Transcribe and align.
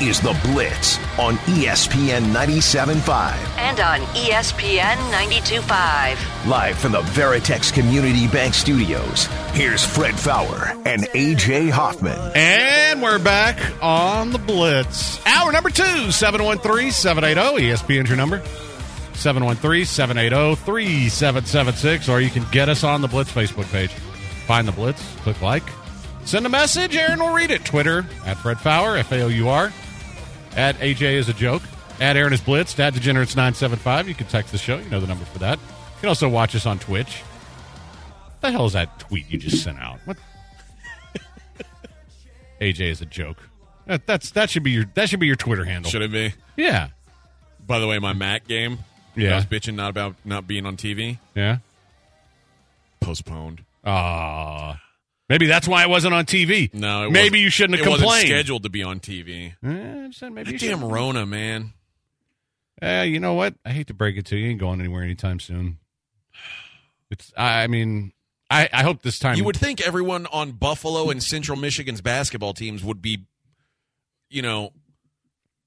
This 0.00 0.18
is 0.18 0.20
The 0.20 0.38
Blitz 0.44 0.98
on 1.18 1.36
ESPN 1.46 2.32
97.5. 2.32 3.58
and 3.58 3.80
on 3.80 4.00
ESPN 4.14 4.96
92.5. 5.12 6.48
Live 6.48 6.78
from 6.78 6.92
the 6.92 7.02
Veritex 7.02 7.72
Community 7.72 8.26
Bank 8.26 8.54
Studios, 8.54 9.26
here's 9.52 9.84
Fred 9.84 10.18
Faour 10.18 10.72
and 10.86 11.02
AJ 11.02 11.70
Hoffman. 11.70 12.18
And 12.34 13.02
we're 13.02 13.18
back 13.18 13.58
on 13.82 14.30
the 14.30 14.38
Blitz. 14.38 15.24
Hour 15.26 15.52
number 15.52 15.70
two, 15.70 16.10
713 16.10 16.90
780. 16.92 17.70
ESPN's 17.70 18.08
your 18.08 18.16
number. 18.16 18.42
713 19.14 19.84
780 19.84 20.54
3776. 20.64 22.08
Or 22.08 22.20
you 22.20 22.30
can 22.30 22.44
get 22.50 22.68
us 22.68 22.84
on 22.84 23.02
the 23.02 23.08
Blitz 23.08 23.32
Facebook 23.32 23.70
page. 23.70 23.90
Find 24.46 24.66
the 24.66 24.72
Blitz, 24.72 25.02
click 25.16 25.40
like, 25.42 25.64
send 26.24 26.46
a 26.46 26.48
message. 26.48 26.96
Aaron 26.96 27.20
will 27.20 27.34
read 27.34 27.50
it. 27.50 27.64
Twitter 27.64 28.06
at 28.24 28.38
Fred 28.38 28.58
Faour, 28.58 28.96
F 28.96 29.12
A 29.12 29.22
O 29.22 29.28
U 29.28 29.48
R. 29.48 29.70
At 30.56 30.76
AJ 30.76 31.14
is 31.14 31.28
a 31.28 31.32
joke. 31.34 31.62
At 32.00 32.16
Aaron 32.16 32.32
is 32.32 32.40
Blitzed. 32.40 32.78
At 32.78 32.94
Degenerates975. 32.94 34.08
You 34.08 34.14
can 34.14 34.26
text 34.26 34.52
the 34.52 34.58
show. 34.58 34.78
You 34.78 34.88
know 34.90 35.00
the 35.00 35.06
number 35.06 35.24
for 35.24 35.38
that. 35.38 35.58
You 35.58 36.00
can 36.00 36.08
also 36.08 36.28
watch 36.28 36.54
us 36.56 36.66
on 36.66 36.78
Twitch. 36.78 37.18
What 37.20 38.40
the 38.40 38.50
hell 38.52 38.66
is 38.66 38.72
that 38.72 38.98
tweet 38.98 39.30
you 39.30 39.38
just 39.38 39.62
sent 39.62 39.78
out? 39.78 39.98
What? 40.06 40.16
AJ 42.60 42.80
is 42.90 43.00
a 43.00 43.06
joke. 43.06 43.36
That, 43.86 44.06
that's 44.06 44.30
that 44.32 44.50
should 44.50 44.62
be 44.62 44.70
your 44.70 44.84
that 44.94 45.08
should 45.08 45.20
be 45.20 45.26
your 45.26 45.36
Twitter 45.36 45.64
handle. 45.64 45.90
Should 45.90 46.02
it 46.02 46.12
be? 46.12 46.32
Yeah, 46.56 46.88
By 47.66 47.78
the 47.78 47.86
way, 47.86 47.98
my 47.98 48.12
Mac 48.12 48.46
game. 48.46 48.78
Yeah. 49.16 49.32
I 49.32 49.36
was 49.36 49.46
bitching 49.46 49.74
not 49.74 49.90
about 49.90 50.14
not 50.24 50.46
being 50.46 50.66
on 50.66 50.76
TV. 50.76 51.18
yeah. 51.34 51.58
Postponed. 53.00 53.64
Ah, 53.84 54.80
maybe 55.30 55.46
that's 55.46 55.66
why 55.66 55.82
it 55.82 55.88
wasn't 55.88 56.12
on 56.12 56.26
TV. 56.26 56.74
No, 56.74 57.04
it 57.04 57.12
maybe 57.12 57.40
you 57.40 57.48
shouldn't 57.48 57.78
have 57.78 57.86
it 57.86 57.90
wasn't 57.90 58.10
scheduled 58.26 58.64
to 58.64 58.68
be 58.68 58.82
on 58.82 59.00
TV. 59.00 59.54
Eh, 59.64 60.28
maybe 60.28 60.58
damn 60.58 60.80
should. 60.80 60.92
Rona, 60.92 61.24
man. 61.24 61.72
Eh, 62.82 63.04
you 63.04 63.20
know 63.20 63.32
what? 63.32 63.54
I 63.64 63.70
hate 63.70 63.86
to 63.86 63.94
break 63.94 64.18
it 64.18 64.26
to 64.26 64.36
you. 64.36 64.44
You 64.44 64.50
ain't 64.50 64.60
going 64.60 64.80
anywhere 64.80 65.02
anytime 65.02 65.40
soon. 65.40 65.78
It's. 67.10 67.32
I 67.36 67.62
I 67.62 67.66
mean, 67.68 68.12
I 68.50 68.68
I 68.72 68.82
hope 68.82 69.00
this 69.02 69.18
time 69.18 69.36
You 69.36 69.44
would 69.44 69.56
think 69.56 69.80
everyone 69.80 70.26
on 70.26 70.52
Buffalo 70.52 71.10
and 71.10 71.22
Central 71.22 71.56
Michigan's 71.58 72.00
basketball 72.00 72.52
teams 72.52 72.84
would 72.84 73.00
be, 73.00 73.26
you 74.28 74.42
know, 74.42 74.72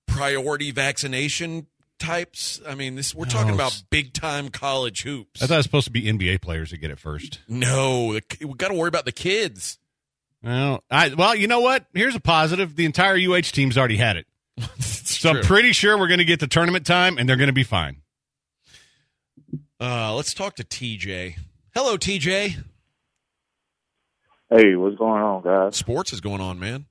priority 0.07 0.71
vaccination 0.71 1.67
types. 2.03 2.61
I 2.67 2.75
mean, 2.75 2.95
this 2.95 3.15
we're 3.15 3.25
talking 3.25 3.49
No, 3.49 3.53
about 3.55 3.81
big 3.89 4.13
time 4.13 4.49
college 4.49 5.03
hoops. 5.03 5.41
I 5.41 5.47
thought 5.47 5.55
it 5.55 5.57
was 5.57 5.65
supposed 5.65 5.85
to 5.85 5.91
be 5.91 6.03
NBA 6.03 6.41
players 6.41 6.71
that 6.71 6.77
get 6.77 6.91
it 6.91 6.99
first. 6.99 7.39
no, 7.47 8.19
we 8.41 8.53
got 8.55 8.67
to 8.69 8.73
worry 8.73 8.87
about 8.89 9.05
the 9.05 9.11
kids. 9.11 9.77
Well, 10.43 10.83
I 10.91 11.13
well, 11.13 11.35
you 11.35 11.47
know 11.47 11.61
what? 11.61 11.85
Here's 11.93 12.15
a 12.15 12.19
positive. 12.19 12.75
The 12.75 12.85
entire 12.85 13.15
UH 13.15 13.41
team's 13.53 13.77
already 13.77 13.97
had 13.97 14.17
it. 14.17 14.27
So 15.13 15.29
I'm 15.29 15.41
pretty 15.41 15.71
sure 15.71 15.97
we're 15.97 16.09
going 16.09 16.17
to 16.17 16.25
get 16.25 16.41
the 16.41 16.47
tournament 16.47 16.85
time 16.85 17.17
and 17.17 17.29
they're 17.29 17.37
going 17.37 17.47
to 17.47 17.53
be 17.53 17.63
fine. 17.63 18.01
Uh, 19.79 20.13
let's 20.15 20.33
talk 20.33 20.55
to 20.57 20.63
TJ. 20.65 21.37
Hello, 21.73 21.95
TJ. 21.97 22.55
Hey, 24.49 24.75
what's 24.75 24.97
going 24.97 25.21
on, 25.21 25.43
guys? 25.43 25.77
Sports 25.77 26.11
is 26.11 26.19
going 26.19 26.41
on, 26.41 26.59
man. 26.59 26.85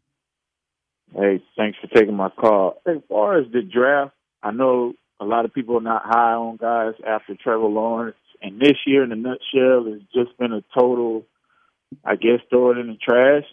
Hey, 1.15 1.43
thanks 1.57 1.79
for 1.79 1.89
taking 1.89 2.17
my 2.17 2.31
call. 2.31 2.81
As 2.87 2.97
far 3.09 3.39
as 3.39 3.51
the 3.53 3.61
draft, 3.61 4.15
I 4.43 4.51
know 4.51 4.95
a 5.23 5.25
lot 5.25 5.45
of 5.45 5.55
people 5.55 5.79
are 5.79 5.81
not 5.81 6.03
high 6.05 6.33
on 6.33 6.57
guys 6.57 6.95
after 7.07 7.37
Trevor 7.37 7.69
Lawrence, 7.69 8.17
and 8.43 8.61
this 8.61 8.77
year, 8.87 9.05
in 9.05 9.13
a 9.13 9.17
nutshell, 9.17 9.85
has 9.85 10.01
just 10.13 10.37
been 10.37 10.53
a 10.53 10.65
total, 10.77 11.25
I 12.05 12.17
guess, 12.17 12.41
throw 12.51 12.73
it 12.73 12.79
in 12.79 12.89
the 12.89 12.97
trash. 12.97 13.45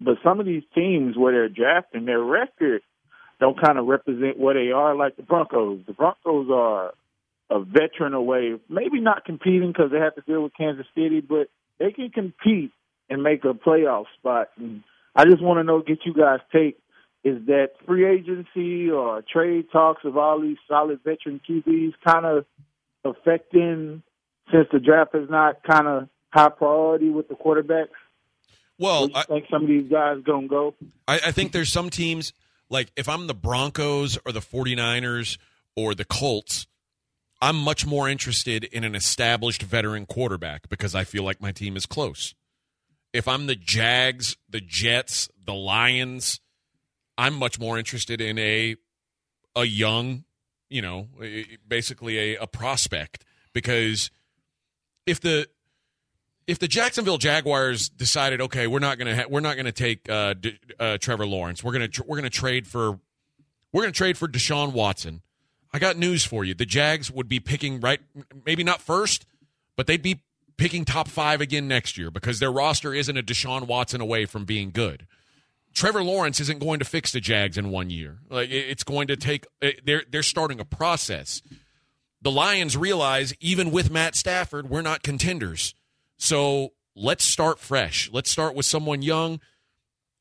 But 0.00 0.18
some 0.22 0.38
of 0.38 0.46
these 0.46 0.62
teams 0.76 1.16
where 1.16 1.32
they're 1.32 1.48
drafting, 1.48 2.04
their 2.04 2.22
record 2.22 2.82
don't 3.40 3.60
kind 3.60 3.78
of 3.78 3.86
represent 3.86 4.38
what 4.38 4.54
they 4.54 4.70
are, 4.70 4.94
like 4.94 5.16
the 5.16 5.24
Broncos. 5.24 5.80
The 5.86 5.92
Broncos 5.92 6.48
are 6.52 6.92
a 7.50 7.60
veteran 7.60 8.14
away, 8.14 8.54
maybe 8.68 9.00
not 9.00 9.24
competing 9.24 9.72
because 9.72 9.90
they 9.90 9.98
have 9.98 10.14
to 10.14 10.20
deal 10.20 10.42
with 10.42 10.52
Kansas 10.56 10.86
City, 10.94 11.20
but 11.20 11.48
they 11.80 11.90
can 11.90 12.10
compete 12.10 12.72
and 13.10 13.22
make 13.22 13.44
a 13.44 13.54
playoff 13.54 14.04
spot. 14.18 14.48
And 14.56 14.84
I 15.16 15.24
just 15.24 15.42
want 15.42 15.58
to 15.58 15.64
know, 15.64 15.82
get 15.82 15.98
you 16.04 16.14
guys' 16.14 16.40
take. 16.52 16.78
Is 17.28 17.46
that 17.46 17.70
free 17.86 18.06
agency 18.06 18.90
or 18.90 19.22
trade 19.22 19.66
talks 19.70 20.02
of 20.04 20.16
all 20.16 20.40
these 20.40 20.56
solid 20.66 21.00
veteran 21.04 21.40
QBs 21.48 21.92
kind 22.06 22.24
of 22.24 22.46
affecting 23.04 24.02
since 24.50 24.66
the 24.72 24.78
draft 24.78 25.14
is 25.14 25.28
not 25.28 25.62
kind 25.62 25.86
of 25.86 26.08
high 26.32 26.48
priority 26.48 27.10
with 27.10 27.28
the 27.28 27.34
quarterbacks? 27.34 27.88
Well, 28.78 29.10
I, 29.14 29.24
think 29.24 29.46
some 29.50 29.62
of 29.62 29.68
these 29.68 29.90
guys 29.90 30.18
gonna 30.24 30.46
go? 30.46 30.74
I, 31.06 31.20
I 31.26 31.32
think 31.32 31.52
there's 31.52 31.72
some 31.72 31.90
teams 31.90 32.32
like 32.70 32.92
if 32.96 33.08
I'm 33.08 33.26
the 33.26 33.34
Broncos 33.34 34.18
or 34.24 34.32
the 34.32 34.40
49ers 34.40 35.36
or 35.76 35.94
the 35.94 36.04
Colts, 36.04 36.66
I'm 37.42 37.56
much 37.56 37.86
more 37.86 38.08
interested 38.08 38.64
in 38.64 38.84
an 38.84 38.94
established 38.94 39.62
veteran 39.62 40.06
quarterback 40.06 40.68
because 40.68 40.94
I 40.94 41.04
feel 41.04 41.24
like 41.24 41.40
my 41.40 41.52
team 41.52 41.76
is 41.76 41.86
close. 41.86 42.34
If 43.12 43.26
I'm 43.28 43.46
the 43.46 43.54
Jags, 43.54 44.36
the 44.48 44.60
Jets, 44.60 45.28
the 45.44 45.54
Lions, 45.54 46.40
I'm 47.18 47.34
much 47.34 47.58
more 47.58 47.76
interested 47.76 48.20
in 48.20 48.38
a 48.38 48.76
a 49.56 49.64
young, 49.64 50.24
you 50.70 50.80
know, 50.80 51.08
basically 51.66 52.16
a, 52.36 52.42
a 52.42 52.46
prospect 52.46 53.24
because 53.52 54.10
if 55.04 55.20
the 55.20 55.48
if 56.46 56.58
the 56.58 56.68
Jacksonville 56.68 57.18
Jaguars 57.18 57.88
decided, 57.88 58.40
okay, 58.40 58.66
we're 58.66 58.78
not 58.78 58.96
gonna 58.98 59.16
ha- 59.16 59.26
we're 59.28 59.40
not 59.40 59.56
gonna 59.56 59.72
take 59.72 60.08
uh, 60.08 60.34
D- 60.34 60.58
uh, 60.78 60.96
Trevor 60.98 61.26
Lawrence, 61.26 61.62
we're 61.62 61.72
gonna 61.72 61.88
tr- 61.88 62.02
we're 62.06 62.16
gonna 62.16 62.30
trade 62.30 62.66
for 62.66 62.98
we're 63.72 63.82
gonna 63.82 63.92
trade 63.92 64.16
for 64.16 64.28
Deshaun 64.28 64.72
Watson. 64.72 65.20
I 65.72 65.78
got 65.78 65.98
news 65.98 66.24
for 66.24 66.44
you: 66.44 66.54
the 66.54 66.64
Jags 66.64 67.10
would 67.10 67.28
be 67.28 67.40
picking 67.40 67.80
right, 67.80 68.00
maybe 68.46 68.62
not 68.64 68.80
first, 68.80 69.26
but 69.76 69.86
they'd 69.86 70.02
be 70.02 70.20
picking 70.56 70.84
top 70.84 71.08
five 71.08 71.40
again 71.40 71.68
next 71.68 71.98
year 71.98 72.10
because 72.10 72.38
their 72.38 72.50
roster 72.52 72.94
isn't 72.94 73.16
a 73.16 73.22
Deshaun 73.22 73.66
Watson 73.66 74.00
away 74.00 74.24
from 74.24 74.44
being 74.44 74.70
good. 74.70 75.06
Trevor 75.74 76.02
Lawrence 76.02 76.40
isn't 76.40 76.58
going 76.58 76.80
to 76.80 76.84
fix 76.84 77.12
the 77.12 77.20
Jags 77.20 77.56
in 77.56 77.70
one 77.70 77.90
year. 77.90 78.18
Like 78.28 78.50
it's 78.50 78.84
going 78.84 79.06
to 79.08 79.16
take. 79.16 79.46
They're 79.84 80.02
they're 80.10 80.22
starting 80.22 80.60
a 80.60 80.64
process. 80.64 81.42
The 82.20 82.30
Lions 82.30 82.76
realize 82.76 83.32
even 83.40 83.70
with 83.70 83.90
Matt 83.90 84.16
Stafford, 84.16 84.68
we're 84.68 84.82
not 84.82 85.02
contenders. 85.04 85.74
So 86.16 86.72
let's 86.96 87.24
start 87.24 87.60
fresh. 87.60 88.10
Let's 88.12 88.30
start 88.30 88.56
with 88.56 88.66
someone 88.66 89.02
young. 89.02 89.40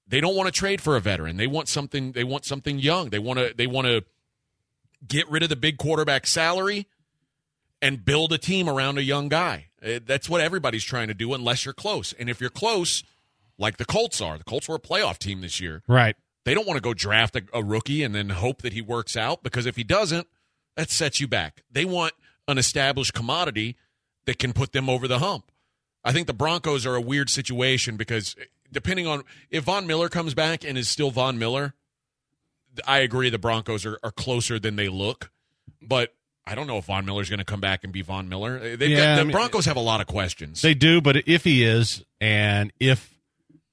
They 0.07 0.21
don't 0.21 0.35
want 0.35 0.47
to 0.47 0.51
trade 0.51 0.79
for 0.79 0.95
a 0.95 1.01
veteran. 1.01 1.37
They 1.37 1.47
want 1.47 1.67
something. 1.67 2.11
They 2.11 2.23
want 2.23 2.45
something 2.45 2.79
young. 2.79 3.09
They 3.09 3.19
want 3.19 3.39
to. 3.39 3.53
They 3.55 3.67
want 3.67 3.87
to 3.87 4.03
get 5.07 5.29
rid 5.29 5.43
of 5.43 5.49
the 5.49 5.55
big 5.55 5.77
quarterback 5.77 6.27
salary 6.27 6.87
and 7.81 8.03
build 8.05 8.31
a 8.31 8.37
team 8.37 8.69
around 8.69 8.97
a 8.97 9.03
young 9.03 9.27
guy. 9.27 9.67
Uh, 9.83 9.99
That's 10.05 10.29
what 10.29 10.41
everybody's 10.41 10.83
trying 10.83 11.07
to 11.07 11.13
do, 11.13 11.33
unless 11.33 11.65
you're 11.65 11.73
close. 11.73 12.13
And 12.13 12.29
if 12.29 12.39
you're 12.41 12.49
close, 12.49 13.03
like 13.57 13.77
the 13.77 13.85
Colts 13.85 14.21
are, 14.21 14.37
the 14.37 14.43
Colts 14.43 14.67
were 14.67 14.75
a 14.75 14.79
playoff 14.79 15.17
team 15.17 15.41
this 15.41 15.59
year. 15.59 15.81
Right. 15.87 16.15
They 16.45 16.53
don't 16.53 16.65
want 16.67 16.77
to 16.77 16.81
go 16.81 16.93
draft 16.93 17.35
a, 17.35 17.43
a 17.53 17.63
rookie 17.63 18.03
and 18.03 18.15
then 18.15 18.29
hope 18.29 18.61
that 18.61 18.73
he 18.73 18.81
works 18.81 19.17
out 19.17 19.43
because 19.43 19.65
if 19.65 19.75
he 19.75 19.83
doesn't, 19.83 20.27
that 20.75 20.89
sets 20.89 21.19
you 21.19 21.27
back. 21.27 21.63
They 21.71 21.83
want 21.85 22.13
an 22.47 22.57
established 22.57 23.13
commodity 23.13 23.75
that 24.25 24.39
can 24.39 24.53
put 24.53 24.71
them 24.71 24.89
over 24.89 25.07
the 25.07 25.19
hump. 25.19 25.51
I 26.03 26.13
think 26.13 26.27
the 26.27 26.33
Broncos 26.33 26.85
are 26.85 26.95
a 26.95 27.01
weird 27.01 27.29
situation 27.29 27.97
because 27.97 28.35
eh, 28.39 28.45
depending 28.71 29.07
on 29.07 29.23
if 29.49 29.65
Von 29.65 29.87
Miller 29.87 30.07
comes 30.07 30.33
back 30.33 30.63
and 30.63 30.77
is 30.77 30.87
still 30.87 31.11
Von 31.11 31.37
Miller, 31.37 31.73
I 32.85 32.99
agree 32.99 33.29
the 33.29 33.39
Broncos 33.39 33.85
are, 33.85 33.97
are 34.03 34.11
closer 34.11 34.59
than 34.59 34.75
they 34.75 34.87
look. 34.87 35.31
But 35.81 36.13
I 36.45 36.55
don't 36.55 36.67
know 36.67 36.77
if 36.77 36.85
Von 36.85 37.05
Miller's 37.05 37.29
going 37.29 37.39
to 37.39 37.45
come 37.45 37.59
back 37.59 37.83
and 37.83 37.91
be 37.91 38.01
Von 38.03 38.29
Miller. 38.29 38.57
Eh, 38.61 38.75
they've 38.77 38.91
Yeah, 38.91 38.97
got, 38.97 39.15
the 39.15 39.21
I 39.21 39.23
mean- 39.25 39.31
Broncos 39.33 39.65
have 39.65 39.75
a 39.77 39.81
lot 39.81 39.99
of 39.99 40.07
questions. 40.07 40.61
They 40.61 40.73
do, 40.75 41.01
but 41.01 41.27
if 41.27 41.43
he 41.43 41.63
is, 41.65 42.05
and 42.21 42.71
if 42.79 43.16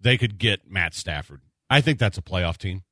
they 0.04 0.16
could 0.16 0.38
get 0.38 0.70
Matt 0.70 0.94
Stafford, 0.94 1.40
I 1.68 1.80
think 1.80 1.98
that's 1.98 2.16
a 2.16 2.22
playoff 2.22 2.56
team. 2.58 2.84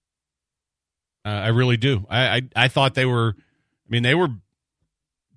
Uh, 1.25 1.29
I 1.29 1.49
really 1.49 1.77
do. 1.77 2.05
I, 2.11 2.37
I 2.37 2.43
I 2.65 2.69
thought 2.69 2.95
they 2.95 3.07
were. 3.07 3.37
I 3.39 3.89
mean, 3.89 4.03
they 4.03 4.15
were 4.17 4.29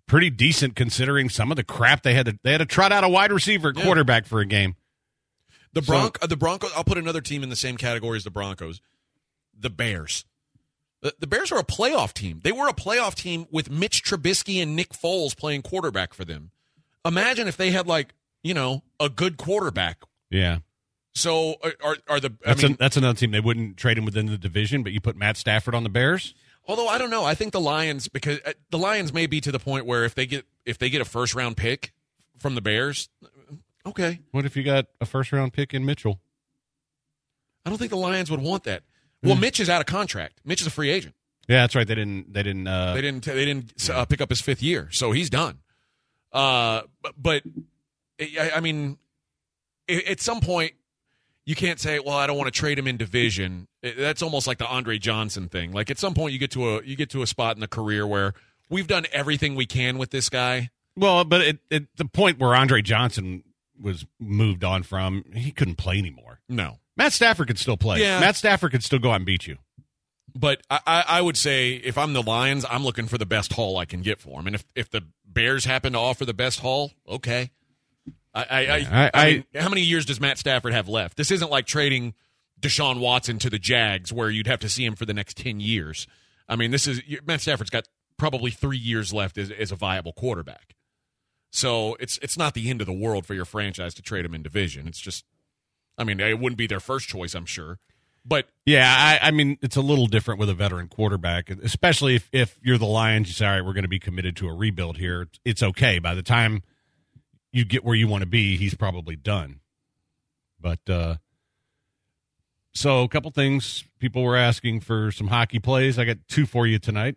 pretty 0.07 0.29
decent 0.31 0.75
considering 0.75 1.29
some 1.29 1.51
of 1.51 1.57
the 1.57 1.63
crap 1.63 2.01
they 2.01 2.15
had 2.15 2.25
to. 2.25 2.39
They 2.43 2.51
had 2.53 2.57
to 2.59 2.65
trot 2.65 2.91
out 2.91 3.03
a 3.03 3.09
wide 3.09 3.31
receiver 3.31 3.71
Yeah. 3.75 3.83
quarterback 3.83 4.25
for 4.25 4.39
a 4.39 4.45
game. 4.45 4.75
The 5.73 5.83
So- 5.83 5.91
Bronc 5.93 6.17
uh, 6.23 6.27
the 6.27 6.37
Broncos. 6.37 6.71
I'll 6.75 6.83
put 6.83 6.97
another 6.97 7.21
team 7.21 7.43
in 7.43 7.49
the 7.49 7.55
same 7.55 7.77
category 7.77 8.17
as 8.17 8.23
the 8.23 8.31
Broncos. 8.31 8.81
The 9.57 9.69
Bears. 9.69 10.25
The, 11.01 11.13
the 11.19 11.27
Bears 11.27 11.51
are 11.51 11.59
a 11.59 11.63
playoff 11.63 12.13
team. 12.13 12.39
They 12.43 12.51
were 12.51 12.67
a 12.67 12.73
playoff 12.73 13.13
team 13.13 13.45
with 13.51 13.69
Mitch 13.69 14.01
Trubisky 14.03 14.61
and 14.63 14.75
Nick 14.75 14.89
Foles 14.89 15.37
playing 15.37 15.61
quarterback 15.61 16.13
for 16.15 16.25
them. 16.25 16.49
Imagine 17.05 17.47
if 17.47 17.57
they 17.57 17.69
had 17.71 17.85
like 17.87 18.13
you 18.41 18.53
know, 18.53 18.81
a 18.99 19.09
good 19.09 19.37
quarterback. 19.37 20.01
Yeah. 20.31 20.59
So 21.15 21.55
are 21.81 21.97
are, 22.09 22.19
the 22.19 22.33
I 22.45 22.49
That's, 22.49 22.61
mean, 22.63 22.73
a, 22.73 22.77
that's 22.77 22.97
another 22.97 23.17
team. 23.17 23.31
They 23.31 23.39
wouldn't 23.39 23.77
trade 23.77 23.97
him 23.97 24.03
within 24.05 24.25
the 24.25 24.37
division, 24.37 24.83
but 24.83 24.91
you 24.91 24.99
put 24.99 25.15
Matt 25.15 25.37
Stafford 25.37 25.73
on 25.73 25.83
the 25.83 25.89
Bears. 25.89 26.33
although 26.67 26.87
I 26.89 26.97
don't 26.97 27.09
know, 27.09 27.23
I 27.23 27.35
think 27.35 27.53
the 27.53 27.59
Lions 27.61 28.07
because 28.09 28.39
uh, 28.45 28.51
the 28.69 28.77
Lions 28.77 29.13
may 29.13 29.25
be 29.25 29.39
to 29.41 29.51
the 29.51 29.59
point 29.59 29.85
where 29.85 30.03
if 30.03 30.13
they 30.13 30.25
get 30.25 30.45
if 30.65 30.77
they 30.77 30.89
get 30.89 30.99
a 31.01 31.05
first 31.05 31.33
round 31.33 31.55
pick 31.55 31.93
from 32.37 32.55
the 32.55 32.61
Bears, 32.61 33.07
okay, 33.85 34.19
What 34.31 34.45
if 34.45 34.57
you 34.57 34.63
got 34.63 34.87
a 34.99 35.05
first 35.05 35.31
round 35.31 35.53
pick 35.53 35.73
in 35.73 35.85
Mitchell? 35.85 36.19
I 37.65 37.69
don't 37.69 37.79
think 37.79 37.91
the 37.91 37.97
Lions 37.97 38.29
would 38.29 38.41
want 38.41 38.65
that. 38.65 38.83
Well, 39.23 39.35
Mitch 39.35 39.59
is 39.59 39.69
out 39.71 39.79
of 39.81 39.87
contract. 39.87 40.41
Mitch 40.45 40.61
is 40.61 40.67
a 40.67 40.71
free 40.71 40.91
agent. 40.91 41.15
Yeah, 41.47 41.61
that's 41.61 41.75
right. 41.75 41.87
They 41.87 41.95
didn't. 41.95 42.31
They 42.33 42.43
didn't. 42.43 42.67
Uh, 42.67 42.93
They 42.93 43.01
didn't. 43.01 43.23
They 43.23 43.45
didn't 43.45 43.89
uh, 43.89 44.05
pick 44.05 44.19
up 44.21 44.29
his 44.29 44.41
fifth 44.41 44.61
year, 44.61 44.89
so 44.91 45.11
he's 45.13 45.29
done. 45.29 45.59
Uh, 46.33 46.81
but, 47.01 47.13
but 47.17 47.43
I, 48.19 48.51
I 48.57 48.59
mean, 48.59 48.97
at 49.89 50.19
some 50.19 50.41
point, 50.41 50.73
you 51.45 51.55
can't 51.55 51.79
say, 51.79 51.99
"Well, 51.99 52.15
I 52.15 52.27
don't 52.27 52.37
want 52.37 52.53
to 52.53 52.57
trade 52.59 52.77
him 52.79 52.87
in 52.87 52.97
division." 52.97 53.67
That's 53.81 54.21
almost 54.21 54.47
like 54.47 54.57
the 54.57 54.67
Andre 54.67 54.97
Johnson 54.97 55.47
thing. 55.49 55.71
Like 55.71 55.89
at 55.91 55.99
some 55.99 56.13
point, 56.13 56.33
you 56.33 56.39
get 56.39 56.51
to 56.51 56.77
a 56.77 56.83
you 56.83 56.95
get 56.95 57.09
to 57.11 57.21
a 57.21 57.27
spot 57.27 57.55
in 57.55 57.61
the 57.61 57.67
career 57.67 58.05
where 58.07 58.33
we've 58.69 58.87
done 58.87 59.05
everything 59.11 59.55
we 59.55 59.65
can 59.65 59.97
with 59.97 60.09
this 60.11 60.29
guy. 60.29 60.69
well, 60.95 61.23
but 61.23 61.41
at, 61.41 61.57
at 61.71 61.83
the 61.97 62.05
point 62.05 62.39
where 62.39 62.55
Andre 62.55 62.81
Johnson 62.81 63.43
was 63.79 64.05
moved 64.19 64.63
on 64.63 64.83
from, 64.83 65.25
he 65.33 65.51
couldn't 65.51 65.75
play 65.75 65.97
anymore. 65.97 66.39
No, 66.49 66.79
Matt 66.97 67.13
Stafford 67.13 67.47
could 67.47 67.59
still 67.59 67.77
play. 67.77 67.99
Yeah. 68.01 68.19
Matt 68.19 68.35
Stafford 68.37 68.71
could 68.71 68.83
still 68.83 68.99
go 68.99 69.11
out 69.11 69.17
and 69.17 69.25
beat 69.25 69.45
you. 69.47 69.57
but 70.33 70.61
I, 70.69 70.79
I 70.87 71.03
I 71.07 71.21
would 71.21 71.37
say 71.37 71.73
if 71.73 71.97
I'm 71.97 72.13
the 72.13 72.23
Lions, 72.23 72.65
I'm 72.69 72.83
looking 72.83 73.07
for 73.07 73.17
the 73.17 73.25
best 73.25 73.53
haul 73.53 73.77
I 73.77 73.85
can 73.85 74.01
get 74.01 74.19
for 74.19 74.39
him. 74.39 74.47
And 74.47 74.55
if 74.55 74.65
if 74.75 74.89
the 74.89 75.01
Bears 75.27 75.65
happen 75.65 75.93
to 75.93 75.99
offer 75.99 76.23
the 76.25 76.33
best 76.33 76.61
haul, 76.61 76.91
okay. 77.07 77.51
I 78.41 78.65
I, 78.65 78.77
I, 79.05 79.11
I- 79.13 79.31
mean, 79.31 79.45
how 79.55 79.69
many 79.69 79.81
years 79.81 80.05
does 80.05 80.19
Matt 80.19 80.37
Stafford 80.37 80.73
have 80.73 80.87
left? 80.89 81.17
This 81.17 81.31
isn't 81.31 81.49
like 81.49 81.65
trading 81.65 82.13
Deshaun 82.59 82.99
Watson 82.99 83.39
to 83.39 83.49
the 83.49 83.59
Jags, 83.59 84.11
where 84.13 84.29
you'd 84.29 84.47
have 84.47 84.59
to 84.59 84.69
see 84.69 84.85
him 84.85 84.95
for 84.95 85.05
the 85.05 85.13
next 85.13 85.37
ten 85.37 85.59
years. 85.59 86.07
I 86.47 86.55
mean, 86.55 86.71
this 86.71 86.87
is 86.87 87.01
Matt 87.25 87.41
Stafford's 87.41 87.69
got 87.69 87.87
probably 88.17 88.51
three 88.51 88.77
years 88.77 89.13
left 89.13 89.37
as, 89.37 89.51
as 89.51 89.71
a 89.71 89.75
viable 89.75 90.13
quarterback. 90.13 90.75
So 91.51 91.95
it's 91.99 92.17
it's 92.21 92.37
not 92.37 92.53
the 92.53 92.69
end 92.69 92.81
of 92.81 92.87
the 92.87 92.93
world 92.93 93.25
for 93.25 93.33
your 93.33 93.45
franchise 93.45 93.93
to 93.95 94.01
trade 94.01 94.25
him 94.25 94.35
in 94.35 94.43
division. 94.43 94.87
It's 94.87 94.99
just, 94.99 95.23
I 95.97 96.03
mean, 96.03 96.19
it 96.19 96.39
wouldn't 96.39 96.57
be 96.57 96.67
their 96.67 96.79
first 96.81 97.07
choice, 97.07 97.33
I'm 97.33 97.45
sure, 97.45 97.79
but 98.25 98.47
Yeah, 98.65 98.85
I, 99.21 99.27
I 99.27 99.31
mean, 99.31 99.57
it's 99.61 99.77
a 99.77 99.81
little 99.81 100.07
different 100.07 100.39
with 100.39 100.49
a 100.49 100.53
veteran 100.53 100.87
quarterback, 100.89 101.49
especially 101.49 102.15
if, 102.15 102.29
if 102.33 102.57
you're 102.61 102.77
the 102.77 102.85
Lions. 102.85 103.27
You 103.29 103.33
say, 103.33 103.45
all 103.45 103.53
right, 103.53 103.63
we're 103.65 103.73
going 103.73 103.83
to 103.83 103.89
be 103.89 103.99
committed 103.99 104.35
to 104.37 104.47
a 104.49 104.53
rebuild 104.53 104.97
here. 104.97 105.27
It's 105.45 105.63
okay. 105.63 105.99
By 105.99 106.13
the 106.13 106.23
time 106.23 106.63
you 107.55 107.65
get 107.65 107.83
where 107.85 107.95
you 107.95 108.07
want 108.07 108.21
to 108.21 108.27
be, 108.27 108.57
he's 108.57 108.75
probably 108.75 109.15
done. 109.15 109.59
But 110.59 110.79
uh, 110.89 111.15
so, 112.73 113.03
a 113.03 113.07
couple 113.07 113.31
things. 113.31 113.83
People 113.99 114.23
were 114.23 114.35
asking 114.35 114.81
for 114.81 115.11
some 115.11 115.27
hockey 115.27 115.59
plays. 115.59 115.97
I 115.97 116.05
got 116.05 116.17
two 116.27 116.45
for 116.45 116.67
you 116.67 116.79
tonight. 116.79 117.15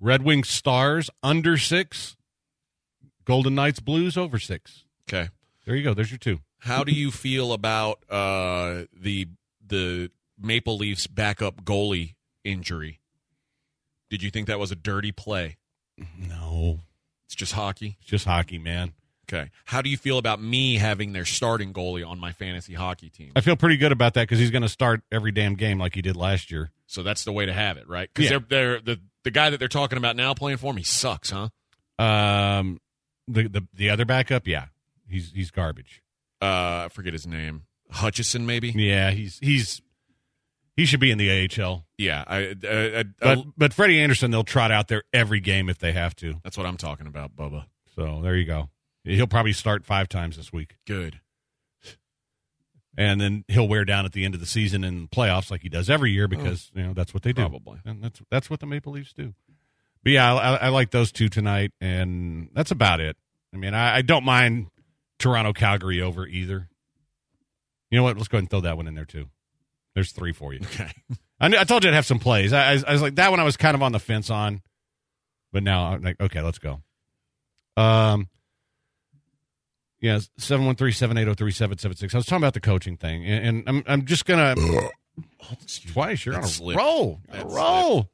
Red 0.00 0.22
Wings 0.22 0.48
Stars 0.48 1.10
under 1.22 1.58
six. 1.58 2.16
Golden 3.26 3.54
Knights 3.54 3.80
Blues 3.80 4.16
over 4.16 4.38
six. 4.38 4.84
okay. 5.08 5.28
There 5.66 5.76
you 5.76 5.84
go. 5.84 5.92
There's 5.94 6.10
your 6.10 6.18
two. 6.18 6.40
How 6.60 6.82
do 6.84 6.92
you 6.92 7.10
feel 7.10 7.52
about 7.52 8.02
uh, 8.08 8.84
the 8.98 9.28
the 9.64 10.10
Maple 10.40 10.76
Leafs 10.78 11.06
backup 11.06 11.62
goalie 11.64 12.14
injury? 12.44 12.98
Did 14.08 14.22
you 14.22 14.30
think 14.30 14.46
that 14.48 14.58
was 14.58 14.72
a 14.72 14.76
dirty 14.76 15.12
play? 15.12 15.58
No, 16.18 16.80
It's 17.26 17.34
just 17.36 17.52
hockey. 17.52 17.98
it's 18.00 18.10
just 18.10 18.24
hockey, 18.24 18.58
man. 18.58 18.94
Okay. 19.32 19.50
How 19.64 19.80
do 19.82 19.88
you 19.90 19.96
feel 19.96 20.18
about 20.18 20.42
me 20.42 20.76
having 20.76 21.12
their 21.12 21.24
starting 21.24 21.72
goalie 21.72 22.06
on 22.06 22.18
my 22.18 22.32
fantasy 22.32 22.74
hockey 22.74 23.10
team? 23.10 23.32
I 23.36 23.40
feel 23.42 23.54
pretty 23.56 23.76
good 23.76 23.92
about 23.92 24.14
that 24.14 24.22
because 24.22 24.38
he's 24.38 24.50
going 24.50 24.62
to 24.62 24.68
start 24.68 25.02
every 25.12 25.30
damn 25.30 25.54
game 25.54 25.78
like 25.78 25.94
he 25.94 26.02
did 26.02 26.16
last 26.16 26.50
year. 26.50 26.70
So 26.86 27.02
that's 27.04 27.22
the 27.24 27.32
way 27.32 27.46
to 27.46 27.52
have 27.52 27.76
it, 27.76 27.88
right? 27.88 28.10
Because 28.12 28.30
Yeah. 28.30 28.38
they're, 28.48 28.80
they're 28.80 28.80
the 28.96 29.00
the 29.22 29.30
guy 29.30 29.50
that 29.50 29.58
they're 29.58 29.68
talking 29.68 29.98
about 29.98 30.16
now 30.16 30.34
playing 30.34 30.58
for 30.58 30.70
him. 30.72 30.78
He 30.78 30.82
sucks, 30.82 31.30
huh? 31.30 31.48
Um, 32.02 32.80
the 33.28 33.46
the 33.48 33.68
the 33.74 33.90
other 33.90 34.04
backup, 34.04 34.46
yeah, 34.48 34.66
he's 35.08 35.30
he's 35.32 35.50
garbage. 35.50 36.02
Uh, 36.42 36.86
I 36.86 36.88
forget 36.90 37.12
his 37.12 37.26
name. 37.26 37.64
Hutchinson, 37.90 38.46
maybe. 38.46 38.70
Yeah, 38.70 39.10
he's 39.10 39.38
he's 39.40 39.82
he 40.76 40.86
should 40.86 41.00
be 41.00 41.10
in 41.10 41.18
the 41.18 41.30
AHL. 41.60 41.84
Yeah. 41.98 42.24
I, 42.26 42.54
I, 42.64 42.98
I, 43.00 43.04
But 43.20 43.38
but 43.56 43.74
Freddie 43.74 44.00
Andersen, 44.00 44.30
they'll 44.30 44.44
trot 44.44 44.70
out 44.72 44.88
there 44.88 45.02
every 45.12 45.40
game 45.40 45.68
if 45.68 45.78
they 45.78 45.92
have 45.92 46.16
to. 46.16 46.40
that's 46.42 46.56
what 46.56 46.66
I'm 46.66 46.78
talking 46.78 47.06
about, 47.06 47.36
Bubba. 47.36 47.66
So 47.94 48.20
there 48.22 48.34
you 48.36 48.46
go. 48.46 48.70
He'll 49.04 49.26
probably 49.26 49.52
start 49.52 49.84
five 49.86 50.08
times 50.08 50.36
this 50.36 50.52
week, 50.52 50.76
Good. 50.86 51.20
and 52.96 53.20
then 53.20 53.44
he'll 53.48 53.68
wear 53.68 53.84
down 53.84 54.04
at 54.04 54.12
the 54.12 54.24
end 54.24 54.34
of 54.34 54.40
the 54.40 54.46
season 54.46 54.84
in 54.84 55.08
playoffs 55.08 55.50
like 55.50 55.62
he 55.62 55.68
does 55.68 55.88
every 55.88 56.10
year 56.12 56.28
because 56.28 56.70
you 56.74 56.82
know 56.82 56.92
that's 56.92 57.14
what 57.14 57.22
they 57.22 57.32
do. 57.32 57.42
Probably. 57.42 57.78
and 57.84 58.02
that's 58.04 58.20
that's 58.30 58.50
what 58.50 58.60
the 58.60 58.66
Maple 58.66 58.92
Leafs 58.92 59.12
do. 59.12 59.34
But 60.02 60.12
yeah, 60.12 60.34
I, 60.34 60.38
I, 60.38 60.56
I 60.56 60.68
like 60.68 60.90
those 60.90 61.12
two 61.12 61.28
tonight, 61.28 61.72
and 61.80 62.48
that's 62.54 62.70
about 62.70 63.00
it. 63.00 63.16
I 63.54 63.56
mean, 63.56 63.74
I, 63.74 63.96
I 63.96 64.02
don't 64.02 64.24
mind 64.24 64.68
Toronto 65.18 65.52
Calgary 65.52 66.00
over 66.00 66.26
either. 66.26 66.68
You 67.90 67.98
know 67.98 68.02
what? 68.04 68.16
Let's 68.16 68.28
go 68.28 68.36
ahead 68.36 68.44
and 68.44 68.50
throw 68.50 68.60
that 68.60 68.76
one 68.76 68.86
in 68.86 68.94
there 68.94 69.04
too. 69.04 69.26
There's 69.94 70.12
three 70.12 70.32
for 70.32 70.52
you. 70.54 70.60
Okay. 70.62 70.90
I, 71.40 71.48
knew, 71.48 71.58
I 71.58 71.64
told 71.64 71.84
you 71.84 71.90
I'd 71.90 71.94
have 71.94 72.06
some 72.06 72.18
plays. 72.18 72.52
I, 72.52 72.72
I, 72.74 72.82
I 72.86 72.92
was 72.92 73.02
like 73.02 73.16
that 73.16 73.30
one. 73.30 73.40
I 73.40 73.44
was 73.44 73.56
kind 73.56 73.74
of 73.74 73.82
on 73.82 73.92
the 73.92 73.98
fence 73.98 74.30
on, 74.30 74.60
but 75.52 75.62
now 75.62 75.92
I'm 75.92 76.02
like, 76.02 76.20
okay, 76.20 76.42
let's 76.42 76.58
go. 76.58 76.80
Um, 77.76 78.28
yeah, 80.00 80.20
seven 80.38 80.66
one 80.66 80.76
three 80.76 80.92
seven 80.92 81.16
eight 81.18 81.22
zero 81.24 81.34
three 81.34 81.52
seven 81.52 81.78
seven 81.78 81.96
six. 81.96 82.14
I 82.14 82.18
was 82.18 82.26
talking 82.26 82.42
about 82.42 82.54
the 82.54 82.60
coaching 82.60 82.96
thing, 82.96 83.24
and, 83.26 83.44
and 83.46 83.68
I'm 83.68 83.84
I'm 83.86 84.04
just 84.06 84.24
gonna 84.24 84.54
twice. 85.92 86.24
You're 86.24 86.36
on 86.36 86.44
a 86.44 86.46
That 86.46 86.74
roll, 86.76 87.20
a 87.30 87.44
roll. 87.44 88.08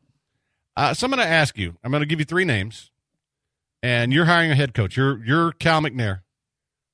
Uh, 0.77 0.93
so 0.93 1.07
I'm 1.07 1.11
going 1.11 1.23
to 1.27 1.27
ask 1.33 1.57
you. 1.57 1.75
I'm 1.83 1.91
going 1.91 2.03
to 2.03 2.07
give 2.07 2.19
you 2.19 2.27
three 2.27 2.45
names, 2.45 2.91
and 3.83 4.13
you're 4.13 4.27
hiring 4.27 4.51
a 4.51 4.55
head 4.55 4.75
coach. 4.75 4.97
You're 4.97 5.25
you're 5.25 5.53
Cal 5.53 5.81
McNair. 5.81 6.21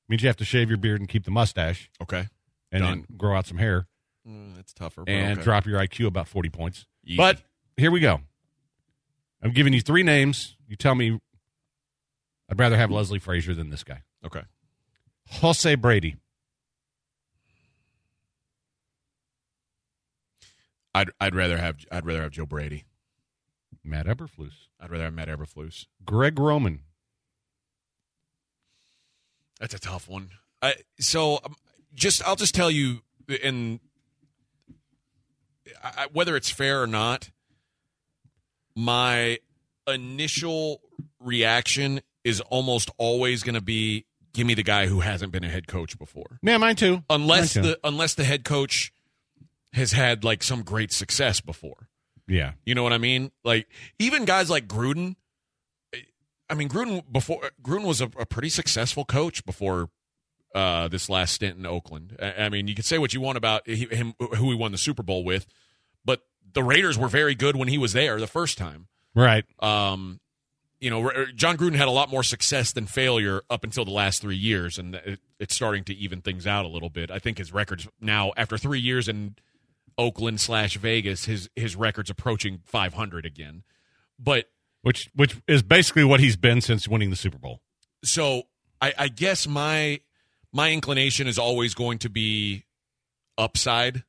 Means 0.08 0.22
you 0.22 0.28
have 0.28 0.36
to 0.36 0.44
shave 0.44 0.68
your 0.68 0.78
beard 0.78 1.00
and 1.00 1.08
keep 1.08 1.24
the 1.24 1.30
mustache, 1.30 1.90
Okay. 2.00 2.28
and 2.70 2.82
Done. 2.82 3.04
then 3.08 3.16
grow 3.16 3.36
out 3.36 3.46
some 3.46 3.58
hair, 3.58 3.86
Mm, 4.28 4.54
that's 4.54 4.72
tougher. 4.72 5.02
but 5.04 5.10
and 5.10 5.32
okay. 5.38 5.42
drop 5.42 5.66
your 5.66 5.80
IQ 5.80 6.06
about 6.06 6.28
forty 6.28 6.48
points. 6.50 6.86
Easy. 7.04 7.16
But 7.16 7.40
here 7.76 7.90
we 7.90 7.98
go. 8.00 8.20
I'm 9.42 9.50
giving 9.52 9.72
you 9.72 9.80
three 9.80 10.02
names. 10.04 10.56
You 10.68 10.76
tell 10.76 10.94
me. 10.94 11.18
I'd 12.50 12.58
rather 12.58 12.76
have 12.76 12.90
Leslie 12.90 13.18
Frazier 13.18 13.54
than 13.54 13.70
this 13.70 13.82
guy. 13.82 14.02
okay. 14.24 14.42
Joe 15.40 15.74
Brady. 15.76 16.16
I'd 20.94 21.10
I'd 21.20 21.34
rather 21.34 21.58
have 21.58 21.76
I'd 21.90 22.06
rather 22.06 22.22
have 22.22 22.32
Joe 22.32 22.46
Brady. 22.46 22.84
Matt 23.84 24.06
Eberflus. 24.06 24.68
I'd 24.80 24.90
rather 24.90 25.04
have 25.04 25.14
Matt 25.14 25.28
Eberflus. 25.28 25.86
Greg 26.04 26.38
Roman. 26.38 26.80
That's 29.58 29.74
a 29.74 29.78
tough 29.78 30.08
one. 30.08 30.30
I, 30.60 30.74
so 30.98 31.40
um, 31.44 31.54
just 31.94 32.26
I'll 32.26 32.36
just 32.36 32.54
tell 32.54 32.70
you, 32.70 33.02
and 33.42 33.80
I, 35.82 36.08
whether 36.12 36.36
it's 36.36 36.50
fair 36.50 36.82
or 36.82 36.86
not, 36.86 37.30
my 38.76 39.38
initial 39.86 40.80
reaction 41.20 42.00
is 42.24 42.40
almost 42.40 42.90
always 42.98 43.42
going 43.42 43.54
to 43.54 43.60
be, 43.60 44.04
"Give 44.32 44.46
me 44.46 44.54
the 44.54 44.62
guy 44.62 44.86
who 44.86 45.00
hasn't 45.00 45.32
been 45.32 45.44
a 45.44 45.48
head 45.48 45.66
coach 45.66 45.98
before." 45.98 46.38
Yeah, 46.42 46.58
mine 46.58 46.76
too. 46.76 47.02
Unless 47.10 47.56
Mine 47.56 47.64
too. 47.64 47.70
the 47.70 47.80
unless 47.84 48.14
the 48.14 48.24
head 48.24 48.44
coach 48.44 48.92
has 49.72 49.92
had 49.92 50.24
like 50.24 50.42
some 50.42 50.62
great 50.62 50.92
success 50.92 51.40
before. 51.40 51.88
yeah. 52.28 52.52
You 52.66 52.74
know 52.74 52.82
what 52.82 52.92
I 52.92 52.98
mean? 52.98 53.30
Like 53.44 53.66
even 53.98 54.24
guys 54.24 54.50
like 54.50 54.66
Gruden. 54.68 55.16
I 56.50 56.54
mean, 56.54 56.68
Gruden 56.68 57.02
before 57.10 57.50
Gruden 57.62 57.84
was 57.84 58.00
a, 58.02 58.10
a 58.18 58.26
pretty 58.26 58.50
successful 58.50 59.04
coach 59.06 59.44
before 59.46 59.88
uh, 60.54 60.88
this 60.88 61.08
last 61.08 61.32
stint 61.34 61.56
in 61.56 61.64
Oakland. 61.64 62.14
I, 62.20 62.32
I 62.44 62.48
mean, 62.50 62.68
you 62.68 62.74
can 62.74 62.84
say 62.84 62.98
what 62.98 63.14
you 63.14 63.22
want 63.22 63.38
about 63.38 63.66
he, 63.66 63.86
him, 63.86 64.12
who 64.18 64.50
he 64.50 64.54
won 64.54 64.70
the 64.72 64.76
Super 64.78 65.02
Bowl 65.02 65.24
with, 65.24 65.46
but 66.04 66.20
the 66.52 66.62
Raiders 66.62 66.98
were 66.98 67.08
very 67.08 67.34
good 67.34 67.56
when 67.56 67.68
he 67.68 67.78
was 67.78 67.94
there 67.94 68.20
the 68.20 68.26
first 68.26 68.58
time. 68.58 68.88
Right. 69.14 69.46
Um, 69.60 70.20
you 70.82 70.90
know, 70.90 71.12
Jon 71.36 71.56
Gruden 71.56 71.76
had 71.76 71.86
a 71.86 71.92
lot 71.92 72.10
more 72.10 72.24
success 72.24 72.72
than 72.72 72.86
failure 72.86 73.42
up 73.48 73.62
until 73.62 73.84
the 73.84 73.92
last 73.92 74.20
three 74.20 74.36
years, 74.36 74.78
and 74.78 74.96
it, 74.96 75.20
it's 75.38 75.54
starting 75.54 75.84
to 75.84 75.94
even 75.94 76.20
things 76.20 76.44
out 76.44 76.64
a 76.64 76.68
little 76.68 76.90
bit. 76.90 77.08
I 77.08 77.20
think 77.20 77.38
his 77.38 77.52
records 77.52 77.86
now, 78.00 78.32
after 78.36 78.58
three 78.58 78.80
years 78.80 79.06
in 79.06 79.36
Oakland 79.96 80.40
slash 80.40 80.76
Vegas, 80.76 81.26
his 81.26 81.48
his 81.54 81.76
records 81.76 82.10
approaching 82.10 82.58
500 82.64 83.24
again. 83.24 83.62
But 84.18 84.46
Which 84.82 85.08
which 85.14 85.36
is 85.46 85.62
basically 85.62 86.02
what 86.02 86.18
he's 86.18 86.36
been 86.36 86.60
since 86.60 86.88
winning 86.88 87.10
the 87.10 87.16
Super 87.16 87.38
Bowl. 87.38 87.60
so 88.02 88.42
I, 88.80 88.92
I 88.98 89.08
guess 89.08 89.46
my 89.46 90.00
my 90.52 90.72
inclination 90.72 91.28
is 91.28 91.38
always 91.38 91.74
going 91.74 91.98
to 91.98 92.10
be 92.10 92.64
upside. 93.38 94.02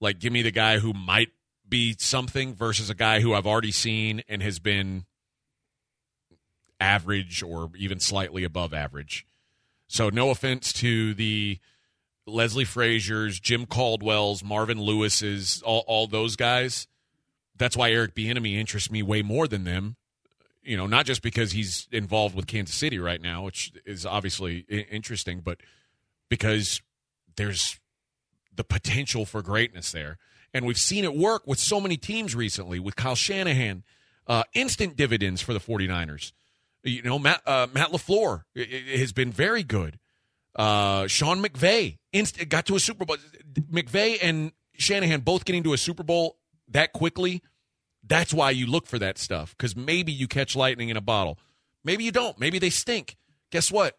Like, 0.00 0.20
give 0.20 0.32
me 0.32 0.42
the 0.42 0.52
guy 0.52 0.78
who 0.78 0.92
might 0.92 1.30
be 1.68 1.96
something 1.98 2.54
versus 2.54 2.90
a 2.90 2.94
guy 2.94 3.18
who 3.20 3.34
I've 3.34 3.46
already 3.46 3.72
seen 3.72 4.22
and 4.28 4.40
has 4.40 4.60
been 4.60 5.04
average 6.80 7.42
or 7.42 7.70
even 7.76 8.00
slightly 8.00 8.44
above 8.44 8.74
average. 8.74 9.26
So 9.88 10.08
no 10.08 10.30
offense 10.30 10.72
to 10.74 11.14
the 11.14 11.58
Leslie 12.26 12.64
Frazier's, 12.64 13.38
Jim 13.38 13.66
Caldwell's, 13.66 14.42
Marvin 14.42 14.80
Lewis's, 14.80 15.62
all, 15.62 15.84
all 15.86 16.06
those 16.06 16.36
guys. 16.36 16.88
That's 17.56 17.76
why 17.76 17.92
Eric 17.92 18.14
Bieniemy 18.14 18.58
interests 18.58 18.90
me 18.90 19.02
way 19.02 19.22
more 19.22 19.46
than 19.46 19.64
them. 19.64 19.96
You 20.62 20.76
know, 20.76 20.86
not 20.86 21.06
just 21.06 21.22
because 21.22 21.52
he's 21.52 21.86
involved 21.92 22.34
with 22.34 22.48
Kansas 22.48 22.74
City 22.74 22.98
right 22.98 23.20
now, 23.20 23.44
which 23.44 23.72
is 23.84 24.04
obviously 24.04 24.58
interesting, 24.68 25.40
but 25.40 25.60
because 26.28 26.82
there's 27.36 27.78
the 28.54 28.64
potential 28.64 29.24
for 29.24 29.42
greatness 29.42 29.92
there. 29.92 30.18
And 30.52 30.66
we've 30.66 30.78
seen 30.78 31.04
it 31.04 31.14
work 31.14 31.46
with 31.46 31.60
so 31.60 31.80
many 31.80 31.96
teams 31.96 32.34
recently 32.34 32.80
with 32.80 32.96
Kyle 32.96 33.14
Shanahan, 33.14 33.84
uh, 34.26 34.42
instant 34.54 34.96
dividends 34.96 35.40
for 35.40 35.52
the 35.52 35.60
49ers. 35.60 36.32
You 36.86 37.02
know, 37.02 37.18
Matt, 37.18 37.42
uh, 37.46 37.66
Matt 37.74 37.90
LaFleur 37.90 38.42
has 38.96 39.12
been 39.12 39.32
very 39.32 39.62
good. 39.64 39.98
Uh, 40.54 41.06
Sean 41.08 41.42
McVay 41.42 41.98
inst- 42.12 42.48
got 42.48 42.64
to 42.66 42.76
a 42.76 42.80
Super 42.80 43.04
Bowl. 43.04 43.16
McVay 43.70 44.18
and 44.22 44.52
Shanahan 44.74 45.20
both 45.20 45.44
getting 45.44 45.62
to 45.64 45.72
a 45.72 45.78
Super 45.78 46.02
Bowl 46.02 46.38
that 46.68 46.92
quickly. 46.92 47.42
That's 48.08 48.32
why 48.32 48.50
you 48.52 48.66
look 48.66 48.86
for 48.86 48.98
that 49.00 49.18
stuff 49.18 49.54
because 49.58 49.74
maybe 49.74 50.12
you 50.12 50.28
catch 50.28 50.54
lightning 50.54 50.88
in 50.88 50.96
a 50.96 51.00
bottle. 51.00 51.38
Maybe 51.84 52.04
you 52.04 52.12
don't. 52.12 52.38
Maybe 52.38 52.58
they 52.60 52.70
stink. 52.70 53.16
Guess 53.50 53.72
what? 53.72 53.98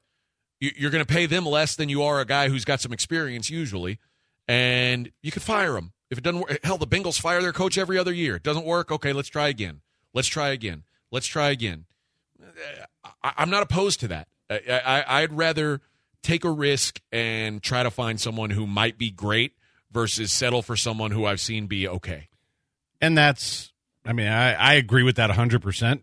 You- 0.59 0.71
You're 0.77 0.91
going 0.91 1.05
to 1.05 1.13
pay 1.13 1.25
them 1.25 1.45
less 1.45 1.75
than 1.75 1.89
you 1.89 2.03
are 2.03 2.21
a 2.21 2.25
guy 2.25 2.47
who's 2.47 2.63
got 2.65 2.79
some 2.79 2.93
experience 2.93 3.49
usually, 3.49 3.99
and 4.47 5.11
you 5.21 5.31
could 5.31 5.43
fire 5.43 5.73
them 5.73 5.91
if 6.09 6.17
it 6.17 6.23
doesn't 6.23 6.39
work. 6.39 6.59
Hell, 6.63 6.77
the 6.77 6.87
Bengals 6.87 7.19
fire 7.19 7.41
their 7.41 7.51
coach 7.53 7.77
every 7.77 7.97
other 7.97 8.13
year. 8.13 8.37
It 8.37 8.43
doesn't 8.43 8.65
work. 8.65 8.91
Okay, 8.93 9.11
let's 9.13 9.29
try 9.29 9.49
again. 9.49 9.81
Let's 10.13 10.27
try 10.29 10.49
again. 10.49 10.83
Let's 11.11 11.27
try 11.27 11.49
again. 11.49 11.85
I, 13.23 13.33
I'm 13.37 13.49
not 13.49 13.63
opposed 13.63 13.99
to 14.01 14.07
that. 14.09 14.27
I, 14.49 15.03
I'd 15.07 15.33
rather 15.33 15.81
take 16.23 16.43
a 16.45 16.51
risk 16.51 16.99
and 17.11 17.61
try 17.61 17.83
to 17.83 17.91
find 17.91 18.19
someone 18.19 18.49
who 18.49 18.65
might 18.67 18.97
be 18.97 19.11
great 19.11 19.53
versus 19.91 20.31
settle 20.31 20.61
for 20.61 20.75
someone 20.75 21.11
who 21.11 21.25
I've 21.25 21.39
seen 21.39 21.67
be 21.67 21.87
okay. 21.87 22.27
and 23.01 23.17
that's 23.17 23.71
i 24.05 24.13
mean 24.13 24.27
i, 24.27 24.53
I 24.53 24.73
agree 24.73 25.03
with 25.03 25.17
that 25.17 25.29
100% 25.29 26.01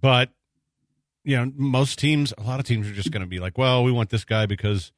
but 0.00 0.30
you 1.24 1.36
know 1.36 1.52
most 1.54 1.98
teams 1.98 2.32
a 2.38 2.42
lot 2.42 2.60
of 2.60 2.66
teams 2.66 2.88
are 2.88 2.92
just 2.92 3.10
going 3.10 3.22
to 3.22 3.28
be 3.28 3.38
like 3.38 3.58
well 3.58 3.84
we 3.84 3.92
want 3.92 4.10
this 4.10 4.24
guy 4.24 4.46
because 4.46 4.92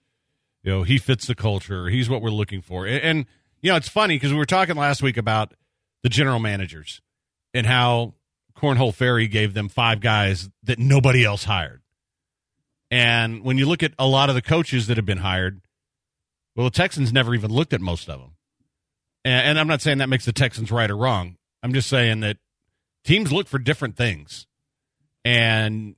you 0.62 0.70
know 0.70 0.82
he 0.82 0.98
fits 0.98 1.26
the 1.26 1.34
culture 1.34 1.88
he's 1.88 2.08
what 2.08 2.22
we're 2.22 2.30
looking 2.30 2.62
for 2.62 2.86
and, 2.86 3.02
and 3.02 3.26
you 3.60 3.70
know 3.70 3.76
it's 3.76 3.88
funny 3.88 4.14
because 4.16 4.32
we 4.32 4.38
were 4.38 4.46
talking 4.46 4.76
last 4.76 5.02
week 5.02 5.16
about 5.16 5.54
the 6.02 6.08
general 6.08 6.38
managers 6.38 7.00
and 7.54 7.66
how 7.66 8.14
cornhole 8.56 8.94
ferry 8.94 9.28
gave 9.28 9.54
them 9.54 9.68
five 9.68 10.00
guys 10.00 10.48
that 10.62 10.78
nobody 10.78 11.24
else 11.24 11.44
hired 11.44 11.82
and 12.90 13.42
when 13.42 13.58
you 13.58 13.66
look 13.66 13.82
at 13.82 13.92
a 13.98 14.06
lot 14.06 14.28
of 14.28 14.34
the 14.34 14.42
coaches 14.42 14.86
that 14.86 14.96
have 14.96 15.06
been 15.06 15.18
hired 15.18 15.60
well 16.54 16.64
the 16.64 16.70
texans 16.70 17.12
never 17.12 17.34
even 17.34 17.50
looked 17.50 17.72
at 17.72 17.80
most 17.80 18.08
of 18.08 18.20
them 18.20 18.32
and, 19.24 19.48
and 19.48 19.58
I'm 19.58 19.68
not 19.68 19.80
saying 19.80 19.98
that 19.98 20.08
makes 20.08 20.24
the 20.24 20.32
Texans 20.32 20.70
right 20.70 20.90
or 20.90 20.96
wrong. 20.96 21.36
I'm 21.62 21.72
just 21.72 21.88
saying 21.88 22.20
that 22.20 22.38
teams 23.04 23.32
look 23.32 23.48
for 23.48 23.58
different 23.58 23.96
things 23.96 24.46
and 25.24 25.94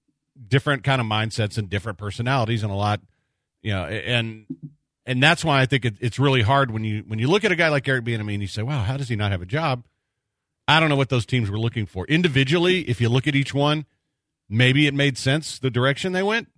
different 0.47 0.85
kind 0.85 1.01
of 1.01 1.07
mindsets 1.07 1.57
and 1.57 1.71
different 1.71 1.99
personalities 1.99 2.63
and 2.63 2.71
a 2.73 2.75
lot, 2.75 3.01
you 3.63 3.73
know, 3.73 3.85
and 3.85 4.47
and 5.07 5.23
that's 5.23 5.45
why 5.45 5.61
I 5.61 5.67
think 5.67 5.85
it, 5.85 5.95
it's 6.01 6.19
really 6.19 6.43
hard 6.43 6.71
when 6.71 6.85
you 6.85 7.03
when 7.07 7.19
you 7.19 7.29
look 7.29 7.45
at 7.45 7.53
a 7.53 7.57
guy 7.57 7.69
like 7.69 7.89
Eric 7.89 8.05
Bieniemy 8.05 8.35
and 8.35 8.43
you 8.43 8.49
say, 8.49 8.63
"Wow, 8.63 8.83
how 8.83 8.97
does 8.97 9.09
he 9.09 9.17
not 9.17 9.33
have 9.33 9.43
a 9.43 9.47
job?" 9.47 9.85
I 10.67 10.81
don't 10.81 10.89
know 10.89 10.97
what 10.97 11.11
those 11.11 11.27
teams 11.27 11.51
were 11.51 11.59
looking 11.59 11.87
for 11.87 12.07
individually. 12.07 12.81
If 12.89 13.01
you 13.01 13.09
look 13.09 13.27
at 13.27 13.35
each 13.35 13.53
one, 13.53 13.87
maybe 14.49 14.87
it 14.87 14.95
made 14.95 15.19
sense 15.19 15.59
the 15.59 15.71
direction 15.71 16.13
they 16.13 16.23
went. 16.23 16.49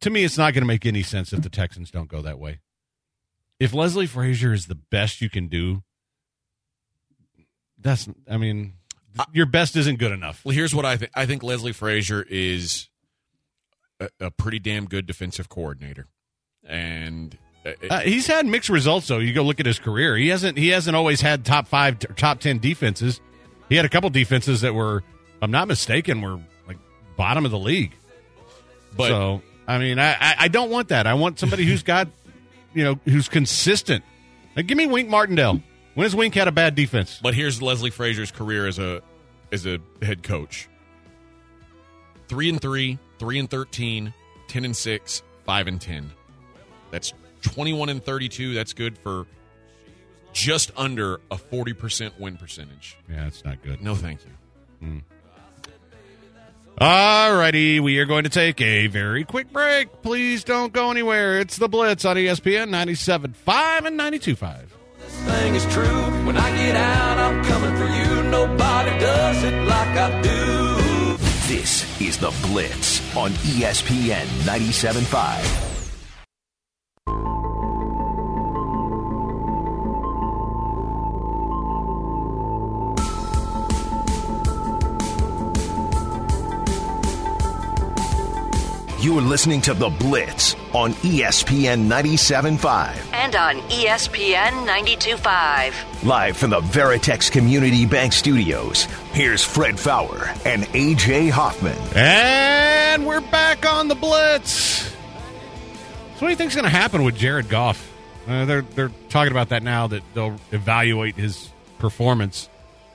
To 0.00 0.10
me, 0.10 0.24
it's 0.24 0.36
not 0.36 0.54
going 0.54 0.62
to 0.62 0.66
make 0.66 0.84
any 0.84 1.02
sense 1.02 1.32
if 1.32 1.42
the 1.42 1.48
Texans 1.48 1.90
don't 1.90 2.08
go 2.08 2.20
that 2.22 2.38
way 2.38 2.60
if 3.60 3.72
Leslie 3.72 4.06
Frazier 4.06 4.52
is 4.52 4.66
the 4.66 4.74
best 4.74 5.20
you 5.20 5.30
can 5.30 5.48
do, 5.48 5.82
that's 7.78 8.08
I 8.28 8.36
mean, 8.36 8.74
your 9.32 9.46
best 9.46 9.76
isn't 9.76 9.98
good 9.98 10.12
enough. 10.12 10.44
Well, 10.44 10.54
here's 10.54 10.74
what 10.74 10.84
I 10.84 10.96
think. 10.96 11.12
I 11.14 11.26
think 11.26 11.42
Leslie 11.42 11.72
Frazier 11.72 12.24
is 12.28 12.88
a, 14.00 14.08
a 14.20 14.30
pretty 14.30 14.58
damn 14.58 14.86
good 14.86 15.06
defensive 15.06 15.48
coordinator, 15.48 16.06
and 16.66 17.38
uh, 17.64 17.70
Uh, 17.90 18.00
he's 18.00 18.26
had 18.26 18.46
mixed 18.46 18.68
results 18.68 19.08
though. 19.08 19.18
You 19.18 19.32
go 19.32 19.42
look 19.42 19.60
at 19.60 19.66
his 19.66 19.78
career. 19.78 20.16
He 20.16 20.28
hasn't 20.28 20.58
he 20.58 20.68
hasn't 20.68 20.96
always 20.96 21.20
had 21.20 21.44
top 21.44 21.66
5 21.68 22.16
top 22.16 22.40
10 22.40 22.58
defenses. 22.58 23.20
He 23.68 23.76
had 23.76 23.84
a 23.84 23.88
couple 23.88 24.10
defenses 24.10 24.60
that 24.62 24.74
were 24.74 24.98
if 24.98 25.42
I'm 25.42 25.50
not 25.50 25.68
mistaken 25.68 26.20
were 26.20 26.40
like 26.66 26.78
bottom 27.16 27.44
of 27.44 27.50
the 27.50 27.58
league. 27.58 27.92
but 28.96 29.08
so, 29.08 29.42
I 29.66 29.78
mean, 29.78 29.98
I, 29.98 30.34
I 30.38 30.48
don't 30.48 30.70
want 30.70 30.88
that. 30.88 31.06
I 31.06 31.14
want 31.14 31.38
somebody 31.38 31.64
who's 31.64 31.82
got 31.82 32.08
you 32.74 32.84
know, 32.84 32.98
who's 33.04 33.28
consistent. 33.28 34.04
Like 34.56 34.66
give 34.66 34.76
me 34.76 34.86
Wink 34.86 35.08
Martindale. 35.08 35.62
When 35.94 36.04
has 36.04 36.14
Wink 36.14 36.34
had 36.34 36.48
a 36.48 36.52
bad 36.52 36.74
defense? 36.74 37.20
But 37.22 37.34
here's 37.34 37.62
Leslie 37.62 37.90
Frazier's 37.90 38.30
career 38.32 38.66
as 38.66 38.78
a 38.78 39.00
as 39.52 39.64
a 39.66 39.78
head 40.02 40.22
coach. 40.22 40.68
Three 42.28 42.48
and 42.48 42.60
three, 42.60 42.98
three 43.18 43.38
and 43.38 43.48
13, 43.48 44.12
10 44.48 44.64
and 44.64 44.76
six, 44.76 45.22
five 45.44 45.66
and 45.66 45.80
ten. 45.80 46.10
That's 46.90 47.12
twenty 47.44 47.72
one 47.72 47.88
and 47.88 48.02
thirty 48.04 48.28
two. 48.28 48.54
That's 48.54 48.72
good 48.72 48.98
for 48.98 49.26
just 50.32 50.72
under 50.76 51.20
a 51.30 51.38
forty 51.38 51.72
percent 51.72 52.18
win 52.18 52.36
percentage. 52.36 52.96
Yeah, 53.08 53.24
that's 53.24 53.44
not 53.44 53.62
good. 53.62 53.80
No, 53.80 53.94
thank 53.94 54.20
you. 54.24 54.30
Hmm. 54.86 54.98
All 56.78 57.36
righty, 57.36 57.78
we 57.78 57.98
are 57.98 58.04
going 58.04 58.24
to 58.24 58.30
take 58.30 58.60
a 58.60 58.88
very 58.88 59.22
quick 59.22 59.52
break. 59.52 60.02
Please 60.02 60.42
don't 60.42 60.72
go 60.72 60.90
anywhere. 60.90 61.38
It's 61.38 61.56
the 61.56 61.68
Blitz 61.68 62.04
on 62.04 62.16
ESPN 62.16 62.68
97.5 62.70 63.86
and 63.86 64.00
92.5. 64.00 64.64
This 64.98 65.14
thing 65.20 65.54
is 65.54 65.64
true. 65.72 65.84
When 66.26 66.36
I 66.36 66.50
get 66.56 66.74
out, 66.74 67.18
I'm 67.18 67.44
coming 67.44 67.76
for 67.76 67.86
you. 67.86 68.28
Nobody 68.28 68.90
does 68.98 69.44
it 69.44 69.54
like 69.68 69.96
I 69.96 70.20
do. 70.20 71.16
This 71.46 72.00
is 72.00 72.18
The 72.18 72.34
Blitz 72.48 73.00
on 73.16 73.30
ESPN 73.30 74.24
97.5. 74.42 75.73
You 89.04 89.18
are 89.18 89.20
listening 89.20 89.60
to 89.60 89.74
The 89.74 89.90
Blitz 89.90 90.54
on 90.72 90.94
ESPN 90.94 91.88
97.5. 91.88 93.12
And 93.12 93.36
on 93.36 93.56
ESPN 93.68 94.66
92.5. 94.66 96.04
Live 96.04 96.38
from 96.38 96.48
the 96.48 96.60
Veritex 96.60 97.30
Community 97.30 97.84
Bank 97.84 98.14
Studios, 98.14 98.84
here's 99.12 99.44
Fred 99.44 99.78
Faour 99.78 100.32
and 100.46 100.62
AJ 100.68 101.28
Hoffman. 101.28 101.76
And 101.94 103.06
we're 103.06 103.20
back 103.20 103.66
on 103.66 103.88
the 103.88 103.94
Blitz. 103.94 104.84
So 104.84 104.94
what 106.14 106.20
do 106.20 106.28
you 106.30 106.36
think's 106.36 106.54
going 106.54 106.64
to 106.64 106.70
happen 106.70 107.04
with 107.04 107.14
Jared 107.14 107.50
Goff? 107.50 107.92
Uh, 108.26 108.46
they're 108.46 108.62
they're 108.62 108.92
talking 109.10 109.32
about 109.32 109.50
that 109.50 109.62
now 109.62 109.86
that 109.86 110.02
they'll 110.14 110.40
evaluate 110.50 111.16
his 111.16 111.50
performance. 111.78 112.48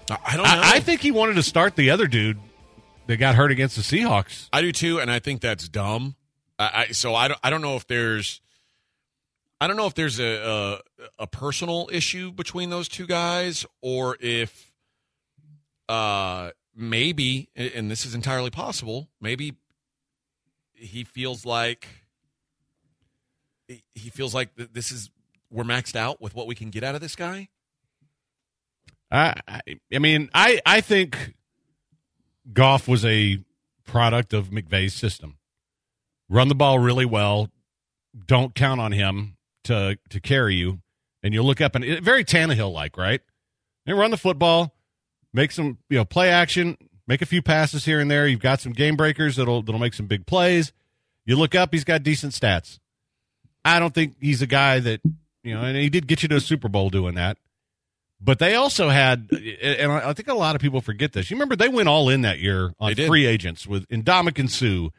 I 0.09 0.17
I 0.25 0.37
don't 0.37 0.43
know. 0.43 0.51
I, 0.51 0.71
I 0.73 0.79
think 0.79 1.01
he 1.01 1.11
wanted 1.11 1.35
to 1.35 1.43
start 1.43 1.75
the 1.75 1.91
other 1.91 2.07
dude 2.07 2.39
that 3.09 3.17
got 3.17 3.33
hurt 3.33 3.49
against 3.49 3.75
the 3.75 3.81
Seahawks. 3.81 4.47
I 4.53 4.61
do 4.61 4.71
too, 4.71 4.99
and 4.99 5.09
I 5.09 5.17
think 5.17 5.41
that's 5.41 5.67
dumb. 5.67 6.15
I, 6.59 6.71
I 6.73 6.91
so 6.91 7.15
I 7.15 7.27
don't 7.27 7.39
I 7.43 7.49
don't 7.49 7.63
know 7.63 7.75
if 7.75 7.87
there's 7.87 8.39
I 9.59 9.65
don't 9.65 9.77
know 9.77 9.87
if 9.87 9.95
there's 9.95 10.19
a, 10.19 10.35
a 10.37 11.03
a 11.23 11.27
personal 11.27 11.89
issue 11.91 12.31
between 12.31 12.69
those 12.69 12.87
two 12.87 13.07
guys 13.07 13.65
or 13.81 14.15
if 14.19 14.71
uh 15.89 16.51
maybe 16.75 17.49
and 17.55 17.89
this 17.89 18.05
is 18.05 18.13
entirely 18.13 18.51
possible 18.51 19.09
maybe 19.19 19.55
he 20.75 21.03
feels 21.03 21.47
like 21.47 21.87
he 23.67 24.11
feels 24.11 24.35
like 24.35 24.51
this 24.55 24.91
is 24.91 25.09
we're 25.49 25.63
maxed 25.63 25.95
out 25.95 26.21
with 26.21 26.35
what 26.35 26.45
we 26.45 26.53
can 26.53 26.69
get 26.69 26.83
out 26.83 26.93
of 26.93 27.01
this 27.01 27.15
guy. 27.15 27.49
I, 29.09 29.33
I 29.47 29.61
I 29.91 29.97
mean, 29.97 30.29
I 30.31 30.61
I 30.63 30.81
think 30.81 31.33
Goff 32.51 32.87
was 32.87 33.05
a 33.05 33.43
product 33.85 34.33
of 34.33 34.47
McVay's 34.49 34.93
system. 34.93 35.37
Run 36.29 36.47
the 36.47 36.55
ball 36.55 36.79
really 36.79 37.05
well. 37.05 37.49
Don't 38.27 38.53
count 38.55 38.79
on 38.81 38.91
him 38.91 39.37
to 39.65 39.97
to 40.09 40.19
carry 40.19 40.55
you, 40.55 40.79
and 41.23 41.33
you'll 41.33 41.45
look 41.45 41.61
up 41.61 41.75
and 41.75 41.83
it- 41.83 42.03
very 42.03 42.23
Tannehill 42.23 42.71
like, 42.71 42.97
right? 42.97 43.21
And 43.85 43.97
run 43.97 44.11
the 44.11 44.17
football, 44.17 44.75
make 45.33 45.51
some 45.51 45.77
you 45.89 45.97
know 45.97 46.05
play 46.05 46.29
action, 46.29 46.77
make 47.07 47.21
a 47.21 47.25
few 47.25 47.41
passes 47.41 47.85
here 47.85 47.99
and 47.99 48.09
there. 48.09 48.27
You've 48.27 48.39
got 48.39 48.61
some 48.61 48.73
game 48.73 48.95
breakers 48.95 49.35
that'll 49.35 49.61
that'll 49.61 49.79
make 49.79 49.93
some 49.93 50.07
big 50.07 50.25
plays. 50.25 50.71
You 51.25 51.35
look 51.35 51.55
up, 51.55 51.73
he's 51.73 51.83
got 51.83 52.03
decent 52.03 52.33
stats. 52.33 52.79
I 53.63 53.79
don't 53.79 53.93
think 53.93 54.15
he's 54.19 54.41
a 54.41 54.47
guy 54.47 54.79
that 54.79 55.01
you 55.43 55.53
know, 55.53 55.61
and 55.61 55.77
he 55.77 55.89
did 55.89 56.07
get 56.07 56.21
you 56.23 56.29
to 56.29 56.35
a 56.35 56.41
Super 56.41 56.67
Bowl 56.69 56.89
doing 56.89 57.15
that. 57.15 57.37
But 58.21 58.39
they 58.39 58.55
also 58.55 58.89
had, 58.89 59.29
and 59.61 59.91
I 59.91 60.11
think 60.11 60.27
a 60.27 60.33
lot 60.33 60.55
of 60.55 60.61
people 60.61 60.81
forget 60.81 61.13
this. 61.13 61.31
You 61.31 61.35
remember 61.35 61.55
they 61.55 61.69
went 61.69 61.87
all 61.87 62.09
in 62.09 62.21
that 62.21 62.39
year 62.39 62.73
on 62.79 62.93
free 62.95 63.25
agents 63.25 63.65
with 63.65 63.87
Ndamukong 63.87 64.49
Suh 64.49 64.89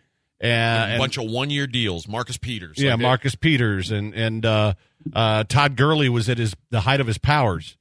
and, 0.41 0.95
a 0.95 0.99
bunch 0.99 1.19
of 1.19 1.31
one 1.31 1.51
year 1.51 1.67
deals. 1.67 2.09
Marcus 2.09 2.39
Peters. 2.39 2.79
yeah, 2.79 2.93
Like, 2.93 3.01
Marcus 3.01 3.35
Peters 3.35 3.91
and 3.91 4.15
and 4.15 4.47
uh, 4.47 4.75
uh, 5.13 5.45
Todd 5.45 5.77
Gurley 5.77 6.09
was 6.09 6.29
at 6.29 6.39
his 6.39 6.57
the 6.71 6.81
height 6.81 7.01
of 7.01 7.07
his 7.07 7.19
powers 7.19 7.77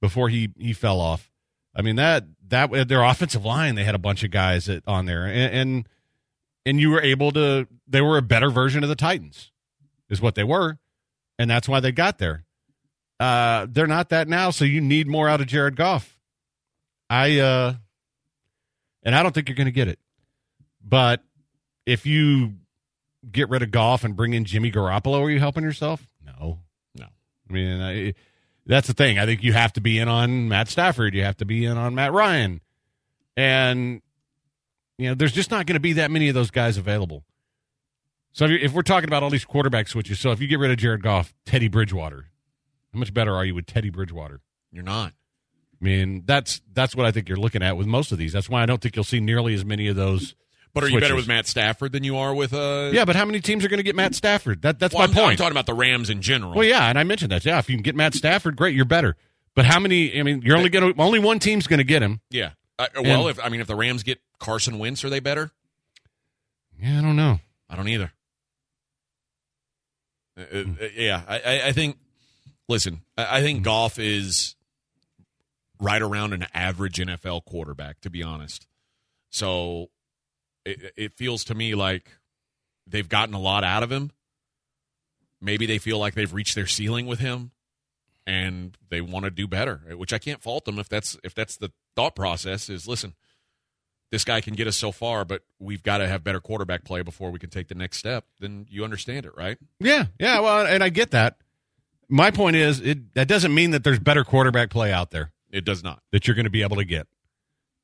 before 0.00 0.28
he 0.28 0.50
he 0.56 0.72
fell 0.72 1.00
off. 1.00 1.30
I 1.74 1.82
mean 1.82 1.96
that 1.96 2.24
that 2.48 2.88
their 2.88 3.02
offensive 3.02 3.44
line 3.44 3.74
they 3.74 3.84
had 3.84 3.96
a 3.96 3.98
bunch 3.98 4.22
of 4.22 4.30
guys 4.30 4.66
that, 4.66 4.84
on 4.86 5.06
there 5.06 5.26
and, 5.26 5.52
and 5.52 5.88
and 6.64 6.80
you 6.80 6.90
were 6.90 7.00
able 7.00 7.32
to 7.32 7.66
they 7.88 8.00
were 8.00 8.18
a 8.18 8.22
better 8.22 8.50
version 8.50 8.84
of 8.84 8.88
the 8.88 8.94
Titans 8.94 9.50
is 10.08 10.20
what 10.20 10.36
they 10.36 10.44
were 10.44 10.78
and 11.38 11.50
that's 11.50 11.68
why 11.68 11.80
they 11.80 11.92
got 11.92 12.18
there. 12.18 12.44
Uh, 13.18 13.66
they're 13.70 13.86
not 13.86 14.10
that 14.10 14.28
now, 14.28 14.50
so 14.50 14.64
you 14.64 14.80
need 14.80 15.06
more 15.06 15.28
out 15.28 15.40
of 15.40 15.46
Jared 15.46 15.76
Goff. 15.76 16.18
I 17.08 17.38
uh, 17.38 17.74
and 19.02 19.14
I 19.14 19.22
don't 19.22 19.34
think 19.34 19.48
you're 19.48 19.56
going 19.56 19.66
to 19.66 19.72
get 19.72 19.88
it, 19.88 19.98
but 20.84 21.22
if 21.86 22.04
you 22.04 22.54
get 23.30 23.48
rid 23.48 23.62
of 23.62 23.70
Goff 23.70 24.04
and 24.04 24.16
bring 24.16 24.34
in 24.34 24.44
Jimmy 24.44 24.70
Garoppolo, 24.70 25.20
are 25.22 25.30
you 25.30 25.38
helping 25.38 25.62
yourself? 25.64 26.06
No, 26.24 26.60
No. 26.98 27.06
I 27.48 27.52
mean, 27.52 27.80
I, 27.80 28.14
that's 28.66 28.88
the 28.88 28.94
thing. 28.94 29.18
I 29.18 29.24
think 29.26 29.42
you 29.44 29.52
have 29.52 29.72
to 29.74 29.80
be 29.80 29.98
in 29.98 30.08
on 30.08 30.48
Matt 30.48 30.68
Stafford. 30.68 31.14
You 31.14 31.22
have 31.22 31.36
to 31.38 31.44
be 31.44 31.64
in 31.64 31.76
on 31.76 31.94
Matt 31.94 32.12
Ryan, 32.12 32.60
and 33.36 34.02
you 34.98 35.08
know, 35.08 35.14
there's 35.14 35.32
just 35.32 35.50
not 35.50 35.66
going 35.66 35.74
to 35.74 35.80
be 35.80 35.94
that 35.94 36.10
many 36.10 36.28
of 36.28 36.34
those 36.34 36.50
guys 36.50 36.76
available. 36.76 37.24
So 38.32 38.44
if, 38.46 38.62
if 38.62 38.72
we're 38.72 38.82
talking 38.82 39.08
about 39.08 39.22
all 39.22 39.30
these 39.30 39.44
quarterback 39.44 39.88
switches, 39.88 40.18
so 40.20 40.32
if 40.32 40.40
you 40.40 40.48
get 40.48 40.58
rid 40.58 40.70
of 40.70 40.76
Jared 40.76 41.02
Goff, 41.02 41.32
Teddy 41.46 41.68
Bridgewater, 41.68 42.26
how 42.96 43.00
much 43.00 43.12
better 43.12 43.34
are 43.34 43.44
you 43.44 43.54
with 43.54 43.66
Teddy 43.66 43.90
Bridgewater? 43.90 44.40
You're 44.72 44.82
not. 44.82 45.12
I 45.80 45.84
mean, 45.84 46.22
that's 46.24 46.62
that's 46.72 46.96
what 46.96 47.04
I 47.04 47.10
think 47.12 47.28
you're 47.28 47.36
looking 47.36 47.62
at 47.62 47.76
with 47.76 47.86
most 47.86 48.10
of 48.10 48.16
these. 48.16 48.32
That's 48.32 48.48
why 48.48 48.62
I 48.62 48.66
don't 48.66 48.80
think 48.80 48.96
you'll 48.96 49.04
see 49.04 49.20
nearly 49.20 49.52
as 49.52 49.66
many 49.66 49.88
of 49.88 49.96
those. 49.96 50.34
But 50.72 50.84
are 50.84 50.88
you 50.88 50.98
better 50.98 51.14
with 51.14 51.28
Matt 51.28 51.46
Stafford 51.46 51.92
than 51.92 52.04
you 52.04 52.16
are 52.16 52.34
with 52.34 52.54
uh? 52.54 52.90
Yeah, 52.94 53.04
but 53.04 53.14
how 53.14 53.26
many 53.26 53.40
teams 53.40 53.64
are 53.66 53.68
going 53.68 53.78
to 53.78 53.82
get 53.82 53.94
Matt 53.94 54.14
Stafford? 54.14 54.62
That 54.62 54.78
that's 54.78 54.94
Well, 54.94 55.06
my 55.08 55.20
I'm, 55.22 55.30
I'm 55.30 55.36
talking 55.36 55.52
about 55.52 55.66
the 55.66 55.74
Rams 55.74 56.08
in 56.08 56.22
general. 56.22 56.54
Well, 56.54 56.64
yeah, 56.64 56.88
and 56.88 56.98
I 56.98 57.04
mentioned 57.04 57.30
that. 57.32 57.44
Yeah, 57.44 57.58
if 57.58 57.68
you 57.68 57.76
can 57.76 57.82
get 57.82 57.94
Matt 57.94 58.14
Stafford, 58.14 58.56
great, 58.56 58.74
you're 58.74 58.86
better. 58.86 59.14
But 59.54 59.66
how 59.66 59.78
many? 59.78 60.18
I 60.18 60.22
mean, 60.22 60.40
you're 60.40 60.56
only 60.56 60.70
going 60.70 60.94
to 60.94 61.02
only 61.02 61.18
one 61.18 61.38
team's 61.38 61.66
going 61.66 61.78
to 61.78 61.84
get 61.84 62.02
him. 62.02 62.20
Yeah. 62.30 62.52
Uh, 62.78 62.86
well, 63.02 63.28
And- 63.28 63.38
if 63.38 63.44
I 63.44 63.50
mean, 63.50 63.60
if 63.60 63.66
the 63.66 63.76
Rams 63.76 64.02
get 64.04 64.18
Carson 64.38 64.78
Wentz, 64.78 65.04
are 65.04 65.10
they 65.10 65.20
better? 65.20 65.50
Yeah, 66.80 66.98
I 66.98 67.02
don't 67.02 67.16
know. 67.16 67.40
I 67.68 67.76
don't 67.76 67.88
either. 67.88 68.12
Uh, 70.38 70.42
uh, 70.58 70.64
yeah, 70.94 71.22
I, 71.28 71.36
I, 71.38 71.66
I 71.68 71.72
think. 71.72 71.98
Listen, 72.68 73.02
I, 73.16 73.40
think 73.42 73.58
hmm. 73.58 73.64
Goff 73.64 73.98
is 73.98 74.56
right 75.80 76.02
around 76.02 76.32
an 76.32 76.46
average 76.52 76.96
NFL 76.96 77.44
quarterback, 77.44 78.00
to 78.00 78.10
be 78.10 78.22
honest. 78.22 78.66
So 79.30 79.90
it, 80.64 80.92
it 80.96 81.12
feels 81.16 81.44
to 81.44 81.54
me 81.54 81.74
like 81.74 82.10
they've 82.86 83.08
gotten 83.08 83.34
a 83.34 83.40
lot 83.40 83.64
out 83.64 83.82
of 83.82 83.92
him. 83.92 84.10
Maybe 85.40 85.66
they 85.66 85.78
feel 85.78 85.98
like 85.98 86.14
they've 86.14 86.32
reached 86.32 86.54
their 86.54 86.66
ceiling 86.66 87.06
with 87.06 87.18
him, 87.18 87.52
and 88.26 88.76
they 88.88 89.00
want 89.00 89.26
to 89.26 89.30
do 89.30 89.46
better. 89.46 89.82
Which 89.94 90.12
I 90.12 90.18
can't 90.18 90.42
fault 90.42 90.64
them 90.64 90.78
if 90.78 90.88
that's 90.88 91.16
if 91.22 91.34
that's 91.34 91.58
the 91.58 91.72
thought 91.94 92.16
process. 92.16 92.70
Is 92.70 92.88
listen, 92.88 93.14
this 94.10 94.24
guy 94.24 94.40
can 94.40 94.54
get 94.54 94.66
us 94.66 94.76
so 94.76 94.92
far, 94.92 95.24
but 95.24 95.42
we've 95.58 95.82
got 95.82 95.98
to 95.98 96.08
have 96.08 96.24
better 96.24 96.40
quarterback 96.40 96.84
play 96.84 97.02
before 97.02 97.30
we 97.30 97.38
can 97.38 97.50
take 97.50 97.68
the 97.68 97.74
next 97.74 97.98
step. 97.98 98.24
Then 98.40 98.66
you 98.70 98.82
understand 98.82 99.26
it, 99.26 99.36
right? 99.36 99.58
Yeah, 99.78 100.06
yeah. 100.18 100.40
Well, 100.40 100.66
and 100.66 100.82
I 100.82 100.88
get 100.88 101.10
that. 101.10 101.36
My 102.08 102.30
point 102.30 102.56
is, 102.56 102.80
it 102.80 103.14
that 103.14 103.26
doesn't 103.28 103.52
mean 103.54 103.72
that 103.72 103.82
there's 103.84 103.98
better 103.98 104.22
quarterback 104.24 104.70
play 104.70 104.92
out 104.92 105.10
there 105.10 105.32
It 105.50 105.64
does 105.64 105.82
not. 105.82 106.02
that 106.12 106.26
you're 106.26 106.36
going 106.36 106.44
to 106.44 106.50
be 106.50 106.62
able 106.62 106.76
to 106.76 106.84
get. 106.84 107.06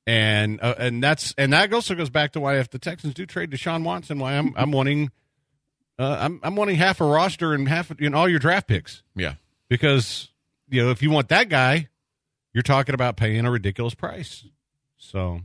And 0.07 0.61
uh, 0.63 0.75
and 0.79 1.03
that's 1.03 1.35
and 1.39 1.53
that 1.53 1.73
also 1.73 1.95
goes 1.95 2.11
back 2.11 2.33
to 2.33 2.41
why 2.41 2.59
if 2.59 2.71
the 2.71 2.79
Texans 2.79 3.15
do 3.15 3.25
trade 3.27 3.51
Deshaun 3.51 3.85
Watson, 3.85 4.19
why 4.19 4.35
I'm 4.37 4.53
I'm 4.57 4.73
wanting 4.73 5.11
uh, 5.99 6.17
I'm 6.21 6.41
I'm 6.43 6.57
wanting 6.57 6.77
half 6.77 7.01
a 7.01 7.05
roster 7.05 7.53
and 7.55 7.69
half 7.69 7.97
know 8.01 8.19
all 8.19 8.29
your 8.29 8.41
draft 8.41 8.67
picks. 8.69 9.03
Yeah. 9.15 9.35
because 9.69 10.29
you 10.69 10.83
know 10.83 10.91
if 10.91 11.03
you 11.03 11.11
want 11.11 11.29
that 11.29 11.49
guy, 11.49 11.89
you're 12.53 12.63
talking 12.63 12.95
about 12.97 13.17
paying 13.17 13.45
a 13.47 13.51
ridiculous 13.51 13.95
price. 13.95 14.45
So 14.99 15.41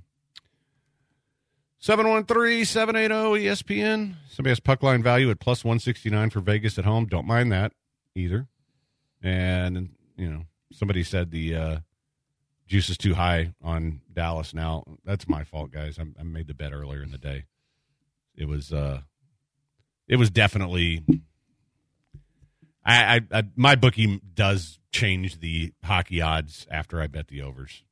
713-780 1.82 3.43
ESPN. 3.43 4.15
Somebody 4.30 4.49
has 4.51 4.60
puck 4.60 4.82
line 4.84 5.04
value 5.04 5.30
at 5.30 5.39
plus 5.39 5.63
169 5.63 6.30
for 6.32 6.39
Vegas 6.39 6.78
at 6.80 6.86
home. 6.86 7.06
Don't 7.06 7.28
mind 7.28 7.51
that 7.51 7.71
either. 8.15 8.47
And 9.21 9.89
you 10.15 10.30
know, 10.30 10.43
somebody 10.71 11.03
said 11.03 11.32
the 11.32 11.56
uh 11.56 11.77
juice 12.67 12.89
is 12.89 12.97
too 12.97 13.13
high 13.13 13.53
on 13.63 14.01
Dallas 14.12 14.53
now. 14.53 14.84
That's 15.06 15.27
my 15.27 15.43
fault, 15.43 15.71
guys. 15.71 15.97
I, 15.99 16.03
I 16.19 16.23
made 16.23 16.47
the 16.47 16.53
bet 16.53 16.73
earlier 16.73 17.01
in 17.01 17.12
the 17.12 17.17
day. 17.17 17.45
It 18.36 18.47
was 18.47 18.71
uh 18.71 19.01
it 20.08 20.17
was 20.17 20.30
definitely 20.30 21.03
I, 22.86 23.15
I, 23.15 23.39
I 23.39 23.43
my 23.56 23.75
bookie 23.75 24.21
does 24.34 24.80
change 24.91 25.39
the 25.39 25.73
hockey 25.84 26.21
odds 26.21 26.65
after 26.71 27.01
I 27.01 27.08
bet 27.08 27.27
the 27.27 27.41
overs. 27.41 27.84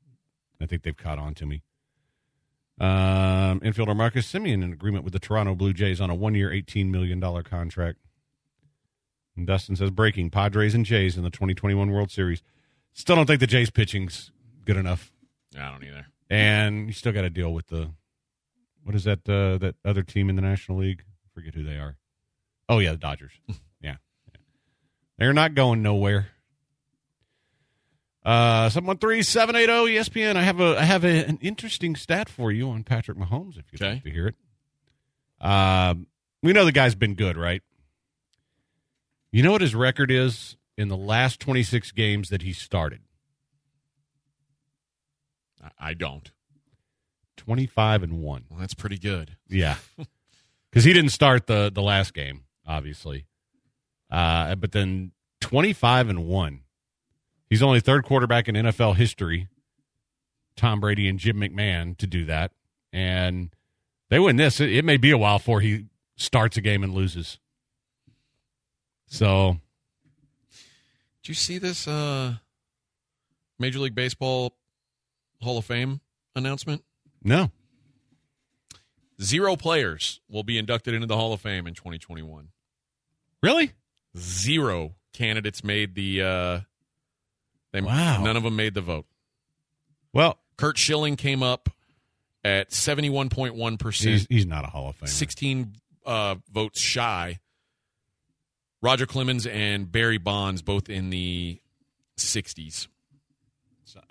I 0.61 0.65
think 0.65 0.83
they've 0.83 0.95
caught 0.95 1.19
on 1.19 1.33
to 1.35 1.45
me. 1.45 1.63
Um, 2.79 3.59
infielder 3.61 3.95
Marcus 3.95 4.31
Semien 4.31 4.63
in 4.63 4.73
agreement 4.73 5.03
with 5.03 5.13
the 5.13 5.19
Toronto 5.19 5.55
Blue 5.55 5.73
Jays 5.73 6.01
on 6.01 6.09
a 6.09 6.15
one-year, 6.15 6.51
eighteen 6.51 6.91
million 6.91 7.19
dollar 7.19 7.43
contract. 7.43 7.99
And 9.37 9.45
Dustin 9.45 9.75
says 9.75 9.91
breaking 9.91 10.29
Padres 10.29 10.73
and 10.73 10.85
Jays 10.85 11.17
in 11.17 11.23
the 11.23 11.29
2021 11.29 11.91
World 11.91 12.09
Series. 12.11 12.41
Still 12.93 13.15
don't 13.17 13.25
think 13.25 13.39
the 13.41 13.47
Jays 13.47 13.69
pitching's 13.69 14.31
good 14.65 14.77
enough, 14.77 15.11
I 15.59 15.71
don't 15.71 15.83
either. 15.83 16.05
and 16.29 16.87
you 16.87 16.93
still 16.93 17.11
got 17.11 17.21
to 17.23 17.29
deal 17.29 17.53
with 17.53 17.67
the 17.67 17.91
what 18.83 18.95
is 18.95 19.03
that 19.03 19.27
uh, 19.27 19.57
that 19.57 19.75
other 19.83 20.03
team 20.03 20.29
in 20.29 20.35
the 20.35 20.41
National 20.41 20.77
League? 20.79 21.03
forget 21.33 21.53
who 21.53 21.63
they 21.65 21.75
are. 21.77 21.97
Oh 22.69 22.79
yeah, 22.79 22.91
the 22.91 22.97
Dodgers. 22.97 23.33
yeah. 23.81 23.95
They're 25.17 25.33
not 25.33 25.53
going 25.53 25.81
nowhere. 25.83 26.27
Uh, 28.23 28.69
seven 28.69 28.97
three 28.97 29.21
seven 29.21 29.55
eight 29.55 29.65
zero 29.67 29.85
ESPN. 29.85 30.35
I 30.35 30.41
have 30.43 30.59
a 30.59 30.77
I 30.79 30.83
have 30.83 31.03
a, 31.03 31.25
an 31.25 31.37
interesting 31.41 31.95
stat 31.95 32.27
for 32.29 32.51
you 32.51 32.69
on 32.69 32.83
Patrick 32.83 33.17
Mahomes. 33.17 33.57
If 33.59 33.65
you'd 33.71 33.81
Okay. 33.81 33.93
like 33.95 34.03
to 34.03 34.09
hear 34.11 34.27
it. 34.27 34.35
Um, 35.45 36.07
we 36.41 36.53
know 36.53 36.65
the 36.65 36.71
guy's 36.71 36.95
been 36.95 37.13
good, 37.15 37.37
right? 37.37 37.61
You 39.35 39.43
know 39.43 39.51
what 39.51 39.59
his 39.59 39.75
record 39.75 40.11
is 40.11 40.55
in 40.77 40.87
the 40.87 40.95
last 40.95 41.41
twenty 41.41 41.61
six 41.61 41.91
games 41.91 42.29
that 42.29 42.43
he 42.43 42.53
started? 42.53 43.01
I, 45.77 45.93
don't. 45.93 46.31
Twenty 47.35 47.65
five 47.65 48.01
and 48.01 48.21
one. 48.21 48.45
Well, 48.49 48.61
that's 48.61 48.73
pretty 48.73 48.97
good. 48.97 49.35
Yeah, 49.49 49.75
because 50.71 50.85
he 50.85 50.93
didn't 50.93 51.09
start 51.09 51.47
the 51.47 51.69
the 51.69 51.81
last 51.81 52.13
game, 52.13 52.45
obviously. 52.65 53.25
Uh, 54.09 54.55
but 54.55 54.71
then 54.71 55.11
twenty 55.41 55.73
five 55.73 56.07
and 56.07 56.27
one. 56.27 56.61
He's 57.49 57.61
only 57.61 57.81
third 57.81 58.05
quarterback 58.05 58.47
in 58.47 58.55
NFL 58.55 58.95
history. 58.95 59.49
Tom 60.55 60.79
Brady 60.79 61.09
and 61.09 61.19
Jim 61.19 61.41
McMahon 61.41 61.97
to 61.97 62.07
do 62.07 62.23
that, 62.23 62.53
and 62.93 63.53
they 64.09 64.17
win 64.17 64.37
this. 64.37 64.61
It, 64.61 64.71
it 64.71 64.85
may 64.85 64.95
be 64.95 65.11
a 65.11 65.17
while 65.17 65.39
before 65.39 65.59
he 65.59 65.87
starts 66.15 66.55
a 66.55 66.61
game 66.61 66.85
and 66.85 66.93
loses. 66.93 67.37
So 69.07 69.57
Did 71.21 71.29
you 71.29 71.33
see 71.33 71.57
this 71.57 71.87
uh, 71.87 72.35
Major 73.59 73.79
League 73.79 73.95
Baseball 73.95 74.55
Hall 75.41 75.57
of 75.57 75.65
Fame 75.65 76.01
announcement? 76.35 76.83
no, 77.23 77.51
Zero 79.21 79.55
players 79.55 80.19
will 80.29 80.43
be 80.43 80.57
inducted 80.57 80.93
into 80.93 81.07
the 81.07 81.15
Hall 81.15 81.31
of 81.31 81.39
Fame 81.41 81.67
in 81.67 81.73
2021. 81.73 82.49
really. 83.41 83.71
Zero 84.17 84.95
candidates 85.13 85.63
made 85.63 85.95
the. 85.95 86.21
Uh, 86.21 86.59
they, 87.71 87.81
Wow. 87.81 88.23
None 88.23 88.37
of 88.37 88.43
them 88.43 88.55
made 88.55 88.73
the 88.73 88.81
vote. 88.81 89.05
Well, 90.13 90.39
Curt 90.57 90.77
Schilling 90.77 91.15
came 91.17 91.43
up 91.43 91.69
at 92.43 92.69
71.1 92.69 93.93
he's 93.93 94.27
he's 94.29 94.45
not 94.45 94.63
a 94.63 94.67
Hall 94.67 94.89
of 94.89 94.97
Famer. 94.97 95.09
16 95.09 95.75
uh, 96.05 96.35
votes 96.51 96.79
shy. 96.79 97.39
Roger 98.85 99.07
Clemens 99.07 99.47
and 99.47 99.91
Barry 99.91 100.19
Bonds 100.19 100.61
both 100.61 100.89
in 100.89 101.09
the 101.09 101.59
60s. 102.19 102.87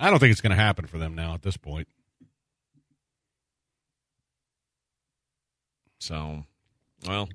I 0.00 0.10
don't 0.10 0.18
think 0.18 0.32
it's 0.32 0.40
going 0.40 0.50
to 0.50 0.56
happen 0.56 0.86
for 0.86 0.98
them 0.98 1.14
now 1.14 1.34
at 1.34 1.42
this 1.42 1.56
point. 1.56 1.86
So, 6.00 6.44
well, 7.06 7.28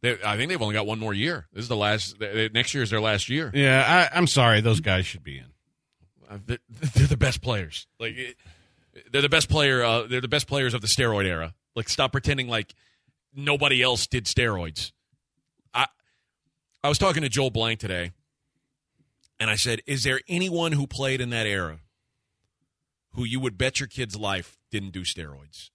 they, 0.00 0.16
I 0.24 0.36
think 0.38 0.48
they've 0.48 0.60
only 0.62 0.74
got 0.74 0.86
one 0.86 0.98
more 0.98 1.12
year. 1.12 1.46
This 1.52 1.62
is 1.64 1.68
the 1.68 1.76
last. 1.76 2.18
they- 2.18 2.48
Next 2.48 2.72
year 2.72 2.82
is 2.82 2.90
their 2.90 3.00
last 3.00 3.28
year. 3.28 3.50
Yeah, 3.52 4.08
I, 4.12 4.16
I'm 4.16 4.26
sorry. 4.26 4.60
Those 4.62 4.80
guys 4.80 5.04
should 5.04 5.22
be 5.22 5.38
in. 5.38 5.44
Uh, 6.30 6.38
they're, 6.46 6.58
they're 6.94 7.06
the 7.06 7.16
best 7.16 7.42
players. 7.42 7.86
Like 7.98 8.14
it, 8.16 8.36
they're 9.12 9.22
the 9.22 9.28
best 9.28 9.48
player. 9.50 9.84
Uh, 9.84 10.02
they're 10.06 10.20
the 10.20 10.28
best 10.28 10.46
players 10.46 10.72
of 10.74 10.80
the 10.80 10.86
steroid 10.88 11.26
era. 11.26 11.54
Like 11.76 11.88
stop 11.88 12.12
pretending 12.12 12.48
like 12.48 12.74
nobody 13.34 13.82
else 13.82 14.06
did 14.06 14.24
steroids. 14.24 14.92
I 16.82 16.88
was 16.88 16.98
talking 16.98 17.22
to 17.22 17.28
Joel 17.28 17.50
Blank 17.50 17.80
today, 17.80 18.12
and 19.38 19.50
I 19.50 19.56
said, 19.56 19.80
"Is 19.86 20.02
there 20.02 20.20
anyone 20.28 20.72
who 20.72 20.86
played 20.86 21.20
in 21.20 21.30
that 21.30 21.46
era 21.46 21.80
who 23.14 23.24
you 23.24 23.40
would 23.40 23.58
bet 23.58 23.80
your 23.80 23.86
kid's 23.86 24.16
life 24.16 24.58
didn't 24.70 24.90
do 24.90 25.02
steroids?" 25.02 25.70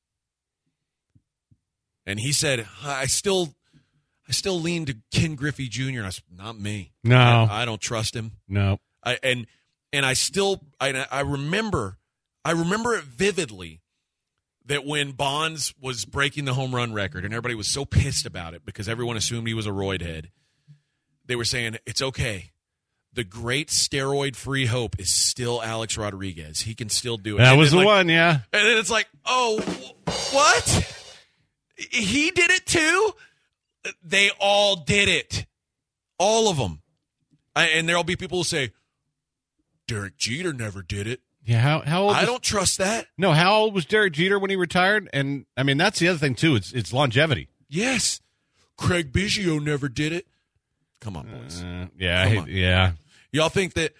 and 2.06 2.20
he 2.20 2.32
said, 2.32 2.68
"I 2.84 3.06
still, 3.06 3.56
I 4.28 4.32
still 4.32 4.60
lean 4.60 4.86
to 4.86 4.98
Ken 5.12 5.36
Griffey 5.36 5.68
Jr." 5.68 5.98
And 5.98 6.06
I 6.08 6.10
said, 6.10 6.24
"Not 6.32 6.60
me. 6.60 6.94
No. 7.04 7.18
I, 7.18 7.62
I 7.62 7.66
don't 7.66 7.82
trust 7.82 8.16
him." 8.16 8.34
No. 8.48 8.80
I, 9.04 9.20
and 9.22 9.48
and 9.94 10.06
I 10.06 10.14
still 10.14 10.62
I, 10.80 11.06
I 11.12 11.22
remember 11.22 11.98
I 12.44 12.52
remember 12.52 12.96
it 12.96 13.04
vividly 13.04 13.82
that 14.66 14.86
when 14.86 15.12
Bonds 15.12 15.74
was 15.80 16.06
breaking 16.06 16.46
the 16.46 16.56
home 16.56 16.74
run 16.74 16.94
record 16.94 17.24
and 17.24 17.34
everybody 17.34 17.54
was 17.54 17.68
so 17.68 17.86
pissed 17.86 18.26
about 18.26 18.56
it 18.56 18.66
because 18.66 18.90
everyone 18.90 19.16
assumed 19.16 19.48
he 19.48 19.54
was 19.54 19.68
a 19.68 19.72
roid 19.72 20.02
head, 20.02 20.32
they 21.26 21.36
were 21.36 21.46
saying 21.46 21.78
it's 21.86 22.02
okay. 22.02 22.52
The 23.14 23.24
great 23.24 23.70
steroid 23.70 24.36
free 24.36 24.66
hope 24.66 25.00
is 25.00 25.10
still 25.10 25.62
Alex 25.64 25.98
Rodriguez. 25.98 26.62
He 26.62 26.76
can 26.76 26.90
still 26.90 27.18
do 27.18 27.36
it. 27.36 27.40
That 27.40 27.52
And 27.52 27.60
was 27.60 27.72
the 27.72 27.78
like, 27.78 27.86
one, 27.86 28.10
yeah. 28.10 28.40
And 28.52 28.68
then 28.68 28.78
it's 28.78 28.90
like, 28.92 29.08
oh, 29.26 29.60
what? 30.34 30.96
He 31.78 32.32
did 32.32 32.52
it 32.52 32.66
too? 32.66 33.12
They 34.04 34.32
all 34.40 34.76
did 34.78 35.08
it. 35.10 35.46
All 36.18 36.50
of 36.50 36.58
them. 36.58 36.82
I, 37.56 37.68
and 37.68 37.88
there'll 37.88 38.04
be 38.04 38.16
people 38.18 38.40
who 38.40 38.44
say, 38.44 38.72
Derek 39.88 40.18
Jeter 40.18 40.52
never 40.54 40.82
did 40.82 41.08
it. 41.08 41.22
Yeah, 41.46 41.60
how 41.60 41.82
how 41.82 42.04
old 42.04 42.16
I 42.16 42.22
was- 42.22 42.30
don't 42.30 42.42
trust 42.44 42.80
that. 42.80 43.06
No, 43.18 43.32
how 43.32 43.54
old 43.54 43.76
was 43.76 43.86
Derek 43.86 44.14
Jeter 44.14 44.40
when 44.40 44.50
he 44.50 44.56
retired? 44.56 45.08
And 45.14 45.46
I 45.56 45.62
mean 45.64 45.78
that's 45.78 46.00
the 46.00 46.08
other 46.08 46.18
thing 46.18 46.34
too, 46.36 46.56
it's 46.56 46.74
it's 46.74 46.92
longevity. 46.92 47.50
Yes. 47.70 48.20
Craig 48.78 49.12
Biggio 49.14 49.64
never 49.64 49.88
did 49.88 50.12
it. 50.12 50.26
Come 51.02 51.18
on, 51.18 51.28
boys. 51.28 51.62
Uh, 51.64 51.88
yeah, 51.98 52.28
Come 52.30 52.38
on. 52.40 52.48
yeah. 52.50 52.92
Y'all 53.32 53.50
think 53.50 53.74
that 53.74 53.94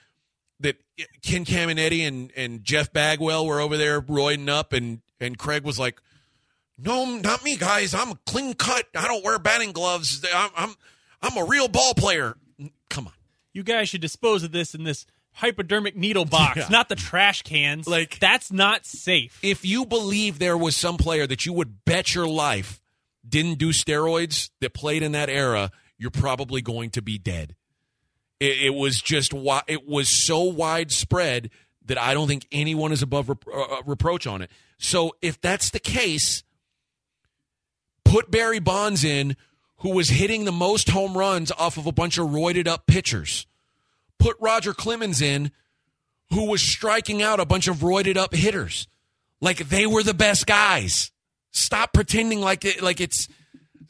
that 0.62 0.78
Ken 1.22 1.44
Caminiti 1.46 2.08
and, 2.08 2.32
and 2.36 2.64
Jeff 2.64 2.92
Bagwell 2.94 3.46
were 3.46 3.60
over 3.60 3.76
there 3.78 4.02
roiding 4.02 4.50
up 4.50 4.72
and, 4.74 5.02
and 5.20 5.38
Craig 5.38 5.64
was 5.64 5.78
like, 5.78 6.02
No, 6.78 7.06
not 7.18 7.44
me, 7.44 7.58
guys. 7.58 7.94
I'm 7.94 8.12
a 8.12 8.20
clean 8.26 8.54
cut. 8.54 8.86
I 8.96 9.08
don't 9.08 9.24
wear 9.24 9.38
batting 9.40 9.72
gloves. 9.74 10.26
I'm 10.34 10.50
I'm 10.56 10.76
I'm 11.22 11.38
a 11.38 11.46
real 11.46 11.68
ball 11.68 11.94
player. 11.94 12.36
Come 12.90 13.08
on. 13.08 13.14
You 13.54 13.64
guys 13.64 13.90
should 13.90 14.02
dispose 14.02 14.44
of 14.44 14.52
this 14.52 14.74
in 14.76 14.84
this 14.84 15.06
hypodermic 15.34 15.96
needle 15.98 16.24
box, 16.26 16.58
Yeah. 16.58 16.68
not 16.70 16.88
the 16.88 16.96
trash 16.96 17.42
cans. 17.42 17.88
Like- 17.88 18.20
that's 18.20 18.52
not 18.54 18.86
safe. 18.86 19.38
If 19.44 19.66
you 19.66 19.86
believe 19.86 20.40
there 20.40 20.58
was 20.58 20.78
some 20.78 20.96
player 20.98 21.28
that 21.28 21.46
you 21.46 21.52
would 21.54 21.84
bet 21.84 22.16
your 22.16 22.28
life 22.28 22.82
didn't 23.28 23.56
do 23.58 23.70
steroids 23.70 24.50
that 24.62 24.74
played 24.74 25.04
in 25.04 25.12
that 25.14 25.30
era, 25.30 25.72
you're 25.98 26.12
probably 26.12 26.62
going 26.62 26.90
to 26.92 27.02
be 27.02 27.18
dead. 27.18 27.56
It, 28.40 28.64
it 28.64 28.74
was 28.74 29.02
just 29.02 29.34
it 29.68 29.88
was 29.88 30.26
so 30.26 30.44
widespread 30.44 31.50
that 31.86 31.98
I 31.98 32.14
don't 32.14 32.28
think 32.28 32.48
anyone 32.52 32.92
is 32.92 33.02
above 33.02 33.30
rep- 33.30 33.46
uh, 33.54 33.82
reproach 33.86 34.28
on 34.28 34.42
it. 34.42 34.50
So 34.78 35.16
if 35.22 35.40
that's 35.40 35.70
the 35.70 35.80
case, 35.80 36.44
put 38.04 38.32
Barry 38.32 38.60
Bonds 38.60 39.04
in, 39.04 39.38
who 39.78 39.92
was 39.92 40.10
hitting 40.10 40.46
the 40.46 40.52
most 40.52 40.90
home 40.90 41.18
runs 41.18 41.52
off 41.52 41.78
of 41.78 41.86
a 41.86 41.92
bunch 41.92 42.18
of 42.18 42.30
roided 42.30 42.68
up 42.68 42.88
pitchers. 42.88 43.46
Put 44.18 44.38
Roger 44.40 44.74
Clemens 44.74 45.22
in, 45.22 45.52
who 46.32 46.50
was 46.50 46.62
striking 46.62 47.22
out 47.22 47.40
a 47.40 47.46
bunch 47.46 47.68
of 47.68 47.78
roided 47.78 48.18
up 48.18 48.34
hitters. 48.34 48.88
Like 49.42 49.70
they 49.70 49.86
were 49.86 50.04
the 50.04 50.14
best 50.14 50.48
guys. 50.48 51.12
Stop 51.52 51.94
pretending 51.94 52.42
like 52.42 52.66
it, 52.66 52.82
like 52.82 53.00
it's 53.00 53.28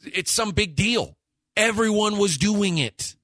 it's 0.04 0.32
some 0.32 0.50
big 0.50 0.76
deal. 0.76 1.15
Everyone 1.56 2.18
was 2.18 2.36
doing 2.36 2.78
it. 2.78 3.14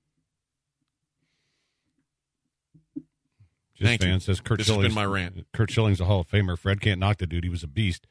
Just 3.75 3.89
Thank 3.89 4.03
fan 4.03 4.15
you. 4.15 4.21
says 4.21 4.41
Kurt 4.41 4.59
This 4.59 4.69
has 4.69 4.75
Schilling's 4.77 4.89
been 4.89 4.95
my 4.95 5.05
rant. 5.05 5.47
Curt 5.53 5.71
Schilling's 5.71 6.01
a 6.01 6.05
Hall 6.05 6.21
of 6.21 6.29
Famer. 6.29 6.59
Fred 6.59 6.81
can't 6.81 7.01
knock 7.01 7.19
the 7.19 7.27
dude. 7.27 7.45
He 7.45 7.51
was 7.51 7.63
a 7.63 7.67
beast. 7.69 8.07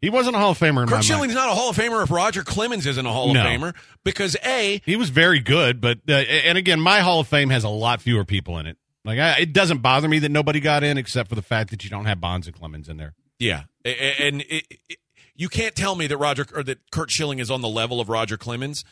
He 0.00 0.10
wasn't 0.10 0.34
a 0.34 0.38
Hall 0.38 0.50
of 0.52 0.58
Famer 0.58 0.68
in 0.82 0.86
my 0.90 0.96
Curt 0.96 1.04
Schilling's 1.04 1.34
mind. 1.34 1.46
not 1.46 1.48
a 1.50 1.54
Hall 1.54 1.70
of 1.70 1.76
Famer 1.76 2.02
if 2.02 2.10
Roger 2.10 2.42
Clemens 2.42 2.86
isn't 2.86 3.04
a 3.06 3.12
Hall 3.12 3.32
No. 3.32 3.40
of 3.40 3.46
Famer 3.46 3.74
because 4.04 4.36
a 4.44 4.80
He 4.84 4.96
was 4.96 5.10
very 5.10 5.38
good, 5.40 5.80
but 5.80 5.98
uh, 6.08 6.12
and 6.12 6.56
again, 6.58 6.80
my 6.80 7.00
Hall 7.00 7.20
of 7.20 7.28
Fame 7.28 7.50
has 7.50 7.62
a 7.64 7.68
lot 7.68 8.00
fewer 8.00 8.24
people 8.24 8.58
in 8.58 8.66
it. 8.66 8.78
Like 9.04 9.18
I, 9.18 9.40
it 9.40 9.52
doesn't 9.52 9.78
bother 9.78 10.08
me 10.08 10.18
that 10.20 10.30
nobody 10.30 10.60
got 10.60 10.82
in, 10.84 10.96
except 10.98 11.28
for 11.28 11.34
the 11.34 11.42
fact 11.42 11.70
that 11.70 11.84
you 11.84 11.90
don't 11.90 12.06
have 12.06 12.20
Bonds 12.20 12.46
and 12.46 12.56
Clemens 12.56 12.88
in 12.88 12.96
there. 12.96 13.14
yeah, 13.38 13.64
and 13.84 14.40
it, 14.42 14.64
it, 14.88 14.96
you 15.34 15.48
can't 15.48 15.74
tell 15.74 15.94
me 15.96 16.06
that 16.06 16.16
Roger 16.16 16.46
or 16.54 16.62
that 16.62 16.78
Curt 16.90 17.10
Schilling 17.10 17.38
is 17.40 17.50
on 17.50 17.60
the 17.62 17.68
level 17.68 18.00
of 18.00 18.08
Roger 18.08 18.36
Clemens. 18.36 18.84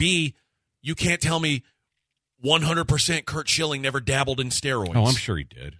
B, 0.00 0.34
you 0.80 0.94
can't 0.94 1.20
tell 1.20 1.38
me 1.38 1.62
100% 2.44 3.24
Curt 3.26 3.48
Schilling 3.48 3.82
never 3.82 4.00
dabbled 4.00 4.40
in 4.40 4.48
steroids. 4.48 4.96
Oh, 4.96 5.04
I'm 5.04 5.14
sure 5.14 5.36
he 5.36 5.44
did. 5.44 5.76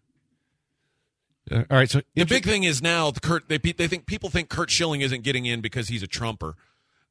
Uh, 1.51 1.65
all 1.71 1.79
right, 1.79 1.91
so 1.91 2.03
The 2.15 2.27
big 2.27 2.45
thing 2.45 2.65
is 2.65 2.81
now 2.81 3.11
the 3.11 3.19
Kurt 3.19 3.49
they 3.49 3.59
they 3.59 3.89
think 3.89 4.07
people 4.07 4.29
think 4.31 4.51
Curt 4.51 4.71
Schilling 4.71 5.01
isn't 5.01 5.23
getting 5.25 5.47
in 5.47 5.63
because 5.63 5.89
he's 5.89 6.03
a 6.03 6.07
trumper. 6.07 6.55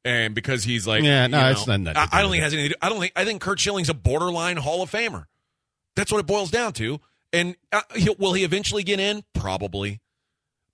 And 0.02 0.34
because 0.34 0.64
he's 0.64 0.86
like, 0.86 1.02
Yeah, 1.02 1.26
no, 1.26 1.40
know, 1.40 1.50
it's 1.50 1.66
not 1.66 1.84
to 1.84 1.98
I, 1.98 2.08
I 2.10 2.22
don't 2.22 2.30
think 2.30 2.40
it 2.40 2.44
has 2.44 2.54
anything. 2.54 2.70
To 2.70 2.74
do, 2.74 2.78
I 2.80 2.88
don't 2.88 3.00
think. 3.00 3.12
I 3.16 3.24
think 3.24 3.42
Curt 3.42 3.60
Schilling's 3.60 3.90
a 3.90 3.94
borderline 3.94 4.56
Hall 4.56 4.82
of 4.82 4.90
Famer. 4.90 5.26
That's 5.94 6.10
what 6.10 6.20
it 6.20 6.26
boils 6.26 6.50
down 6.50 6.72
to. 6.74 7.00
And 7.32 7.56
uh, 7.70 7.82
he'll, 7.96 8.14
will 8.18 8.32
he 8.32 8.44
eventually 8.44 8.82
get 8.82 8.98
in? 8.98 9.24
Probably. 9.34 10.00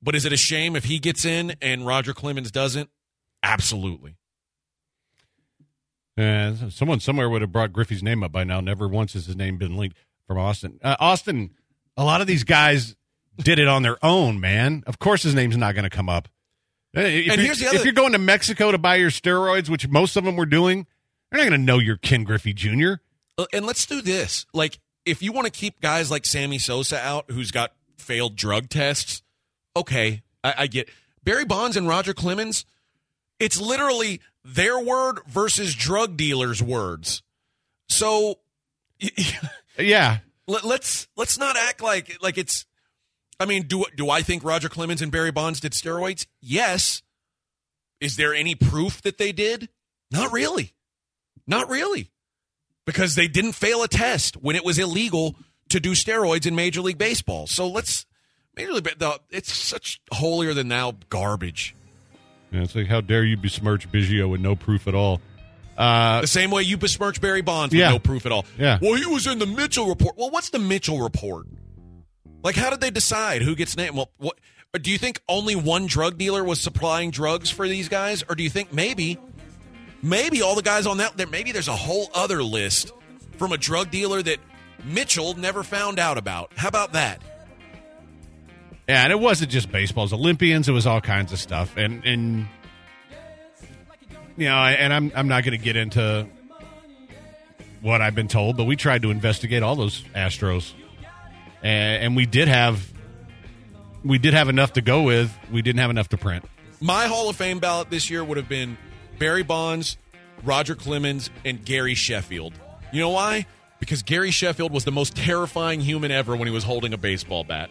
But 0.01 0.14
is 0.14 0.25
it 0.25 0.33
a 0.33 0.37
shame 0.37 0.77
if 0.77 0.85
he 0.85 1.01
gets 1.01 1.25
in 1.25 1.57
and 1.61 1.85
Roger 1.85 2.12
Clemens 2.12 2.53
doesn't? 2.53 2.90
Absolutely. 3.42 4.16
Uh, 6.18 6.70
someone 6.70 7.00
somewhere 7.00 7.29
would 7.29 7.42
have 7.42 7.52
brought 7.52 7.72
Griffey's 7.72 8.02
name 8.02 8.22
up 8.22 8.33
by 8.33 8.44
now. 8.44 8.61
Never 8.61 8.88
once 8.88 9.12
has 9.12 9.26
his 9.26 9.37
name 9.37 9.59
been 9.59 9.76
linked 9.76 9.96
from 10.26 10.38
Austin. 10.38 10.79
Uh, 10.83 10.96
Austin, 10.98 11.50
a 11.96 12.05
lot 12.05 12.20
of 12.20 12.26
these 12.26 12.42
guys 12.44 12.96
did 13.38 13.59
it 13.59 13.68
on 13.68 13.83
their 13.83 13.98
own, 14.05 14.40
man. 14.40 14.83
Of 14.87 14.98
course, 14.98 15.22
his 15.22 15.35
name's 15.35 15.57
not 15.57 15.74
going 15.74 15.85
to 15.85 15.90
come 15.94 16.09
up. 16.09 16.29
Uh, 16.96 17.00
If 17.00 17.07
And 17.07 17.24
you're- 17.26 17.44
here's 17.44 17.59
the 17.59 17.66
other- 17.68 17.76
if 17.79 17.85
you're 17.85 17.92
going 17.92 18.12
to 18.12 18.18
Mexico 18.18 18.72
to 18.72 18.79
buy 18.79 18.96
your 18.96 19.11
steroids, 19.11 19.68
which 19.68 19.87
most 19.88 20.16
of 20.16 20.24
them 20.24 20.37
were 20.37 20.46
doing, 20.46 20.87
they're 21.31 21.38
not 21.42 21.48
going 21.50 21.61
to 21.61 21.64
know 21.66 21.79
you're 21.79 21.98
Ken 21.98 22.24
Griffey 22.24 22.55
Jr. 22.55 22.94
Uh, 23.37 23.44
And 23.52 23.66
let's 23.66 23.85
do 23.85 24.00
this. 24.00 24.46
Like, 24.55 24.79
if 25.05 25.22
you 25.22 25.33
want 25.33 25.44
to 25.46 25.50
keep 25.50 25.81
guys 25.83 26.11
like 26.11 26.24
Sammy 26.24 26.59
Sosa 26.59 26.98
out, 26.98 27.31
who's 27.31 27.50
got 27.50 27.74
failed 27.98 28.37
drug 28.37 28.70
tests, 28.70 29.22
okay, 29.76 30.22
I, 30.42 30.55
I 30.59 30.66
get 30.66 30.88
Barry 31.22 31.44
Bonds 31.44 31.76
and 31.76 31.87
Roger 31.87 32.14
Clemens. 32.14 32.64
It's 33.38 33.61
literally 33.61 34.22
their 34.47 34.79
word 34.79 35.21
versus 35.27 35.75
drug 35.75 36.17
dealers' 36.17 36.63
words. 36.63 37.23
So 37.89 38.39
Yeah, 39.79 40.19
let, 40.47 40.65
let's 40.65 41.09
let's 41.17 41.39
not 41.39 41.57
act 41.57 41.83
like 41.83 42.19
like 42.23 42.39
it's. 42.39 42.65
I 43.39 43.45
mean, 43.45 43.65
do 43.65 43.85
do 43.97 44.09
I 44.09 44.23
think 44.23 44.45
Roger 44.45 44.69
Clemens 44.69 45.03
and 45.03 45.13
Barry 45.13 45.31
Bonds 45.31 45.61
did 45.61 45.73
steroids? 45.73 46.27
Yes. 46.41 47.03
Is 48.01 48.17
there 48.17 48.35
any 48.35 48.55
proof 48.55 49.03
that 49.03 49.19
they 49.19 49.33
did? 49.33 49.69
Not 50.11 50.33
really. 50.33 50.75
Not 51.47 51.69
really. 51.69 52.11
Because 52.85 53.15
they 53.15 53.27
didn't 53.27 53.53
fail 53.53 53.83
a 53.83 53.89
test 53.89 54.37
when 54.37 54.55
it 54.55 54.65
was 54.65 54.79
illegal 54.79 55.35
to 55.71 55.81
do 55.81 55.93
steroids 55.93 56.47
in 56.47 56.55
Major 56.55 56.83
League 56.83 56.99
Baseball. 56.99 57.47
So 57.47 57.67
let's 57.67 58.07
Major 58.55 58.75
League 58.75 58.99
the, 58.99 59.19
it's 59.31 59.53
such 59.53 60.01
holier 60.13 60.55
than 60.55 60.69
thou 60.69 60.95
garbage. 61.09 61.75
Yeah, 62.53 62.63
it's 62.63 62.75
like 62.75 62.87
how 62.87 63.01
dare 63.01 63.25
you 63.25 63.37
besmirch 63.37 63.91
Biggio 63.91 64.29
with 64.31 64.41
no 64.41 64.55
proof 64.57 64.87
at 64.89 64.95
all. 64.95 65.21
Uh, 65.77 66.21
The 66.23 66.27
same 66.27 66.51
way 66.51 66.63
you 66.63 66.77
besmirch 66.77 67.21
Barry 67.21 67.43
Bonds 67.43 67.73
with 67.75 67.81
Yeah. 67.81 67.91
no 67.91 67.99
proof 67.99 68.25
at 68.25 68.33
all. 68.33 68.47
Yeah. 68.59 68.79
Well, 68.81 68.95
he 68.95 69.05
was 69.07 69.27
in 69.27 69.39
the 69.39 69.47
Mitchell 69.47 69.87
report. 69.89 70.17
Well, 70.17 70.31
what's 70.31 70.51
the 70.51 70.59
Mitchell 70.59 71.01
report? 71.01 71.47
Like, 72.43 72.55
how 72.57 72.71
did 72.71 72.81
they 72.81 72.91
decide 72.91 73.43
who 73.43 73.55
gets 73.55 73.77
named? 73.77 73.97
Well, 73.97 74.11
what 74.19 74.37
do 74.81 74.91
you 74.91 74.99
think? 74.99 75.21
Only 75.29 75.55
one 75.57 75.87
drug 75.87 76.17
dealer 76.17 76.45
was 76.45 76.61
supplying 76.61 77.11
drugs 77.11 77.51
for 77.51 77.69
these 77.69 77.89
guys, 77.89 78.23
or 78.29 78.35
do 78.37 78.43
you 78.43 78.51
think 78.51 78.73
maybe, 78.73 79.19
maybe 80.03 80.43
all 80.43 80.55
the 80.55 80.63
guys 80.63 80.87
on 80.87 80.99
that 80.99 81.17
there, 81.17 81.27
maybe 81.27 81.53
there's 81.53 81.69
a 81.69 81.77
whole 81.77 82.09
other 82.15 82.43
list 82.43 82.93
from 83.37 83.53
a 83.53 83.59
drug 83.59 83.91
dealer 83.91 84.23
that 84.23 84.39
Mitchell 84.85 85.35
never 85.35 85.63
found 85.63 85.99
out 85.99 86.17
about? 86.19 86.53
How 86.57 86.69
about 86.69 86.93
that? 86.93 87.21
Yeah, 88.88 89.03
and 89.03 89.12
it 89.12 89.18
wasn't 89.18 89.51
just 89.51 89.70
baseball. 89.72 90.05
It 90.05 90.07
was 90.07 90.12
Olympians. 90.12 90.68
It 90.68 90.72
was 90.72 90.87
all 90.87 91.01
kinds 91.01 91.33
of 91.33 91.38
stuff. 91.40 91.77
And 91.77 92.05
and 92.05 92.46
you 94.37 94.46
know, 94.46 94.57
and 94.57 94.92
I'm 94.92 95.12
I'm 95.14 95.29
not 95.29 95.44
going 95.44 95.59
to 95.59 95.64
get 95.64 95.77
into 95.77 96.27
what 97.81 98.01
I've 98.01 98.14
been 98.14 98.29
told, 98.29 98.57
but 98.57 98.64
we 98.64 98.77
tried 98.77 99.03
to 99.03 99.11
investigate 99.11 99.62
all 99.62 99.77
those 99.77 100.03
Astros, 100.14 100.72
and, 101.62 102.05
and 102.05 102.16
we 102.16 102.27
did 102.27 102.49
have 102.49 102.92
we 104.05 104.18
did 104.18 104.35
have 104.35 104.49
enough 104.49 104.75
to 104.75 104.83
go 104.83 105.03
with. 105.03 105.37
We 105.51 105.62
didn't 105.62 105.81
have 105.81 105.90
enough 105.90 106.09
to 106.11 106.16
print. 106.16 106.44
My 106.81 107.07
Hall 107.07 107.29
of 107.29 107.37
Fame 107.37 107.59
ballot 107.59 107.90
this 107.90 108.11
year 108.11 108.22
would 108.22 108.37
have 108.37 108.49
been 108.49 108.77
Barry 109.18 109.42
Bonds, 109.42 109.96
Roger 110.44 110.75
Clemens, 110.75 111.31
and 111.44 111.64
Gary 111.64 111.94
Sheffield. 111.94 112.53
You 112.92 113.01
know 113.01 113.11
why? 113.11 113.46
Because 113.81 114.03
Gary 114.03 114.31
Sheffield 114.31 114.72
was 114.72 114.85
the 114.85 114.92
most 114.92 115.16
terrifying 115.16 115.81
human 115.81 116.11
ever 116.11 116.37
when 116.37 116.46
he 116.46 116.55
was 116.55 116.64
holding 116.64 116.92
a 116.92 116.99
baseball 116.99 117.44
bat. 117.44 117.70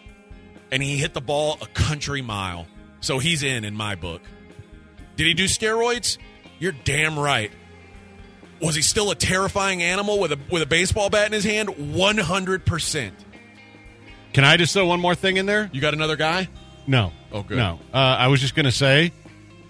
And 0.70 0.82
he 0.82 0.96
hit 0.98 1.14
the 1.14 1.20
ball 1.20 1.58
a 1.60 1.66
country 1.66 2.22
mile. 2.22 2.66
So 3.00 3.18
he's 3.18 3.42
in 3.42 3.64
in 3.64 3.74
my 3.74 3.94
book. 3.94 4.22
Did 5.16 5.26
he 5.26 5.34
do 5.34 5.44
steroids? 5.44 6.18
You're 6.58 6.74
damn 6.84 7.18
right. 7.18 7.50
Was 8.60 8.74
he 8.74 8.82
still 8.82 9.10
a 9.10 9.14
terrifying 9.14 9.82
animal 9.82 10.18
with 10.18 10.32
a 10.32 10.38
with 10.50 10.62
a 10.62 10.66
baseball 10.66 11.10
bat 11.10 11.26
in 11.26 11.32
his 11.32 11.44
hand? 11.44 11.68
100%. 11.68 13.10
Can 14.32 14.44
I 14.44 14.56
just 14.56 14.72
throw 14.72 14.86
one 14.86 15.00
more 15.00 15.14
thing 15.14 15.36
in 15.36 15.46
there? 15.46 15.70
You 15.72 15.80
got 15.80 15.94
another 15.94 16.16
guy? 16.16 16.48
No. 16.86 17.12
Oh, 17.32 17.42
good. 17.42 17.58
No. 17.58 17.80
Uh, 17.92 17.96
I 17.96 18.28
was 18.28 18.40
just 18.40 18.54
going 18.54 18.64
to 18.64 18.72
say 18.72 19.12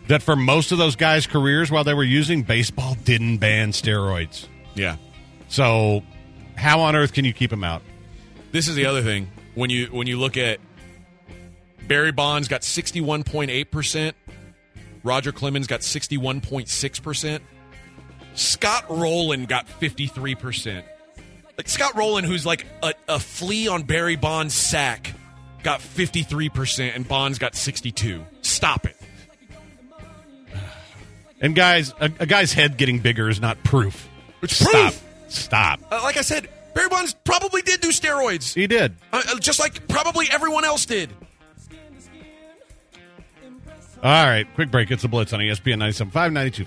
that 0.08 0.22
for 0.22 0.36
most 0.36 0.72
of 0.72 0.78
those 0.78 0.96
guys' 0.96 1.26
careers 1.26 1.70
while 1.70 1.84
they 1.84 1.94
were 1.94 2.04
using 2.04 2.42
baseball 2.42 2.96
didn't 3.04 3.38
ban 3.38 3.72
steroids. 3.72 4.46
Yeah. 4.74 4.96
So 5.48 6.02
how 6.56 6.80
on 6.80 6.96
earth 6.96 7.12
can 7.12 7.24
you 7.24 7.32
keep 7.32 7.50
them 7.50 7.64
out? 7.64 7.82
This 8.52 8.68
is 8.68 8.76
the 8.76 8.86
other 8.86 9.02
thing 9.02 9.30
when 9.54 9.70
you 9.70 9.86
when 9.86 10.06
you 10.06 10.18
look 10.18 10.36
at 10.36 10.58
Barry 11.88 12.12
Bonds 12.12 12.48
got 12.48 12.64
sixty 12.64 13.00
one 13.00 13.22
point 13.24 13.50
eight 13.50 13.70
percent, 13.70 14.16
Roger 15.02 15.32
Clemens 15.32 15.66
got 15.66 15.82
sixty 15.82 16.16
one 16.16 16.40
point 16.40 16.68
six 16.68 16.98
percent, 16.98 17.42
Scott 18.34 18.84
Rolen 18.88 19.44
got 19.46 19.68
fifty 19.68 20.06
three 20.06 20.34
percent. 20.34 20.84
Like 21.56 21.68
Scott 21.68 21.94
Rolen, 21.94 22.24
who's 22.24 22.44
like 22.44 22.66
a, 22.82 22.92
a 23.08 23.18
flea 23.18 23.68
on 23.68 23.82
Barry 23.84 24.16
Bonds' 24.16 24.54
sack, 24.54 25.14
got 25.62 25.80
fifty 25.80 26.22
three 26.22 26.48
percent, 26.48 26.96
and 26.96 27.06
Bonds 27.08 27.38
got 27.38 27.54
sixty 27.54 27.92
two. 27.92 28.24
Stop 28.42 28.86
it. 28.86 28.96
And 31.38 31.54
guys, 31.54 31.92
a, 32.00 32.10
a 32.18 32.24
guy's 32.24 32.54
head 32.54 32.78
getting 32.78 32.98
bigger 33.00 33.28
is 33.28 33.42
not 33.42 33.62
proof. 33.62 34.08
It's 34.40 34.56
Stop. 34.56 34.70
proof. 34.72 35.02
Stop. 35.28 35.80
Uh, 35.90 36.00
like 36.02 36.16
I 36.16 36.22
said, 36.22 36.48
Barry 36.74 36.88
Bonds 36.88 37.14
probably 37.24 37.60
did 37.60 37.82
do 37.82 37.88
steroids, 37.88 38.54
He 38.54 38.66
did. 38.66 38.94
uh, 39.12 39.22
uh, 39.34 39.38
just 39.38 39.60
like 39.60 39.86
probably 39.86 40.28
everyone 40.30 40.64
else 40.64 40.86
did. 40.86 41.10
All 44.02 44.26
right, 44.26 44.46
quick 44.54 44.70
break. 44.70 44.90
It's 44.90 45.02
the 45.02 45.08
Blitz 45.08 45.32
on 45.32 45.40
ESPN 45.40 45.78
97.5, 45.78 46.66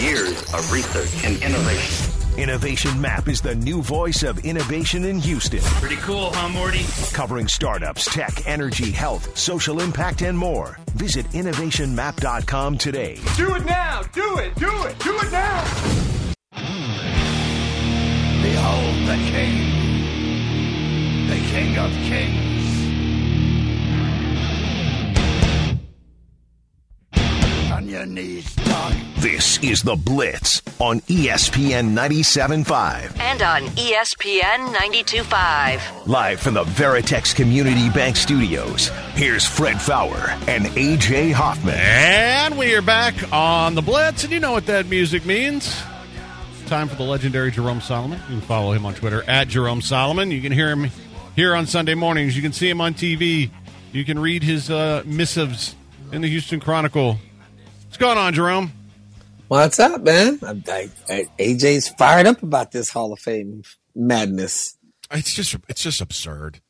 Years 0.00 0.42
of 0.54 0.72
research 0.72 1.24
and 1.24 1.42
innovation. 1.42 2.08
Innovation 2.38 3.00
Map 3.00 3.28
is 3.28 3.40
the 3.40 3.54
new 3.54 3.82
voice 3.82 4.22
of 4.22 4.38
innovation 4.44 5.04
in 5.04 5.18
Houston, 5.20 5.60
Pretty 5.80 5.96
cool, 5.96 6.30
huh, 6.32 6.48
Morty? 6.48 6.84
covering 7.12 7.46
startups, 7.46 8.06
tech, 8.12 8.46
energy, 8.48 8.90
health, 8.90 9.36
social 9.38 9.80
impact, 9.80 10.22
and 10.22 10.36
more. 10.36 10.78
Visit 10.94 11.26
innovationmap.com 11.26 12.78
today. 12.78 13.18
Do 13.36 13.54
it 13.54 13.64
now! 13.66 14.02
Do 14.14 14.38
it! 14.38 14.54
Do 14.56 14.84
it! 14.84 14.98
Do 15.00 15.14
it 15.18 15.30
now! 15.30 15.64
Behold 18.42 19.08
the 19.08 19.16
king. 19.30 19.81
The 21.52 21.58
king 21.58 21.76
of 21.76 21.90
kings. 21.90 22.82
On 27.70 27.86
your 27.86 28.06
knees, 28.06 28.54
dog. 28.56 28.94
This 29.18 29.62
is 29.62 29.82
The 29.82 29.96
Blitz 29.96 30.62
on 30.80 31.00
ESPN 31.00 31.92
97.5. 31.94 33.18
And 33.18 33.42
on 33.42 33.62
ESPN 33.76 34.72
92.5. 34.72 36.06
Live 36.06 36.40
from 36.40 36.54
the 36.54 36.64
Veritex 36.64 37.34
Community 37.34 37.90
Bank 37.90 38.16
Studios, 38.16 38.88
here's 39.14 39.44
Fred 39.44 39.76
Faour 39.76 40.30
and 40.48 40.64
AJ 40.64 41.32
Hoffman. 41.32 41.74
And 41.74 42.56
we 42.56 42.74
are 42.74 42.80
back 42.80 43.14
on 43.30 43.74
the 43.74 43.82
Blitz, 43.82 44.24
and 44.24 44.32
you 44.32 44.40
know 44.40 44.52
what 44.52 44.64
that 44.66 44.86
music 44.86 45.26
means. 45.26 45.82
Time 46.64 46.88
for 46.88 46.96
the 46.96 47.02
legendary 47.02 47.50
Jerome 47.50 47.82
Solomon. 47.82 48.18
You 48.30 48.38
can 48.38 48.40
follow 48.40 48.72
him 48.72 48.86
on 48.86 48.94
Twitter 48.94 49.22
at 49.28 49.48
Jerome 49.48 49.82
Solomon. 49.82 50.30
You 50.30 50.40
can 50.40 50.52
hear 50.52 50.70
him 50.70 50.90
here 51.34 51.54
on 51.54 51.66
Sunday 51.66 51.94
mornings. 51.94 52.36
You 52.36 52.42
can 52.42 52.52
see 52.52 52.68
him 52.68 52.80
on 52.80 52.94
TV. 52.94 53.50
You 53.92 54.04
can 54.04 54.18
read 54.18 54.42
his 54.42 54.70
uh, 54.70 55.02
missives 55.04 55.74
in 56.12 56.22
the 56.22 56.28
Houston 56.28 56.60
Chronicle. 56.60 57.18
What's 57.84 57.96
going 57.96 58.18
on, 58.18 58.34
Jerome? 58.34 58.72
What's 59.48 59.78
up, 59.78 60.02
man? 60.02 60.38
I, 60.42 60.62
I, 60.68 60.90
I, 61.08 61.26
AJ's 61.38 61.88
fired 61.90 62.26
up 62.26 62.42
about 62.42 62.72
this 62.72 62.88
Hall 62.88 63.12
of 63.12 63.18
Fame 63.18 63.62
madness. 63.94 64.78
It's 65.10 65.34
just 65.34 65.56
it's 65.68 65.82
just 65.82 66.00
absurd. 66.00 66.60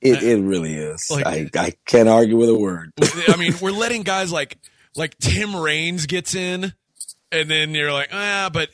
It, 0.00 0.22
it 0.22 0.40
really 0.40 0.74
is. 0.74 1.06
Like- 1.10 1.26
I, 1.26 1.50
I 1.54 1.74
can't 1.84 2.08
argue 2.08 2.38
with 2.38 2.48
a 2.48 2.54
word. 2.54 2.92
I 3.28 3.36
mean, 3.36 3.52
we're 3.60 3.72
letting 3.72 4.02
guys 4.02 4.32
like 4.32 4.56
like 4.96 5.18
Tim 5.18 5.54
Raines 5.54 6.06
gets 6.06 6.34
in, 6.34 6.72
and 7.30 7.50
then 7.50 7.74
you're 7.74 7.92
like, 7.92 8.08
ah, 8.10 8.48
but 8.50 8.70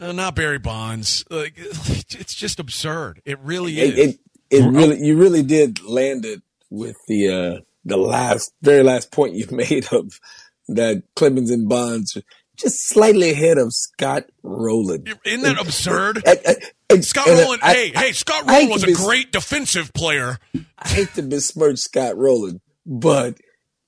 uh, 0.00 0.10
not 0.10 0.34
Barry 0.34 0.58
Bonds. 0.58 1.24
Like, 1.30 1.54
it's 1.56 2.34
just 2.34 2.58
absurd. 2.58 3.22
It 3.24 3.38
really 3.38 3.78
is. 3.78 3.90
It, 3.90 3.98
it, 3.98 4.20
it 4.50 4.64
really, 4.64 4.98
you 5.04 5.16
really 5.16 5.42
did 5.42 5.82
land 5.82 6.24
it 6.24 6.42
with 6.70 6.96
the 7.08 7.28
uh, 7.28 7.60
the 7.84 7.96
last, 7.96 8.52
very 8.62 8.82
last 8.82 9.10
point 9.10 9.34
you 9.34 9.46
made 9.50 9.92
of 9.92 10.12
that 10.68 11.02
Clemens 11.16 11.50
and 11.50 11.68
Bonds 11.68 12.16
just 12.56 12.88
slightly 12.88 13.30
ahead 13.30 13.56
of 13.58 13.72
Scott 13.72 14.24
Rolen. 14.42 15.04
Isn't 15.24 15.42
that 15.42 15.58
absurd? 15.60 16.22
And- 16.26 16.38
and- 16.46 16.56
and- 16.90 17.04
Scott 17.04 17.26
and 17.28 17.38
Rolen. 17.40 17.58
I- 17.62 17.72
hey, 17.74 17.92
I- 17.94 17.98
hey, 18.06 18.12
Scott 18.12 18.46
Rolen 18.48 18.68
was 18.68 18.82
a 18.82 18.88
be- 18.88 18.92
great 18.94 19.32
defensive 19.32 19.92
player. 19.94 20.38
I 20.78 20.88
hate 20.88 21.14
to 21.14 21.22
besmirch 21.22 21.78
Scott 21.78 22.16
Rolen, 22.18 22.60
but 22.84 23.38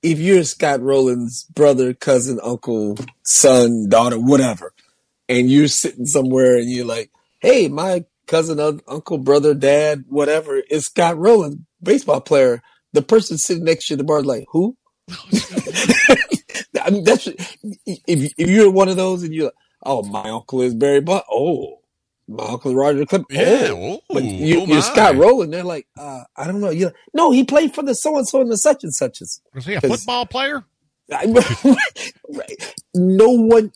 if 0.02 0.18
you're 0.18 0.42
Scott 0.44 0.80
Rolen's 0.80 1.44
brother, 1.54 1.92
cousin, 1.94 2.40
uncle, 2.42 2.96
son, 3.24 3.88
daughter, 3.88 4.18
whatever, 4.18 4.72
and 5.28 5.50
you're 5.50 5.68
sitting 5.68 6.06
somewhere 6.06 6.56
and 6.56 6.70
you're 6.70 6.86
like, 6.86 7.10
hey, 7.40 7.68
my 7.68 8.04
cousin, 8.32 8.80
uncle, 8.88 9.18
brother, 9.18 9.54
dad, 9.54 10.04
whatever, 10.08 10.56
is 10.70 10.86
Scott 10.86 11.16
Rolen, 11.18 11.66
baseball 11.82 12.20
player. 12.20 12.62
The 12.94 13.02
person 13.02 13.38
sitting 13.38 13.64
next 13.64 13.86
to 13.86 13.92
you 13.92 13.94
at 13.94 13.98
the 13.98 14.04
bar 14.04 14.20
is 14.20 14.24
like, 14.26 14.44
who? 14.50 14.76
I 16.82 16.90
mean, 16.90 17.04
that's 17.04 17.26
if, 17.26 18.32
if 18.36 18.48
you're 18.50 18.70
one 18.70 18.88
of 18.88 18.96
those 18.96 19.22
and 19.22 19.32
you're 19.34 19.44
like, 19.46 19.54
oh, 19.84 20.02
my 20.02 20.28
uncle 20.30 20.62
is 20.62 20.74
Barry 20.74 21.00
Bonds. 21.00 21.24
Oh, 21.30 21.78
my 22.28 22.44
uncle 22.44 22.70
is 22.70 22.74
Roger 22.76 23.04
Clemens. 23.06 23.26
Yeah, 23.30 23.68
Oh. 23.70 23.94
ooh, 23.94 23.98
but 24.08 24.24
you, 24.24 24.60
oh 24.60 24.66
you're 24.66 24.76
my. 24.76 24.80
Scott 24.80 25.16
Rolen. 25.16 25.50
They're 25.50 25.64
like, 25.64 25.86
uh, 25.98 26.24
I 26.36 26.46
don't 26.46 26.60
know. 26.60 26.70
You're 26.70 26.88
like, 26.88 26.96
no, 27.14 27.30
he 27.30 27.44
played 27.44 27.74
for 27.74 27.82
the 27.82 27.94
so 27.94 28.16
and 28.16 28.26
so 28.28 28.40
and 28.40 28.50
the 28.50 28.56
such 28.56 28.82
and 28.84 28.94
suches. 28.94 29.40
Was 29.54 29.66
he 29.66 29.74
a 29.74 29.80
'Cause- 29.80 29.90
football 29.90 30.26
player? 30.26 30.64
right. 31.12 32.74
No 32.94 33.28
one 33.30 33.72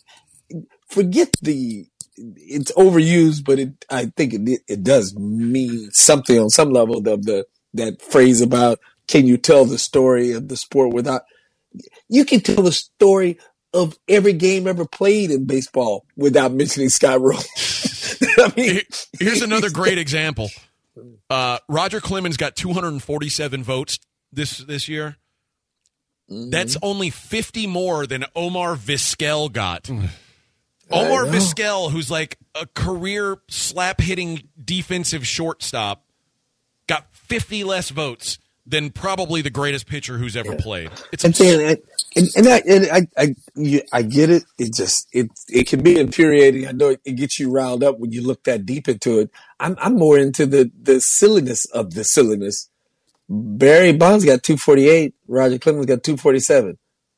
forget 0.89 1.33
the. 1.41 1.87
It's 2.17 2.71
overused, 2.73 3.45
but 3.45 3.59
it. 3.59 3.85
I 3.89 4.11
think 4.15 4.33
it 4.33 4.61
it 4.67 4.83
does 4.83 5.15
mean 5.15 5.89
something 5.91 6.39
on 6.39 6.49
some 6.49 6.71
level. 6.71 7.01
The 7.01 7.17
the 7.17 7.45
that 7.73 8.01
phrase 8.01 8.41
about 8.41 8.79
can 9.07 9.27
you 9.27 9.37
tell 9.37 9.65
the 9.65 9.77
story 9.77 10.31
of 10.31 10.47
the 10.47 10.57
sport 10.57 10.93
without? 10.93 11.23
You 12.09 12.25
can 12.25 12.41
tell 12.41 12.63
the 12.63 12.71
story 12.71 13.37
of 13.73 13.97
every 14.07 14.33
game 14.33 14.67
ever 14.67 14.85
played 14.85 15.29
in 15.29 15.45
baseball 15.45 16.05
without 16.15 16.51
mentioning 16.53 16.89
Scott 16.89 17.21
Rolen. 17.21 17.43
I 18.37 18.51
mean, 18.55 18.81
Here's 19.19 19.41
another 19.41 19.69
great 19.69 19.97
example. 19.97 20.49
Uh, 21.29 21.59
Roger 21.67 21.99
Clemens 21.99 22.37
got 22.37 22.55
247 22.55 23.63
votes 23.63 23.99
this 24.31 24.57
this 24.57 24.87
year. 24.87 25.17
That's 26.29 26.75
only 26.81 27.09
50 27.09 27.67
more 27.67 28.05
than 28.05 28.25
Omar 28.35 28.75
Vizquel 28.75 29.51
got. 29.51 29.89
Omar. 30.91 31.25
Vizquel, 31.25 31.91
who's 31.91 32.09
like 32.09 32.37
a 32.55 32.65
career 32.65 33.37
slap 33.49 34.01
hitting 34.01 34.49
defensive 34.63 35.25
shortstop, 35.27 36.03
got 36.87 37.07
50 37.13 37.63
less 37.63 37.89
votes 37.89 38.39
than 38.67 38.89
probably 38.89 39.41
the 39.41 39.49
greatest 39.49 39.87
pitcher 39.87 40.17
who's 40.17 40.35
ever 40.35 40.55
played. 40.55 40.91
It's 41.11 41.23
and 41.23 41.39
and 41.39 41.79
and 42.35 42.47
I 42.47 42.57
and 42.67 42.87
I 42.91 43.07
I, 43.17 43.35
you, 43.55 43.81
I 43.93 44.01
get 44.01 44.29
it. 44.29 44.43
It 44.57 44.73
just 44.73 45.07
it 45.13 45.29
it 45.47 45.67
can 45.67 45.81
be 45.81 45.97
infuriating. 45.97 46.67
I 46.67 46.71
know 46.73 46.89
it, 46.89 47.01
it 47.05 47.13
gets 47.13 47.39
you 47.39 47.49
riled 47.49 47.83
up 47.83 47.97
when 47.97 48.11
you 48.11 48.21
look 48.25 48.43
that 48.43 48.65
deep 48.65 48.89
into 48.89 49.19
it. 49.19 49.31
I'm 49.59 49.77
I'm 49.79 49.95
more 49.95 50.17
into 50.17 50.45
the 50.45 50.69
the 50.79 50.99
silliness 50.99 51.65
of 51.65 51.93
the 51.93 52.03
silliness. 52.03 52.69
Barry 53.29 53.93
Bonds 53.93 54.25
got 54.25 54.43
248. 54.43 55.13
Roger 55.27 55.59
Clemens 55.59 55.85
got 55.85 56.03
247. 56.03 56.77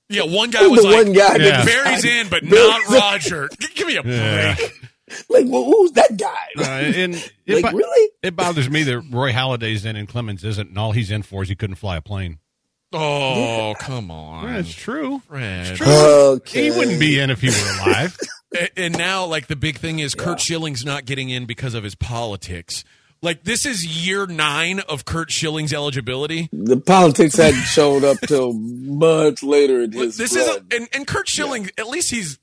Yeah, 0.10 0.24
one 0.24 0.50
guy 0.50 0.66
was 0.68 0.82
the 0.82 0.88
like, 0.90 1.06
one 1.06 1.14
guy 1.14 1.36
Yeah. 1.36 1.64
that 1.64 1.66
Barry's 1.66 2.04
in, 2.06 2.28
but 2.30 2.42
Barry's 2.44 2.90
not. 2.90 3.12
Roger. 3.14 3.50
Give 3.76 3.88
me 3.88 3.98
a 3.98 4.04
Yeah. 4.04 4.56
break. 4.56 4.74
Like, 5.28 5.46
well, 5.48 5.64
who's 5.66 5.92
that 5.94 6.18
guy? 6.18 6.48
Uh, 6.56 6.62
and 6.62 7.16
it, 7.48 7.64
like, 7.64 7.72
bo- 7.72 7.78
really? 7.80 8.12
it 8.22 8.36
bothers 8.36 8.70
me 8.70 8.84
that 8.84 9.00
Roy 9.10 9.32
Halladay's 9.32 9.84
in 9.84 9.96
and 9.96 10.08
Clemens 10.08 10.44
isn't, 10.44 10.70
and 10.70 10.78
all 10.78 10.92
he's 10.92 11.10
in 11.10 11.24
for 11.24 11.42
is 11.42 11.50
he 11.50 11.56
couldn't 11.56 11.78
fly 11.78 11.98
a 11.98 12.02
plane. 12.02 12.38
Oh, 12.94 13.74
come 13.80 14.12
on. 14.12 14.46
That's 14.54 14.72
true. 14.72 15.20
Fred. 15.28 15.82
Okay. 15.82 16.64
He 16.66 16.70
wouldn't 16.78 17.00
be 17.00 17.18
in 17.20 17.32
if 17.32 17.42
he 17.42 17.50
were 17.50 17.82
alive. 17.88 18.18
A- 18.56 18.80
And 18.80 18.96
now, 19.00 19.26
like, 19.26 19.48
the 19.48 19.56
big 19.56 19.78
thing 19.80 19.98
is 19.98 20.14
Curt 20.14 20.40
Schilling's 20.42 20.86
not 20.86 21.06
getting 21.06 21.30
in 21.32 21.46
because 21.48 21.74
of 21.74 21.84
his 21.84 21.96
politics. 21.96 22.84
Like, 23.22 23.44
this 23.44 23.66
is 23.66 23.86
year 23.86 24.26
nine 24.26 24.80
of 24.80 25.04
Curt 25.04 25.30
Schilling's 25.30 25.74
eligibility. 25.74 26.48
The 26.54 26.78
politics 26.78 27.36
hadn't 27.36 27.64
showed 27.64 28.04
up 28.06 28.18
till 28.22 28.54
much 28.54 29.44
later 29.44 29.82
in 29.82 29.92
his 29.92 30.16
This 30.16 30.36
is, 30.36 30.48
a, 30.48 30.64
and, 30.74 30.88
and 30.94 31.06
Curt 31.06 31.28
Schilling, 31.28 31.70
at 31.78 31.88
least 31.90 32.12
he's, 32.12 32.40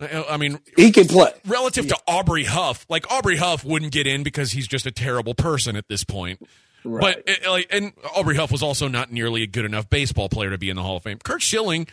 I 0.00 0.38
mean, 0.38 0.58
he 0.76 0.90
can 0.90 1.06
play. 1.06 1.32
relative 1.46 1.86
to 1.88 1.98
Aubrey 2.06 2.44
Huff, 2.44 2.86
like, 2.88 3.10
Aubrey 3.12 3.36
Huff 3.36 3.62
wouldn't 3.62 3.92
get 3.92 4.06
in 4.06 4.22
because 4.22 4.52
he's 4.52 4.66
just 4.66 4.86
a 4.86 4.90
terrible 4.90 5.34
person 5.34 5.76
at 5.76 5.86
this 5.88 6.04
point. 6.04 6.40
Right. 6.82 7.22
But, 7.22 7.46
uh, 7.46 7.50
like, 7.50 7.66
and 7.70 7.92
Aubrey 8.16 8.36
Huff 8.36 8.50
was 8.50 8.62
also 8.62 8.88
not 8.88 9.12
nearly 9.12 9.42
a 9.42 9.46
good 9.46 9.66
enough 9.66 9.90
baseball 9.90 10.30
player 10.30 10.48
to 10.48 10.56
be 10.56 10.70
in 10.70 10.76
the 10.76 10.82
Hall 10.82 10.96
of 10.96 11.02
Fame. 11.02 11.18
Curt 11.22 11.42
Schilling, 11.42 11.86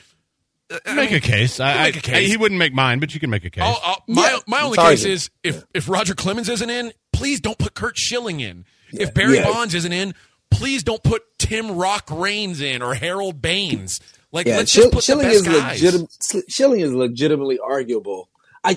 I 0.85 0.93
Make 0.95 1.09
mean, 1.11 1.17
a 1.17 1.21
case. 1.21 1.59
I, 1.59 1.83
make 1.85 1.95
a 1.95 1.99
I- 1.99 2.01
case. 2.01 2.29
he 2.29 2.35
wouldn't 2.37 2.59
make 2.59 2.73
mine, 2.73 2.99
but 2.99 3.13
you 3.13 3.19
can 3.19 3.29
make 3.29 3.45
a 3.45 3.49
case. 3.49 3.63
Oh, 3.65 3.73
oh, 3.75 3.79
I'll, 3.83 3.91
I'll, 3.91 4.03
my 4.07 4.29
Yeah, 4.29 4.37
my 4.47 4.61
only 4.63 4.75
it's 4.77 4.83
case 5.01 5.05
is 5.05 5.29
if 5.43 5.63
if 5.73 5.87
Roger 5.87 6.13
Clemens 6.13 6.49
isn't 6.49 6.69
in, 6.69 6.91
please 7.13 7.39
don't 7.39 7.57
put 7.57 7.73
Curt 7.73 7.97
Schilling 7.97 8.39
in. 8.41 8.65
If 8.91 9.13
Barry 9.13 9.35
Yeah. 9.35 9.45
Bonds 9.51 9.73
isn't 9.75 9.91
in, 9.93 10.13
please 10.51 10.83
don't 10.83 11.03
put 11.03 11.23
Tim 11.39 11.71
Rock 11.77 12.09
Raines 12.11 12.59
in 12.61 12.81
or 12.81 12.93
Harold 12.95 13.41
Baines. 13.41 13.99
Like 14.33 14.45
Yeah, 14.47 14.57
let's 14.57 14.71
Schill- 14.71 14.83
just 14.85 14.93
put 14.93 15.03
Schilling 15.05 15.27
the 15.27 15.33
best 15.33 15.47
is 15.47 15.53
guys. 15.61 15.81
legitimate. 15.81 16.11
Schilling 16.49 16.79
is 16.81 16.91
legitimately 16.91 17.59
arguable. 17.59 18.29
I 18.63 18.73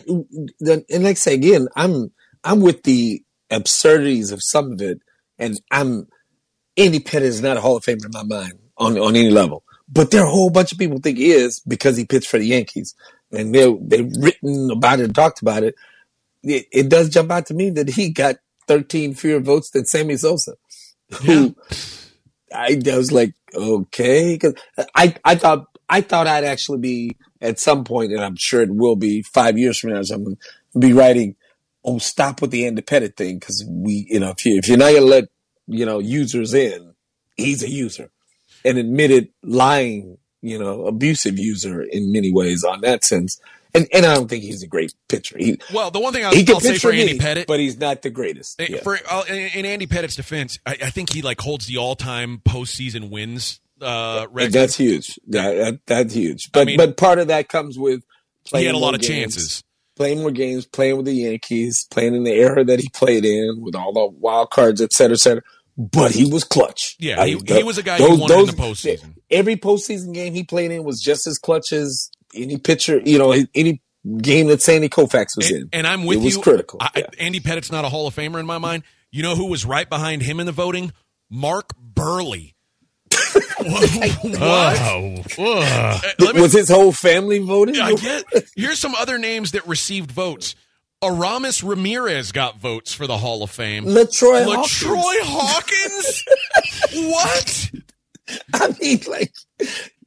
the, 0.60 0.84
and 0.90 1.02
like 1.04 1.12
I 1.12 1.14
say 1.14 1.34
again, 1.34 1.66
I'm 1.74 2.12
I'm 2.44 2.60
with 2.60 2.84
the 2.84 3.22
absurdities 3.50 4.30
of 4.30 4.38
some 4.42 4.70
of 4.72 4.80
it, 4.80 5.00
and 5.38 5.60
I'm 5.72 6.06
Andy 6.76 7.00
Pettitte 7.00 7.22
is 7.22 7.42
not 7.42 7.56
a 7.56 7.60
Hall 7.60 7.76
of 7.76 7.82
Famer 7.82 8.04
in 8.04 8.10
my 8.12 8.22
mind 8.22 8.52
on 8.76 8.96
on 8.96 9.16
any 9.16 9.30
level. 9.30 9.64
But 9.92 10.10
there 10.10 10.22
are 10.22 10.26
a 10.26 10.30
whole 10.30 10.50
bunch 10.50 10.72
of 10.72 10.78
people 10.78 10.98
think 11.00 11.18
he 11.18 11.32
is 11.32 11.60
because 11.60 11.96
he 11.96 12.04
pitched 12.04 12.28
for 12.28 12.38
the 12.38 12.46
Yankees, 12.46 12.94
and 13.32 13.54
they 13.54 13.72
they've 13.80 14.12
written 14.20 14.70
about 14.70 15.00
it 15.00 15.04
and 15.04 15.14
talked 15.14 15.42
about 15.42 15.64
it. 15.64 15.74
It, 16.42 16.66
it 16.72 16.88
does 16.88 17.08
jump 17.10 17.30
out 17.30 17.46
to 17.46 17.54
me 17.54 17.70
that 17.70 17.90
he 17.90 18.10
got 18.10 18.36
13 18.68 19.14
fewer 19.14 19.40
votes 19.40 19.70
than 19.70 19.84
Sammy 19.84 20.16
Sosa, 20.16 20.54
who 21.24 21.54
I, 22.54 22.80
I 22.90 22.96
was 22.96 23.12
like, 23.12 23.34
okay, 23.54 24.38
'Cause 24.38 24.54
I 24.94 25.14
I 25.24 25.34
thought 25.34 25.66
I 25.88 26.00
thought 26.02 26.26
I'd 26.26 26.44
actually 26.44 26.78
be 26.78 27.16
at 27.40 27.58
some 27.58 27.84
point, 27.84 28.12
and 28.12 28.20
I'm 28.20 28.36
sure 28.36 28.62
it 28.62 28.74
will 28.74 28.96
be 28.96 29.22
five 29.22 29.58
years 29.58 29.78
from 29.78 29.90
now, 29.90 30.00
or 30.00 30.04
something, 30.04 30.36
be 30.78 30.92
writing, 30.92 31.36
oh, 31.84 31.98
stop 31.98 32.40
with 32.40 32.50
the 32.50 32.66
independent 32.66 33.16
thing 33.16 33.38
because 33.38 33.64
we, 33.68 34.06
you 34.08 34.20
know, 34.20 34.30
if 34.30 34.44
you 34.46 34.56
if 34.56 34.68
you're 34.68 34.78
not 34.78 34.92
gonna 34.92 35.04
let 35.06 35.24
you 35.66 35.84
know 35.86 35.98
users 35.98 36.54
in, 36.54 36.94
he's 37.36 37.62
a 37.62 37.68
user, 37.70 38.10
an 38.64 38.76
admitted 38.78 39.28
lying, 39.42 40.18
you 40.42 40.58
know, 40.58 40.86
abusive 40.86 41.38
user 41.38 41.82
in 41.82 42.12
many 42.12 42.32
ways 42.32 42.64
on 42.64 42.80
that 42.82 43.04
sense. 43.04 43.40
And 43.72 43.86
and 43.94 44.04
I 44.04 44.14
don't 44.14 44.28
think 44.28 44.42
he's 44.42 44.62
a 44.64 44.66
great 44.66 44.92
pitcher. 45.08 45.36
He 45.38 45.60
Well, 45.72 45.92
the 45.92 46.00
one 46.00 46.12
thing 46.12 46.24
I'll, 46.24 46.34
he 46.34 46.44
can 46.44 46.56
I'll 46.56 46.60
say 46.60 46.76
for 46.78 46.90
Andy 46.90 47.12
me, 47.12 47.18
Pettitte, 47.20 47.46
but 47.46 47.60
he's 47.60 47.78
not 47.78 48.02
the 48.02 48.10
greatest. 48.10 48.60
Eh, 48.60 48.66
Yeah. 48.70 48.80
For 48.82 48.98
uh, 49.08 49.22
in 49.28 49.64
Andy 49.64 49.86
Pettitte's 49.86 50.16
defense, 50.16 50.58
I, 50.66 50.72
I 50.72 50.90
think 50.90 51.12
he 51.12 51.22
like 51.22 51.40
holds 51.40 51.66
the 51.66 51.76
all-time 51.76 52.38
postseason 52.44 53.10
wins 53.10 53.60
uh, 53.80 54.26
record. 54.32 54.52
That's 54.54 54.76
huge. 54.76 55.20
That, 55.28 55.54
that, 55.54 55.80
that's 55.86 56.14
huge. 56.14 56.50
But 56.52 56.66
mean- 56.66 56.76
but 56.78 56.96
part 56.96 57.20
of 57.20 57.28
that 57.28 57.48
comes 57.48 57.78
with 57.78 58.02
he 58.44 58.50
playing 58.50 58.66
had 58.66 58.74
a 58.74 58.78
lot 58.78 58.94
of 58.94 59.02
games, 59.02 59.36
chances. 59.36 59.62
playing 59.94 60.18
more 60.18 60.32
games, 60.32 60.66
playing 60.66 60.96
with 60.96 61.06
the 61.06 61.14
Yankees, 61.14 61.86
playing 61.92 62.14
in 62.16 62.24
the 62.24 62.32
era 62.32 62.64
that 62.64 62.80
he 62.80 62.88
played 62.88 63.24
in 63.24 63.60
with 63.60 63.76
all 63.76 63.92
the 63.92 64.06
wild 64.18 64.50
cards, 64.50 64.80
et 64.80 64.92
cetera, 64.92 65.14
et 65.14 65.20
cetera. 65.20 65.42
But 65.76 66.12
he 66.12 66.30
was 66.30 66.44
clutch. 66.44 66.96
Yeah, 66.98 67.24
he, 67.24 67.40
he 67.46 67.62
was 67.62 67.78
a 67.78 67.82
guy 67.82 67.98
you 67.98 68.16
wanted 68.16 68.38
in 68.38 68.46
the 68.46 68.52
postseason. 68.52 69.14
Every 69.30 69.56
postseason 69.56 70.12
game 70.12 70.34
he 70.34 70.42
played 70.42 70.70
in 70.70 70.84
was 70.84 71.00
just 71.00 71.26
as 71.26 71.38
clutch 71.38 71.72
as 71.72 72.10
any 72.34 72.58
pitcher. 72.58 73.00
You 73.04 73.18
know, 73.18 73.34
any 73.54 73.80
game 74.18 74.48
that 74.48 74.62
Sandy 74.62 74.88
Koufax 74.88 75.36
was 75.36 75.50
in. 75.50 75.62
And, 75.62 75.68
and 75.72 75.86
I'm 75.86 76.04
with 76.04 76.18
it 76.18 76.24
was 76.24 76.36
you. 76.36 76.42
critical. 76.42 76.78
I, 76.80 76.90
yeah. 76.96 77.06
Andy 77.18 77.40
Pettitte's 77.40 77.72
not 77.72 77.84
a 77.84 77.88
Hall 77.88 78.06
of 78.06 78.14
Famer 78.14 78.40
in 78.40 78.46
my 78.46 78.58
mind. 78.58 78.82
You 79.10 79.22
know 79.22 79.34
who 79.34 79.46
was 79.46 79.64
right 79.64 79.88
behind 79.88 80.22
him 80.22 80.40
in 80.40 80.46
the 80.46 80.52
voting? 80.52 80.92
Mark 81.28 81.72
Buehrle. 81.94 82.54
Uh, 83.62 84.16
me- 86.18 86.40
was 86.40 86.52
his 86.52 86.70
whole 86.70 86.92
family 86.92 87.40
voting? 87.40 87.78
I 87.78 87.94
get. 87.94 88.24
Here's 88.56 88.78
some 88.78 88.94
other 88.94 89.18
names 89.18 89.52
that 89.52 89.66
received 89.66 90.10
votes. 90.10 90.54
Aramis 91.02 91.62
Ramirez 91.62 92.32
got 92.32 92.58
votes 92.58 92.92
for 92.92 93.06
the 93.06 93.16
Hall 93.16 93.42
of 93.42 93.50
Fame. 93.50 93.84
Latroy 93.84 94.44
LaTroy 94.44 95.20
Hawkins. 95.22 96.24
Hawkins? 96.52 97.10
what? 97.10 97.70
I 98.54 98.74
mean, 98.80 99.00
like 99.08 99.32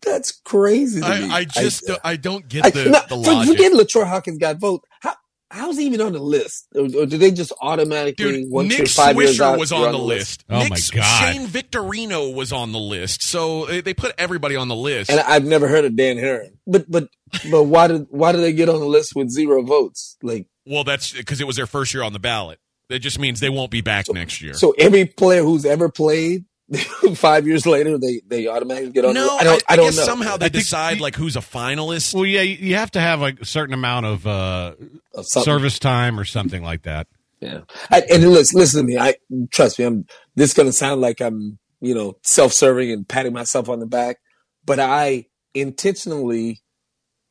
that's 0.02 0.32
crazy. 0.32 1.02
To 1.02 1.08
me. 1.08 1.32
I, 1.32 1.38
I 1.38 1.44
just 1.46 1.90
I, 1.90 1.98
I, 2.04 2.16
don't 2.16 2.48
get 2.48 2.66
I, 2.66 2.70
the, 2.70 2.86
no, 2.86 3.00
the 3.02 3.08
for- 3.08 3.16
logic. 3.16 3.52
forget 3.52 3.72
LaTroy 3.74 4.08
Hawkins 4.08 4.38
got 4.38 4.58
vote. 4.58 4.84
How 5.02 5.16
how's 5.50 5.78
he 5.78 5.86
even 5.86 6.00
on 6.02 6.14
the 6.14 6.20
list? 6.20 6.68
Or, 6.76 6.84
or 6.84 7.06
do 7.06 7.18
they 7.18 7.32
just 7.32 7.54
automatically 7.62 8.44
Dude, 8.44 8.52
once 8.52 8.70
Nick 8.70 8.78
you're 8.78 8.88
five 8.88 9.16
years 9.16 9.38
Swisher 9.38 9.46
out, 9.46 9.60
was 9.60 9.72
you're 9.72 9.86
on 9.88 9.94
the 9.94 9.98
list. 9.98 10.46
Oh, 10.50 10.68
my 10.68 10.78
God. 10.92 11.34
Shane 11.34 11.48
Victorino 11.48 12.34
was 12.34 12.52
on 12.52 12.72
the 12.72 12.80
list. 12.80 13.24
So 13.24 13.66
they 13.66 13.94
put 13.94 14.14
everybody 14.18 14.56
on 14.56 14.68
the 14.68 14.76
list. 14.76 15.10
And 15.10 15.20
I've 15.20 15.46
never 15.46 15.68
heard 15.68 15.86
of 15.86 15.96
Dan 15.96 16.18
Haren. 16.18 16.58
But 16.68 16.90
but 16.90 17.08
but 17.50 17.64
why 17.64 17.88
did 17.88 18.08
why 18.10 18.32
did 18.32 18.42
they 18.42 18.54
get 18.54 18.70
on 18.70 18.80
the 18.80 18.86
list 18.86 19.16
with 19.16 19.30
zero 19.30 19.64
votes? 19.64 20.18
Like 20.22 20.48
well, 20.66 20.84
that's 20.84 21.12
because 21.14 21.42
it 21.42 21.48
was 21.48 21.56
their 21.56 21.68
first 21.68 21.94
year 21.94 22.04
on 22.04 22.14
the 22.14 22.20
ballot. 22.20 22.60
That 22.90 23.00
just 23.00 23.18
means 23.20 23.40
they 23.40 23.50
won't 23.50 23.72
be 23.72 23.82
back 23.82 24.06
next 24.10 24.42
year. 24.42 24.54
so 24.54 24.74
every 24.78 25.06
player 25.06 25.42
who's 25.42 25.66
ever 25.66 25.90
played 25.90 26.46
five 27.16 27.48
years 27.48 27.66
later 27.66 27.98
they 27.98 28.22
they 28.28 28.48
automatically 28.48 28.92
get 28.92 29.06
on. 29.06 29.14
no, 29.14 29.26
the, 29.26 29.32
I 29.32 29.44
don't 29.44 29.64
I, 29.68 29.74
I, 29.74 29.76
don't 29.76 29.86
guess 29.88 29.98
know. 29.98 30.04
somehow 30.04 30.38
they 30.38 30.46
I 30.48 30.50
decide 30.50 30.98
the- 30.98 31.02
like 31.04 31.16
who's 31.16 31.36
a 31.36 31.40
finalist. 31.42 32.14
Well, 32.14 32.26
yeah, 32.26 32.42
you 32.42 32.56
you 32.70 32.76
have 32.76 32.92
to 32.92 33.00
have 33.02 33.20
like 33.22 33.40
a 33.42 33.46
certain 33.46 33.74
amount 33.74 34.06
of 34.06 34.28
uh, 34.28 34.74
Of 35.14 35.26
service 35.28 35.80
time 35.80 36.20
or 36.20 36.26
something 36.26 36.62
like 36.64 36.84
that. 36.84 37.08
Yeah. 37.40 37.62
I, 37.92 38.04
and 38.10 38.24
listen, 38.32 38.60
listen 38.60 38.82
to 38.82 38.88
me. 38.88 38.98
I 38.98 39.16
trust 39.52 39.78
me. 39.80 39.86
I'm. 39.86 40.06
This 40.36 40.52
is 40.52 40.54
going 40.54 40.70
to 40.70 40.74
sound 40.74 41.02
like 41.02 41.20
I'm, 41.22 41.60
you 41.82 41.94
know, 41.94 42.18
self-serving 42.24 42.90
and 42.92 43.08
patting 43.08 43.34
myself 43.34 43.68
on 43.70 43.80
the 43.80 43.86
back, 43.86 44.18
but 44.66 44.80
I 44.80 45.26
intentionally 45.54 46.62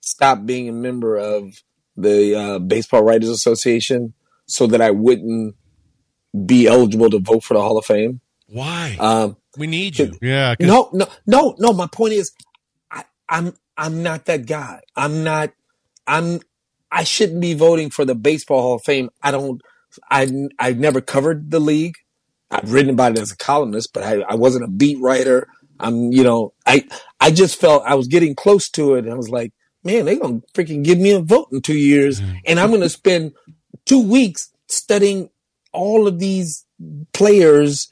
stopped 0.01 0.45
being 0.45 0.69
a 0.69 0.73
member 0.73 1.17
of 1.17 1.55
the 1.97 2.35
uh, 2.35 2.59
Baseball 2.59 3.03
Writers 3.03 3.29
Association 3.29 4.15
so 4.47 4.67
that 4.67 4.81
I 4.81 4.91
wouldn't 4.91 5.55
be 6.47 6.67
eligible 6.67 7.11
to 7.11 7.19
vote 7.19 7.45
for 7.45 7.55
the 7.55 7.61
Hall 7.61 7.79
of 7.79 7.85
Fame. 7.85 8.21
Why? 8.49 8.97
Um, 8.99 9.37
we 9.57 9.67
need 9.67 9.99
you. 9.99 10.13
Yeah, 10.21 10.55
'cause- 10.57 10.67
no, 10.67 10.91
no, 10.93 11.07
no, 11.27 11.55
no. 11.59 11.73
My 11.73 11.87
point 11.87 12.15
is, 12.15 12.33
I, 12.91 13.05
I'm 13.29 13.55
I'm 13.77 14.03
not 14.03 14.27
that 14.27 14.47
guy. 14.47 14.81
I'm 14.97 15.25
not. 15.25 15.53
I'm. 16.07 16.41
I 16.91 17.05
shouldn't 17.05 17.41
be 17.41 17.55
voting 17.55 17.89
for 17.91 18.05
the 18.05 18.15
Baseball 18.15 18.61
Hall 18.63 18.75
of 18.75 18.83
Fame. 18.85 19.11
I 19.23 19.31
don't. 19.31 19.61
I 20.11 20.31
I've 20.59 20.79
never 20.79 21.01
covered 21.01 21.51
the 21.51 21.61
league. 21.61 21.95
I've 22.51 22.73
written 22.73 22.91
about 22.91 23.13
it 23.13 23.19
as 23.19 23.33
a 23.33 23.37
columnist, 23.37 23.93
but 23.95 24.03
I, 24.03 24.21
I 24.21 24.35
wasn't 24.35 24.65
a 24.65 24.69
beat 24.69 24.99
writer. 25.01 25.49
I'm. 25.81 26.13
You 26.13 26.25
know. 26.25 26.53
I 26.67 26.85
I 27.21 27.31
just 27.31 27.59
felt 27.61 27.83
I 27.87 27.95
was 27.95 28.09
getting 28.09 28.35
close 28.35 28.69
to 28.71 28.95
it, 28.95 29.05
and 29.05 29.13
I 29.13 29.17
was 29.17 29.31
like, 29.31 29.53
man, 29.85 30.05
they're 30.05 30.19
gonna 30.19 30.43
freaking 30.55 30.85
give 30.85 30.99
me 30.99 31.13
a 31.13 31.21
vote 31.21 31.49
in 31.53 31.63
two 31.63 31.77
years, 31.79 32.21
and 32.47 32.61
I'm 32.61 32.71
gonna 32.71 32.89
spend 32.89 33.33
two 33.85 34.01
weeks 34.01 34.51
studying 34.69 35.31
all 35.73 36.07
of 36.07 36.19
these 36.19 36.65
players 37.13 37.91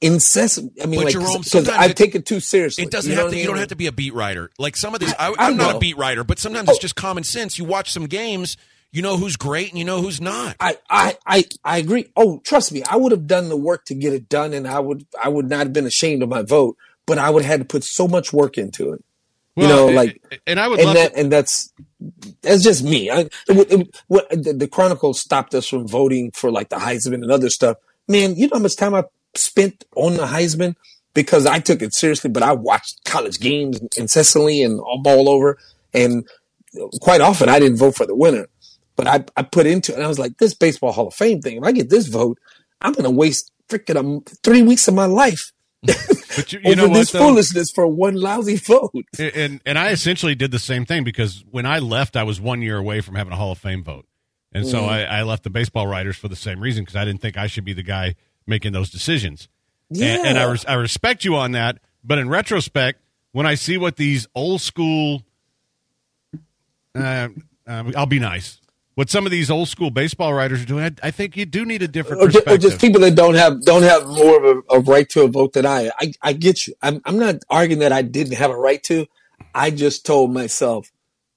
incessant. 0.00 0.72
I 0.82 0.86
mean, 0.86 1.00
But 1.00 1.04
like, 1.06 1.12
Jerome, 1.14 1.42
because 1.42 1.68
I 1.68 1.86
it- 1.86 1.96
take 1.96 2.14
it 2.14 2.26
too 2.26 2.40
seriously. 2.40 2.84
It 2.84 2.90
doesn't 2.90 3.10
You 3.10 3.16
know 3.16 3.22
have 3.24 3.30
to. 3.32 3.36
I 3.36 3.40
You 3.40 3.46
don't 3.46 3.58
have 3.58 3.68
to 3.68 3.76
be 3.76 3.86
a 3.86 3.92
beat 3.92 4.14
writer. 4.14 4.50
Like 4.58 4.76
some 4.76 4.94
of 4.94 5.00
these, 5.00 5.14
I, 5.18 5.28
I 5.30 5.34
I'm 5.38 5.56
not 5.56 5.76
a 5.76 5.78
beat 5.78 5.96
writer, 5.96 6.24
but 6.24 6.38
sometimes 6.38 6.68
it's 6.68 6.78
oh. 6.78 6.80
just 6.80 6.96
common 6.96 7.24
sense. 7.24 7.58
You 7.58 7.64
watch 7.64 7.92
some 7.92 8.06
games, 8.06 8.56
you 8.92 9.02
know 9.02 9.16
who's 9.16 9.36
great 9.36 9.70
and 9.70 9.78
you 9.78 9.84
know 9.84 10.00
who's 10.00 10.20
not. 10.20 10.56
I, 10.60 10.78
I, 10.88 11.16
I, 11.26 11.44
I 11.64 11.78
agree. 11.78 12.10
Oh, 12.16 12.40
trust 12.44 12.72
me, 12.72 12.82
I 12.88 12.96
would 12.96 13.12
have 13.12 13.26
done 13.26 13.48
the 13.48 13.56
work 13.56 13.84
to 13.86 13.94
get 13.94 14.12
it 14.12 14.28
done, 14.28 14.52
and 14.52 14.66
I 14.66 14.80
would, 14.80 15.06
I 15.22 15.28
would 15.28 15.48
not 15.48 15.60
have 15.60 15.72
been 15.72 15.86
ashamed 15.86 16.22
of 16.22 16.28
my 16.28 16.42
vote. 16.42 16.76
But 17.06 17.18
I 17.18 17.30
would 17.30 17.44
have 17.44 17.50
had 17.50 17.60
to 17.60 17.66
put 17.66 17.84
so 17.84 18.08
much 18.08 18.32
work 18.32 18.58
into 18.58 18.92
it. 18.92 19.04
Well, 19.56 19.68
you 19.68 19.74
know, 19.74 19.86
like, 19.86 20.40
and 20.46 20.60
I 20.60 20.68
would 20.68 20.80
and 20.80 20.86
love 20.86 20.94
that, 20.96 21.14
to, 21.14 21.20
and 21.20 21.32
that's 21.32 21.72
that's 22.42 22.62
just 22.62 22.84
me. 22.84 23.10
I, 23.10 23.20
it, 23.20 23.30
it, 23.48 24.02
what, 24.08 24.28
the, 24.30 24.52
the 24.52 24.68
Chronicle 24.68 25.14
stopped 25.14 25.54
us 25.54 25.66
from 25.68 25.88
voting 25.88 26.30
for 26.32 26.50
like 26.50 26.68
the 26.68 26.76
Heisman 26.76 27.14
and 27.22 27.30
other 27.30 27.50
stuff. 27.50 27.78
Man, 28.08 28.36
you 28.36 28.48
know 28.48 28.58
how 28.58 28.62
much 28.62 28.76
time 28.76 28.94
I 28.94 29.04
spent 29.34 29.84
on 29.96 30.14
the 30.14 30.26
Heisman 30.26 30.76
because 31.14 31.46
I 31.46 31.58
took 31.60 31.82
it 31.82 31.94
seriously. 31.94 32.30
But 32.30 32.42
I 32.42 32.52
watched 32.52 33.04
college 33.04 33.40
games 33.40 33.80
incessantly 33.96 34.62
and 34.62 34.78
all 34.80 35.02
all 35.06 35.28
over, 35.28 35.58
and 35.94 36.26
quite 37.00 37.20
often 37.22 37.48
I 37.48 37.58
didn't 37.58 37.78
vote 37.78 37.96
for 37.96 38.06
the 38.06 38.14
winner. 38.14 38.48
But 38.96 39.06
I, 39.06 39.24
I 39.36 39.42
put 39.42 39.66
into 39.66 39.92
it, 39.92 39.96
and 39.96 40.04
I 40.04 40.08
was 40.08 40.18
like, 40.18 40.38
this 40.38 40.54
baseball 40.54 40.92
Hall 40.92 41.08
of 41.08 41.14
Fame 41.14 41.40
thing. 41.40 41.58
If 41.58 41.64
I 41.64 41.72
get 41.72 41.90
this 41.90 42.06
vote, 42.08 42.38
I'm 42.80 42.92
going 42.92 43.04
to 43.04 43.10
waste 43.10 43.50
freaking 43.68 43.96
um, 43.96 44.22
three 44.42 44.62
weeks 44.62 44.88
of 44.88 44.94
my 44.94 45.06
life 45.06 45.52
but 46.36 46.52
you, 46.52 46.60
you 46.64 46.72
over 46.72 46.88
know 46.88 46.94
this 46.94 47.10
though? 47.12 47.18
foolishness 47.20 47.70
for 47.70 47.86
one 47.86 48.14
lousy 48.14 48.56
vote. 48.56 48.92
and 49.18 49.60
and 49.64 49.78
I 49.78 49.90
essentially 49.90 50.34
did 50.34 50.50
the 50.50 50.58
same 50.58 50.84
thing 50.84 51.04
because 51.04 51.44
when 51.50 51.66
I 51.66 51.78
left, 51.78 52.16
I 52.16 52.22
was 52.24 52.40
one 52.40 52.62
year 52.62 52.76
away 52.76 53.00
from 53.00 53.14
having 53.14 53.32
a 53.32 53.36
Hall 53.36 53.52
of 53.52 53.58
Fame 53.58 53.82
vote, 53.84 54.06
and 54.52 54.66
so 54.66 54.82
Mm. 54.82 54.88
I, 54.88 55.04
I 55.04 55.22
left 55.22 55.42
the 55.44 55.50
baseball 55.50 55.86
writers 55.86 56.16
for 56.16 56.28
the 56.28 56.36
same 56.36 56.60
reason 56.60 56.84
because 56.84 56.96
I 56.96 57.04
didn't 57.04 57.20
think 57.20 57.36
I 57.36 57.46
should 57.46 57.64
be 57.64 57.72
the 57.72 57.82
guy 57.82 58.14
making 58.46 58.72
those 58.72 58.90
decisions. 58.90 59.48
Yeah. 59.90 60.16
And, 60.18 60.26
and 60.26 60.38
I 60.38 60.50
res- 60.50 60.64
I 60.66 60.74
respect 60.74 61.24
you 61.24 61.36
on 61.36 61.52
that, 61.52 61.78
but 62.04 62.18
in 62.18 62.28
retrospect, 62.28 63.00
when 63.32 63.46
I 63.46 63.54
see 63.54 63.76
what 63.76 63.96
these 63.96 64.26
old 64.34 64.60
school, 64.60 65.22
uh, 66.94 67.28
uh, 67.66 67.92
I'll 67.96 68.06
be 68.06 68.18
nice. 68.18 68.60
What 68.96 69.10
some 69.10 69.26
of 69.26 69.32
these 69.32 69.50
old 69.50 69.68
school 69.68 69.90
baseball 69.90 70.34
writers 70.34 70.62
are 70.62 70.66
doing, 70.66 70.84
I, 70.84 71.08
I 71.08 71.12
think 71.12 71.36
you 71.36 71.46
do 71.46 71.66
need 71.66 71.82
a 71.82 71.88
different 71.88 72.32
ju- 72.32 72.42
or 72.48 72.58
just 72.58 72.80
people 72.80 73.02
that 73.02 73.14
don't 73.14 73.34
have 73.34 73.62
don't 73.62 73.84
have 73.84 74.06
more 74.08 74.44
of 74.44 74.64
a, 74.70 74.76
a 74.76 74.80
right 74.80 75.08
to 75.10 75.22
a 75.24 75.28
vote 75.28 75.54
than 75.54 75.66
I. 75.66 75.90
I 76.00 76.14
I 76.22 76.34
get 76.34 76.66
you. 76.66 76.74
I'm 76.82 77.02
I'm 77.04 77.18
not 77.18 77.36
arguing 77.50 77.80
that 77.80 77.92
I 77.92 78.02
didn't 78.02 78.34
have 78.38 78.50
a 78.50 78.56
right 78.56 78.82
to. 78.84 79.06
I 79.54 79.70
just 79.70 80.06
told 80.06 80.32
myself 80.32 80.90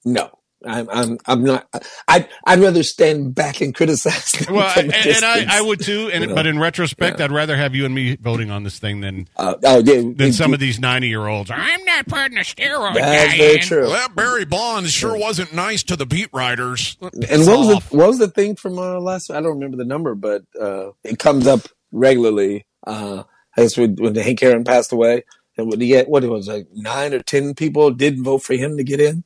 no. 0.05 0.38
I'm 0.65 0.89
I'm 0.89 1.17
I'm 1.25 1.43
not. 1.43 1.67
I 2.07 2.27
I'd 2.45 2.59
rather 2.59 2.83
stand 2.83 3.33
back 3.33 3.61
and 3.61 3.73
criticize. 3.73 4.31
Them 4.33 4.55
well, 4.55 4.69
from 4.73 4.85
and, 4.85 4.93
a 4.93 5.15
and. 5.15 5.23
I, 5.25 5.59
I 5.59 5.61
would 5.61 5.79
too. 5.79 6.09
And 6.11 6.23
You 6.23 6.27
know? 6.29 6.35
but 6.35 6.45
in 6.47 6.59
retrospect, 6.59 7.19
Yeah. 7.19 7.25
I'd 7.25 7.31
rather 7.31 7.55
have 7.55 7.75
you 7.75 7.85
and 7.85 7.95
me 7.95 8.17
voting 8.17 8.51
on 8.51 8.63
this 8.63 8.77
thing 8.77 8.99
than 9.01 9.27
Uh, 9.37 9.55
oh 9.63 9.77
yeah, 9.85 10.01
than 10.15 10.33
some 10.33 10.53
of 10.53 10.59
these 10.59 10.79
ninety 10.79 11.07
year 11.07 11.27
olds. 11.27 11.49
I'm 11.49 11.83
not 11.85 12.07
putting 12.07 12.37
a 12.37 12.41
steroid 12.41 12.95
That's 12.95 13.35
very 13.37 13.55
in. 13.55 13.61
true. 13.61 13.81
Well, 13.83 13.91
that 13.91 14.15
Barry 14.15 14.45
Bonds 14.45 14.91
sure 14.91 15.17
wasn't 15.17 15.53
nice 15.53 15.83
to 15.83 15.95
the 15.95 16.05
beat 16.05 16.29
writers. 16.33 16.97
And 17.01 17.13
what 17.47 17.59
was 17.59 17.67
the 17.69 17.97
what 17.97 18.07
was 18.07 18.19
the 18.19 18.27
thing 18.29 18.55
from 18.57 18.77
uh, 18.77 18.99
last? 18.99 19.31
I 19.31 19.35
don't 19.41 19.53
remember 19.53 19.77
the 19.77 19.85
number, 19.85 20.13
but 20.15 20.43
uh, 20.59 20.91
it 21.05 21.19
comes 21.19 21.47
up 21.47 21.61
regularly. 21.91 22.65
Uh, 22.85 23.23
I 23.57 23.61
guess 23.63 23.77
when, 23.77 23.95
when 23.95 24.15
Hank 24.15 24.43
Aaron 24.43 24.63
passed 24.63 24.91
away, 24.91 25.23
and 25.57 25.69
when 25.69 25.79
he 25.81 25.91
had, 25.91 26.07
what 26.07 26.23
it 26.23 26.29
was 26.29 26.47
like 26.47 26.67
nine 26.73 27.13
or 27.13 27.19
ten 27.19 27.53
people 27.55 27.91
didn't 27.91 28.23
vote 28.23 28.39
for 28.39 28.53
him 28.55 28.77
to 28.77 28.83
get 28.83 28.99
in. 28.99 29.23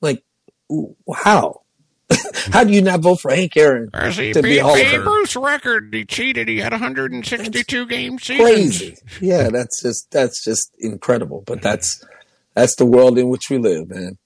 Like, 0.00 0.22
ooh, 0.22 0.35
how? 1.14 1.62
how 2.52 2.62
do 2.62 2.72
you 2.72 2.82
not 2.82 3.00
vote 3.00 3.20
for 3.20 3.32
Hank 3.32 3.56
Aaron 3.56 3.90
He 4.12 4.32
to 4.32 4.42
be 4.42 4.50
beat 4.50 4.58
a 4.58 4.62
Hall 4.62 4.72
of 4.72 4.78
Babe 4.78 5.00
Famer? 5.00 5.06
Ruth's 5.06 5.36
record. 5.36 5.92
He 5.92 6.04
cheated. 6.04 6.48
He 6.48 6.58
had 6.58 6.72
162 6.72 7.86
game 7.86 8.18
seasons. 8.18 8.48
Crazy. 8.48 8.96
Yeah, 9.20 9.48
that's 9.52 9.82
just 9.82 10.10
that's 10.10 10.44
just 10.44 10.74
incredible. 10.78 11.42
But 11.46 11.62
that's 11.62 12.04
that's 12.54 12.76
the 12.76 12.86
world 12.86 13.18
in 13.18 13.28
which 13.28 13.50
we 13.50 13.58
live, 13.58 13.88
man. 13.88 14.18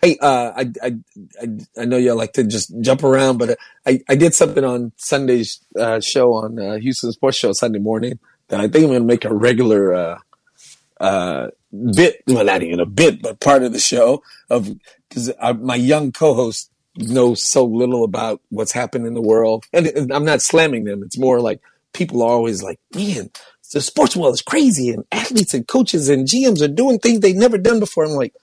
Hey, 0.00 0.16
uh, 0.20 0.52
I, 0.54 0.72
I, 0.80 0.96
I, 1.42 1.48
I 1.80 1.84
know 1.84 1.96
y'all 1.96 2.16
like 2.16 2.32
to 2.34 2.44
just 2.44 2.72
jump 2.80 3.02
around, 3.02 3.38
but 3.38 3.58
I, 3.84 4.00
I 4.08 4.14
did 4.14 4.32
something 4.32 4.62
on 4.62 4.92
Sunday's 4.96 5.60
uh, 5.76 5.98
show 5.98 6.34
on 6.34 6.58
uh, 6.60 6.76
Houston 6.76 7.10
Sports 7.10 7.38
Show 7.38 7.52
Sunday 7.52 7.80
morning 7.80 8.20
that 8.46 8.60
I 8.60 8.68
think 8.68 8.84
I'm 8.84 8.90
going 8.90 9.00
to 9.00 9.06
make 9.06 9.24
a 9.24 9.34
regular 9.34 9.94
uh, 9.94 10.18
uh, 11.00 11.48
bit. 11.96 12.22
Well, 12.28 12.44
not 12.44 12.62
even 12.62 12.78
a 12.78 12.86
bit, 12.86 13.22
but 13.22 13.40
part 13.40 13.64
of 13.64 13.72
the 13.72 13.80
show 13.80 14.22
of 14.48 14.70
because 15.08 15.32
my 15.60 15.76
young 15.76 16.12
co-host 16.12 16.70
knows 16.96 17.46
so 17.46 17.64
little 17.64 18.04
about 18.04 18.40
what's 18.48 18.72
happened 18.72 19.06
in 19.06 19.14
the 19.14 19.22
world, 19.22 19.64
and, 19.72 19.86
and 19.86 20.12
I'm 20.12 20.24
not 20.24 20.42
slamming 20.42 20.84
them. 20.84 21.02
It's 21.02 21.18
more 21.18 21.40
like 21.40 21.60
people 21.92 22.22
are 22.22 22.30
always 22.30 22.62
like, 22.62 22.78
man, 22.94 23.30
the 23.72 23.80
sports 23.80 24.16
world 24.16 24.34
is 24.34 24.42
crazy, 24.42 24.90
and 24.90 25.04
athletes 25.12 25.54
and 25.54 25.66
coaches 25.66 26.08
and 26.08 26.26
GMs 26.26 26.62
are 26.62 26.68
doing 26.68 26.98
things 26.98 27.20
they've 27.20 27.36
never 27.36 27.58
done 27.58 27.80
before. 27.80 28.04
I'm 28.04 28.12
like, 28.12 28.34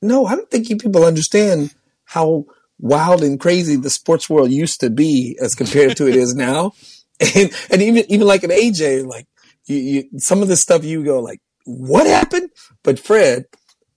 no, 0.00 0.26
I 0.26 0.34
don't 0.34 0.50
think 0.50 0.68
you 0.68 0.76
people 0.76 1.04
understand 1.04 1.74
how 2.04 2.46
wild 2.78 3.22
and 3.22 3.38
crazy 3.38 3.76
the 3.76 3.90
sports 3.90 4.28
world 4.28 4.50
used 4.50 4.80
to 4.80 4.90
be 4.90 5.38
as 5.40 5.54
compared 5.54 5.96
to 5.96 6.08
it 6.08 6.16
is 6.16 6.34
now. 6.34 6.72
And 7.36 7.52
and 7.70 7.80
even 7.80 8.04
even 8.10 8.26
like 8.26 8.42
an 8.42 8.50
AJ, 8.50 9.06
like 9.06 9.28
you, 9.66 9.76
you 9.76 10.18
some 10.18 10.42
of 10.42 10.48
the 10.48 10.56
stuff 10.56 10.82
you 10.82 11.04
go 11.04 11.20
like, 11.20 11.40
what 11.64 12.04
happened? 12.04 12.50
But 12.82 12.98
Fred, 12.98 13.44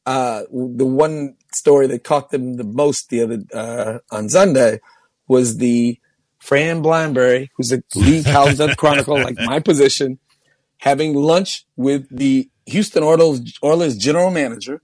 uh, 0.06 0.44
the 0.52 0.86
one 0.86 1.36
story 1.56 1.88
that 1.88 2.04
caught 2.04 2.30
them 2.32 2.58
the 2.58 2.64
most 2.64 3.10
the 3.10 3.22
other 3.22 3.40
uh, 3.54 4.00
on 4.16 4.30
Sunday 4.30 4.80
was 5.28 5.58
the 5.58 6.00
Fran 6.40 6.82
Blinebury, 6.84 7.50
who's 7.58 7.72
a 7.72 7.82
lead 7.96 8.26
college 8.26 8.60
chronicle 8.78 9.16
like 9.16 9.36
my 9.40 9.60
position, 9.60 10.20
having 10.78 11.16
lunch 11.16 11.66
with 11.76 12.08
the 12.16 12.50
Houston 12.68 13.02
Oilers, 13.04 13.42
Oilers 13.64 13.98
general 13.98 14.30
manager, 14.32 14.82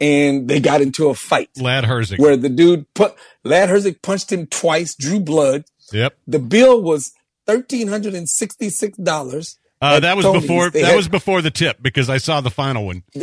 and 0.00 0.48
they 0.48 0.60
got 0.60 0.80
into 0.82 1.08
a 1.08 1.14
fight 1.14 1.48
Ladd 1.56 1.84
Herzeg. 1.84 2.18
where 2.18 2.36
the 2.36 2.48
dude 2.48 2.92
put 2.94 3.14
Ladd 3.44 3.68
Herzeg 3.68 4.02
punched 4.02 4.30
him 4.32 4.46
twice, 4.46 4.94
drew 4.94 5.20
blood. 5.20 5.64
Yep. 5.92 6.16
The 6.26 6.38
bill 6.38 6.82
was 6.82 7.12
thirteen 7.46 7.88
hundred 7.88 8.14
and 8.14 8.28
sixty 8.28 8.68
six 8.70 8.96
dollars. 8.98 9.58
Uh, 9.80 9.98
that 10.00 10.16
was 10.16 10.24
Tony's, 10.24 10.42
before. 10.42 10.70
they 10.70 10.82
That 10.82 10.88
had- 10.90 10.96
was 10.96 11.08
before 11.08 11.42
the 11.42 11.50
tip 11.50 11.78
because 11.82 12.08
I 12.08 12.18
saw 12.18 12.40
the 12.40 12.50
final 12.50 12.86
one. 12.86 13.02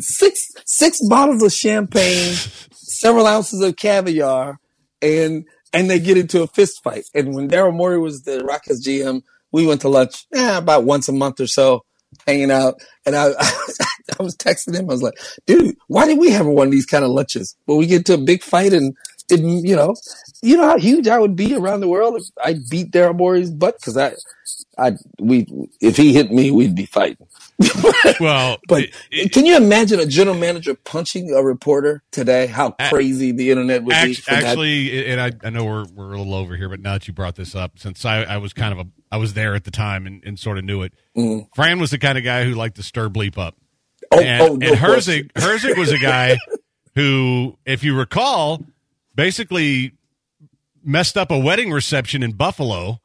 six 0.00 0.48
six 0.66 1.00
bottles 1.08 1.42
of 1.42 1.52
champagne, 1.52 2.34
several 2.72 3.26
ounces 3.26 3.60
of 3.60 3.76
caviar, 3.76 4.58
and 5.00 5.44
and 5.72 5.90
they 5.90 5.98
get 5.98 6.18
into 6.18 6.42
a 6.42 6.46
fist 6.46 6.82
fight. 6.82 7.04
And 7.14 7.34
when 7.34 7.48
Daryl 7.48 7.74
Morey 7.74 7.98
was 7.98 8.22
the 8.22 8.44
Rockets 8.44 8.86
GM, 8.86 9.22
we 9.52 9.66
went 9.66 9.80
to 9.82 9.88
lunch 9.88 10.26
eh, 10.34 10.56
about 10.56 10.84
once 10.84 11.08
a 11.08 11.12
month 11.12 11.40
or 11.40 11.46
so, 11.46 11.84
hanging 12.26 12.50
out. 12.50 12.74
And 13.06 13.16
I 13.16 13.28
I 14.18 14.22
was 14.22 14.36
texting 14.36 14.74
him. 14.74 14.90
I 14.90 14.92
was 14.92 15.02
like, 15.02 15.14
dude, 15.46 15.76
why 15.88 16.06
did 16.06 16.18
we 16.18 16.30
have 16.30 16.46
one 16.46 16.68
of 16.68 16.72
these 16.72 16.86
kind 16.86 17.04
of 17.04 17.10
lunches? 17.10 17.56
But 17.66 17.76
we 17.76 17.86
get 17.86 18.06
to 18.06 18.14
a 18.14 18.18
big 18.18 18.42
fight 18.42 18.72
and 18.72 18.96
it, 19.32 19.40
you 19.40 19.74
know, 19.76 19.94
you 20.42 20.56
know 20.56 20.66
how 20.68 20.78
huge 20.78 21.08
I 21.08 21.18
would 21.18 21.36
be 21.36 21.54
around 21.54 21.80
the 21.80 21.88
world 21.88 22.16
if 22.16 22.24
I 22.42 22.56
beat 22.70 22.90
Daryl 22.90 23.16
Morey's 23.16 23.50
butt 23.50 23.78
because 23.78 23.96
I, 23.96 24.14
I 24.78 24.92
we 25.18 25.46
if 25.80 25.96
he 25.96 26.12
hit 26.12 26.30
me, 26.30 26.50
we'd 26.50 26.74
be 26.74 26.86
fighting. 26.86 27.26
Well, 28.20 28.58
But 28.68 28.88
it- 29.10 29.32
can 29.32 29.46
you 29.46 29.56
imagine 29.56 30.00
a 30.00 30.06
general 30.06 30.36
manager 30.36 30.74
punching 30.74 31.32
a 31.32 31.42
reporter 31.42 32.02
today? 32.10 32.46
How 32.46 32.70
crazy 32.72 33.32
the 33.32 33.50
internet 33.50 33.82
would 33.84 33.90
be. 33.90 33.96
act- 33.96 34.26
that. 34.26 34.44
actually, 34.44 35.06
and 35.06 35.20
I, 35.20 35.32
I 35.44 35.50
know 35.50 35.64
we're 35.64 35.86
we're 35.94 36.12
a 36.12 36.18
little 36.18 36.34
over 36.34 36.56
here, 36.56 36.68
but 36.68 36.80
now 36.80 36.94
that 36.94 37.06
you 37.06 37.14
brought 37.14 37.36
this 37.36 37.54
up, 37.54 37.78
since 37.78 38.04
I, 38.04 38.22
I 38.22 38.36
was 38.38 38.52
kind 38.52 38.72
of 38.78 38.86
a 38.86 38.90
I 39.10 39.16
was 39.18 39.34
there 39.34 39.54
at 39.54 39.64
the 39.64 39.70
time 39.70 40.06
and, 40.06 40.22
and 40.24 40.38
sort 40.38 40.58
of 40.58 40.64
knew 40.64 40.82
it. 40.82 40.92
Mm-hmm. 41.16 41.46
Fran 41.54 41.78
was 41.80 41.90
the 41.90 41.98
kind 41.98 42.16
of 42.18 42.24
guy 42.24 42.44
who 42.44 42.54
liked 42.54 42.76
to 42.76 42.82
stir 42.82 43.08
bleep 43.08 43.38
up. 43.38 43.56
oh, 44.10 44.20
and, 44.20 44.42
oh, 44.42 44.56
no 44.56 44.68
and 44.70 44.78
question. 44.78 45.28
Herzeg, 45.28 45.32
Herzeg 45.34 45.76
was 45.78 45.92
a 45.92 45.98
guy 45.98 46.38
who, 46.94 47.56
if 47.64 47.84
you 47.84 47.96
recall, 47.96 48.62
basically 49.14 49.92
messed 50.84 51.16
up 51.16 51.30
a 51.30 51.38
wedding 51.38 51.70
reception 51.72 52.22
in 52.22 52.32
Buffalo 52.32 53.00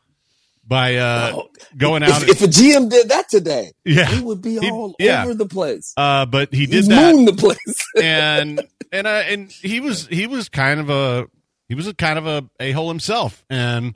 by 0.65 0.95
uh, 0.95 1.31
Oh, 1.35 1.49
going 1.77 2.03
out. 2.03 2.23
If, 2.23 2.29
if 2.29 2.41
a 2.41 2.47
GM 2.47 2.89
did 2.89 3.09
that 3.09 3.29
today, 3.29 3.71
Yeah. 3.85 4.05
he 4.07 4.21
would 4.23 4.41
be 4.41 4.59
all 4.59 4.95
yeah. 4.99 5.23
over 5.23 5.33
the 5.33 5.45
place. 5.47 5.93
uh, 5.95 6.25
but 6.25 6.53
he 6.53 6.65
did 6.65 6.85
that, 6.85 7.13
moon 7.15 7.25
the 7.25 7.33
place. 7.33 7.57
and 8.01 8.61
and 8.91 9.07
uh, 9.07 9.23
and 9.27 9.51
he 9.51 9.79
was 9.79 10.07
he 10.07 10.27
was 10.27 10.49
kind 10.49 10.79
of 10.79 10.89
a 10.89 11.27
he 11.69 11.75
was 11.75 11.87
a 11.87 11.93
kind 11.93 12.17
of 12.19 12.27
a 12.27 12.49
a 12.59 12.71
hole 12.71 12.89
himself, 12.89 13.43
and 13.49 13.95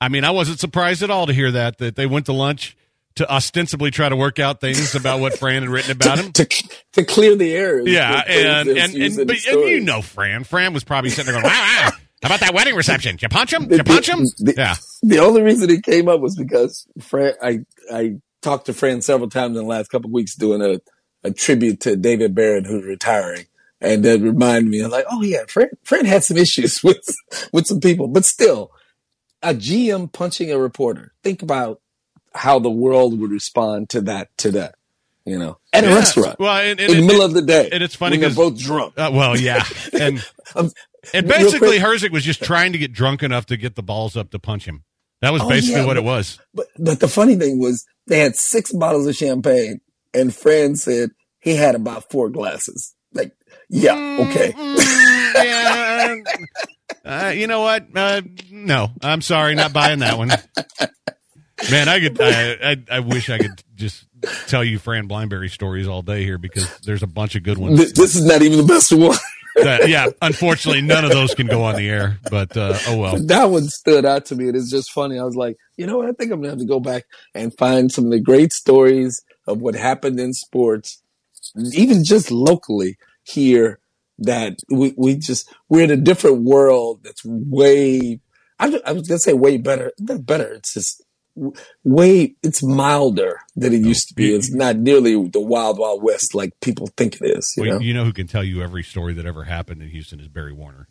I 0.00 0.08
mean 0.08 0.24
I 0.24 0.30
wasn't 0.30 0.60
surprised 0.60 1.02
at 1.02 1.10
all 1.10 1.26
to 1.26 1.32
hear 1.32 1.50
that 1.52 1.78
that 1.78 1.96
they 1.96 2.06
went 2.06 2.26
to 2.26 2.32
lunch 2.32 2.76
to 3.20 3.30
ostensibly 3.32 3.90
try 3.90 4.08
to 4.08 4.16
work 4.16 4.38
out 4.38 4.60
things 4.60 4.94
about 4.94 5.20
what 5.20 5.38
Fran 5.38 5.62
had 5.62 5.70
written 5.70 5.92
about 5.92 6.18
him. 6.18 6.32
to, 6.32 6.44
to 6.92 7.04
clear 7.04 7.36
the 7.36 7.54
air. 7.54 7.80
Yeah, 7.86 8.22
and 8.26 8.68
and, 8.68 8.94
and, 8.94 9.26
but, 9.26 9.36
and 9.46 9.60
you 9.68 9.80
know 9.80 10.02
Fran. 10.02 10.44
Fran 10.44 10.72
was 10.74 10.84
probably 10.84 11.10
sitting 11.10 11.32
there 11.32 11.40
going, 11.40 11.50
wow, 11.52 11.58
wow. 11.84 11.90
How 12.22 12.26
about 12.28 12.40
that 12.40 12.52
wedding 12.52 12.74
reception? 12.74 13.12
Did 13.16 13.22
you 13.22 13.28
punch 13.30 13.52
him? 13.52 13.66
Did 13.68 13.78
you 13.78 13.84
punch 13.84 14.08
him? 14.08 14.24
The- 14.38 14.54
Yeah. 14.56 14.74
The 15.02 15.18
only 15.20 15.40
reason 15.42 15.70
it 15.70 15.82
came 15.84 16.08
up 16.08 16.20
was 16.20 16.36
because 16.36 16.86
Fran, 17.00 17.32
I 17.42 17.60
I 17.92 18.16
talked 18.42 18.66
to 18.66 18.74
Fran 18.74 19.00
several 19.02 19.30
times 19.30 19.56
in 19.56 19.62
the 19.62 19.68
last 19.68 19.88
couple 19.90 20.10
weeks 20.10 20.34
doing 20.36 20.60
a, 20.62 20.80
a 21.26 21.30
tribute 21.32 21.80
to 21.80 21.96
David 21.96 22.34
Barron 22.34 22.64
who's 22.64 22.84
retiring. 22.84 23.46
And 23.80 24.04
that 24.04 24.20
reminded 24.20 24.70
me, 24.70 24.80
I'm 24.82 24.90
like, 24.90 25.06
oh 25.10 25.22
yeah, 25.22 25.44
Fran, 25.48 25.70
Fran 25.84 26.04
had 26.04 26.22
some 26.24 26.36
issues 26.36 26.80
with 26.84 27.02
with 27.52 27.66
some 27.66 27.80
people, 27.80 28.08
but 28.08 28.24
still, 28.26 28.70
a 29.42 29.54
GM 29.54 30.12
punching 30.12 30.52
a 30.52 30.58
reporter. 30.58 31.14
Think 31.24 31.40
about 31.42 31.80
how 32.34 32.58
the 32.58 32.70
world 32.70 33.18
would 33.20 33.30
respond 33.30 33.88
to 33.90 34.00
that 34.02 34.28
today. 34.36 34.70
You 35.26 35.38
know, 35.38 35.58
at 35.72 35.84
a 35.84 35.88
restaurant 35.88 36.38
Well, 36.40 36.56
and, 36.56 36.80
and, 36.80 36.80
in 36.80 36.86
the 36.88 36.96
and- 36.98 37.06
middle 37.06 37.22
of 37.22 37.34
the 37.34 37.42
day, 37.42 37.68
and 37.70 37.82
it's 37.82 37.94
funny 37.94 38.14
when 38.14 38.20
they're 38.20 38.30
'cause- 38.30 38.36
both 38.52 38.58
drunk. 38.58 38.94
uh, 38.96 39.10
well, 39.12 39.38
yeah, 39.38 39.62
and 39.92 40.24
Um, 40.56 40.72
and 41.12 41.28
basically 41.28 41.78
Herzeg 41.78 42.10
was 42.10 42.24
just 42.24 42.42
trying 42.42 42.72
to 42.72 42.78
get 42.78 42.92
drunk 42.92 43.22
enough 43.22 43.46
to 43.46 43.56
get 43.56 43.74
the 43.76 43.82
balls 43.82 44.16
up 44.16 44.30
to 44.30 44.38
punch 44.38 44.64
him. 44.64 44.82
That 45.20 45.32
was 45.34 45.42
Oh, 45.42 45.48
basically 45.48 45.82
yeah, 45.82 45.86
what 45.86 45.98
it 45.98 46.04
was. 46.04 46.38
But 46.54 46.66
but 46.78 47.00
the 47.00 47.08
funny 47.08 47.36
thing 47.36 47.58
was 47.60 47.84
they 48.06 48.18
had 48.20 48.34
six 48.34 48.72
bottles 48.72 49.06
of 49.06 49.14
champagne, 49.14 49.80
and 50.14 50.34
Fran 50.34 50.74
said 50.76 51.10
he 51.38 51.54
had 51.54 51.74
about 51.74 52.10
four 52.10 52.30
glasses. 52.30 52.94
Like, 53.12 53.32
yeah, 53.68 54.16
okay. 54.30 54.52
Mm, 54.52 55.34
yeah. 55.34 56.16
Uh, 57.04 57.32
you 57.34 57.46
know 57.46 57.60
what? 57.62 57.86
Uh, 57.94 58.20
no, 58.50 58.90
I'm 59.02 59.22
sorry, 59.22 59.54
not 59.54 59.72
buying 59.72 60.00
that 60.00 60.18
one. 60.18 60.30
Man, 61.70 61.88
I 61.88 62.00
could. 62.00 62.20
I, 62.20 62.52
I, 62.72 62.76
I 62.90 63.00
wish 63.00 63.28
I 63.30 63.38
could 63.38 63.62
just 63.76 64.06
tell 64.46 64.62
you 64.64 64.78
Fran 64.78 65.08
Blinebury 65.08 65.50
stories 65.50 65.88
all 65.88 66.02
day 66.02 66.24
here 66.24 66.38
because 66.38 66.78
there's 66.80 67.02
a 67.02 67.06
bunch 67.06 67.34
of 67.36 67.42
good 67.42 67.58
ones. 67.58 67.92
This 67.92 68.14
is 68.14 68.24
not 68.24 68.42
even 68.42 68.58
the 68.58 68.64
best 68.64 68.92
one. 68.92 69.16
that- 69.56 69.88
yeah, 69.88 70.06
unfortunately, 70.22 70.80
none 70.80 71.04
of 71.04 71.10
those 71.10 71.34
can 71.34 71.46
go 71.46 71.62
on 71.64 71.76
the 71.76 71.88
air. 71.88 72.18
But 72.30 72.56
uh, 72.56 72.78
oh 72.88 72.96
well. 72.96 73.18
that 73.26 73.50
one 73.50 73.66
stood 73.68 74.04
out 74.06 74.26
to 74.26 74.36
me. 74.36 74.48
and 74.48 74.56
It's 74.56 74.70
just 74.70 74.90
funny. 74.92 75.18
I 75.18 75.24
was 75.24 75.36
like, 75.36 75.56
you 75.76 75.86
know 75.86 75.98
what? 75.98 76.08
I 76.08 76.12
think 76.12 76.30
I'm 76.32 76.40
gonna 76.40 76.50
have 76.50 76.58
to 76.60 76.64
go 76.64 76.80
back 76.80 77.04
and 77.34 77.56
find 77.56 77.90
some 77.92 78.06
of 78.06 78.10
the 78.10 78.20
great 78.20 78.52
stories 78.52 79.22
of 79.46 79.60
what 79.60 79.74
happened 79.74 80.18
in 80.20 80.32
sports, 80.32 81.02
even 81.72 82.04
just 82.04 82.30
locally 82.30 82.96
here. 83.24 83.78
That 84.22 84.58
we 84.70 84.92
we 84.98 85.16
just 85.16 85.50
we're 85.70 85.82
in 85.84 85.90
a 85.90 85.96
different 85.96 86.42
world. 86.42 87.00
That's 87.04 87.22
way. 87.24 88.20
I, 88.58 88.78
I 88.84 88.92
was 88.92 89.08
gonna 89.08 89.18
say 89.18 89.32
way 89.32 89.56
better. 89.56 89.92
Not 89.98 90.26
better. 90.26 90.52
It's 90.52 90.74
just 90.74 91.02
way. 91.84 92.34
It's 92.42 92.62
milder 92.62 93.38
than 93.56 93.72
it 93.72 93.82
used 93.82 94.08
to 94.08 94.14
be. 94.14 94.34
It's 94.34 94.52
not 94.52 94.76
nearly 94.76 95.12
the 95.28 95.40
wild 95.40 95.78
wild 95.78 96.02
west 96.02 96.34
like 96.34 96.52
people 96.60 96.88
think 96.96 97.16
it 97.20 97.38
is. 97.38 97.52
You 97.56 97.62
Well, 97.64 97.72
know. 97.74 97.80
you 97.80 97.94
know 97.94 98.04
who 98.04 98.12
can 98.12 98.26
tell 98.26 98.44
you 98.44 98.62
every 98.62 98.82
story 98.82 99.14
that 99.14 99.26
ever 99.26 99.44
happened 99.44 99.82
in 99.82 99.88
Houston 99.88 100.20
is 100.20 100.28
Barry 100.28 100.52
Warner. 100.52 100.88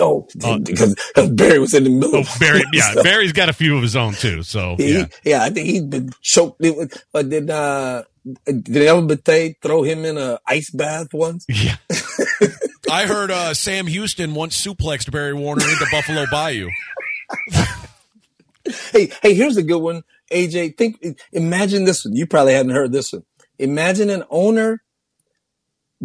Oh, 0.00 0.26
Uh, 0.42 0.58
because, 0.64 0.94
because 1.14 1.30
Barry 1.30 1.58
was 1.58 1.74
in 1.74 1.84
the 1.84 1.90
middle. 1.90 2.16
Oh, 2.16 2.20
of 2.20 2.28
Barry, 2.40 2.62
yeah, 2.72 2.92
stuff. 2.92 3.04
Barry's 3.04 3.32
got 3.32 3.48
a 3.50 3.52
few 3.52 3.76
of 3.76 3.82
his 3.82 3.94
own 3.94 4.14
too. 4.14 4.42
So 4.42 4.76
He, 4.78 4.94
yeah, 4.94 5.06
yeah, 5.24 5.42
I 5.42 5.50
think 5.50 5.66
he'd 5.68 5.90
been 5.90 6.10
choked. 6.22 6.64
It 6.64 6.74
was- 6.76 7.04
But 7.12 7.28
did 7.28 7.50
uh, 7.50 8.04
did 8.46 8.76
El 8.86 9.06
Bate 9.06 9.56
throw 9.60 9.82
him 9.82 10.04
in 10.04 10.16
a 10.16 10.38
ice 10.46 10.70
bath 10.70 11.08
once? 11.12 11.44
yeah. 11.48 11.76
I 12.90 13.06
heard 13.06 13.30
uh, 13.30 13.52
Sam 13.54 13.86
Houston 13.86 14.34
once 14.34 14.60
suplexed 14.64 15.10
Barry 15.10 15.34
Warner 15.34 15.64
into 15.68 15.86
Buffalo 15.90 16.24
Bayou. 16.30 16.68
Hey, 18.92 19.12
hey, 19.22 19.34
here's 19.34 19.56
a 19.56 19.62
good 19.62 19.80
one. 19.80 20.02
AJ, 20.30 20.76
think, 20.76 21.04
imagine 21.32 21.84
this 21.84 22.04
one. 22.04 22.14
You 22.14 22.26
probably 22.26 22.54
hadn't 22.54 22.72
heard 22.72 22.92
this 22.92 23.12
one. 23.12 23.24
Imagine 23.58 24.10
an 24.10 24.24
owner 24.30 24.82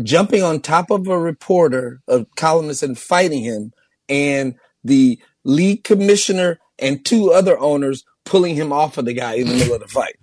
jumping 0.04 0.44
on 0.44 0.62
top 0.62 0.92
of 0.92 1.08
a 1.08 1.18
reporter, 1.18 2.02
a 2.08 2.26
columnist, 2.36 2.84
and 2.84 2.98
fighting 2.98 3.44
him, 3.44 3.74
and 4.10 4.56
the 4.84 5.20
league 5.44 5.84
commissioner 5.84 6.60
and 6.80 7.04
two 7.06 7.32
other 7.32 7.58
owners 7.60 8.04
pulling 8.26 8.56
him 8.56 8.72
off 8.72 8.98
of 8.98 9.06
the 9.06 9.14
guy 9.14 9.34
in 9.34 9.48
the 9.48 9.56
middle 9.56 9.74
of 9.74 9.82
the 9.82 9.88
fight. 9.88 10.18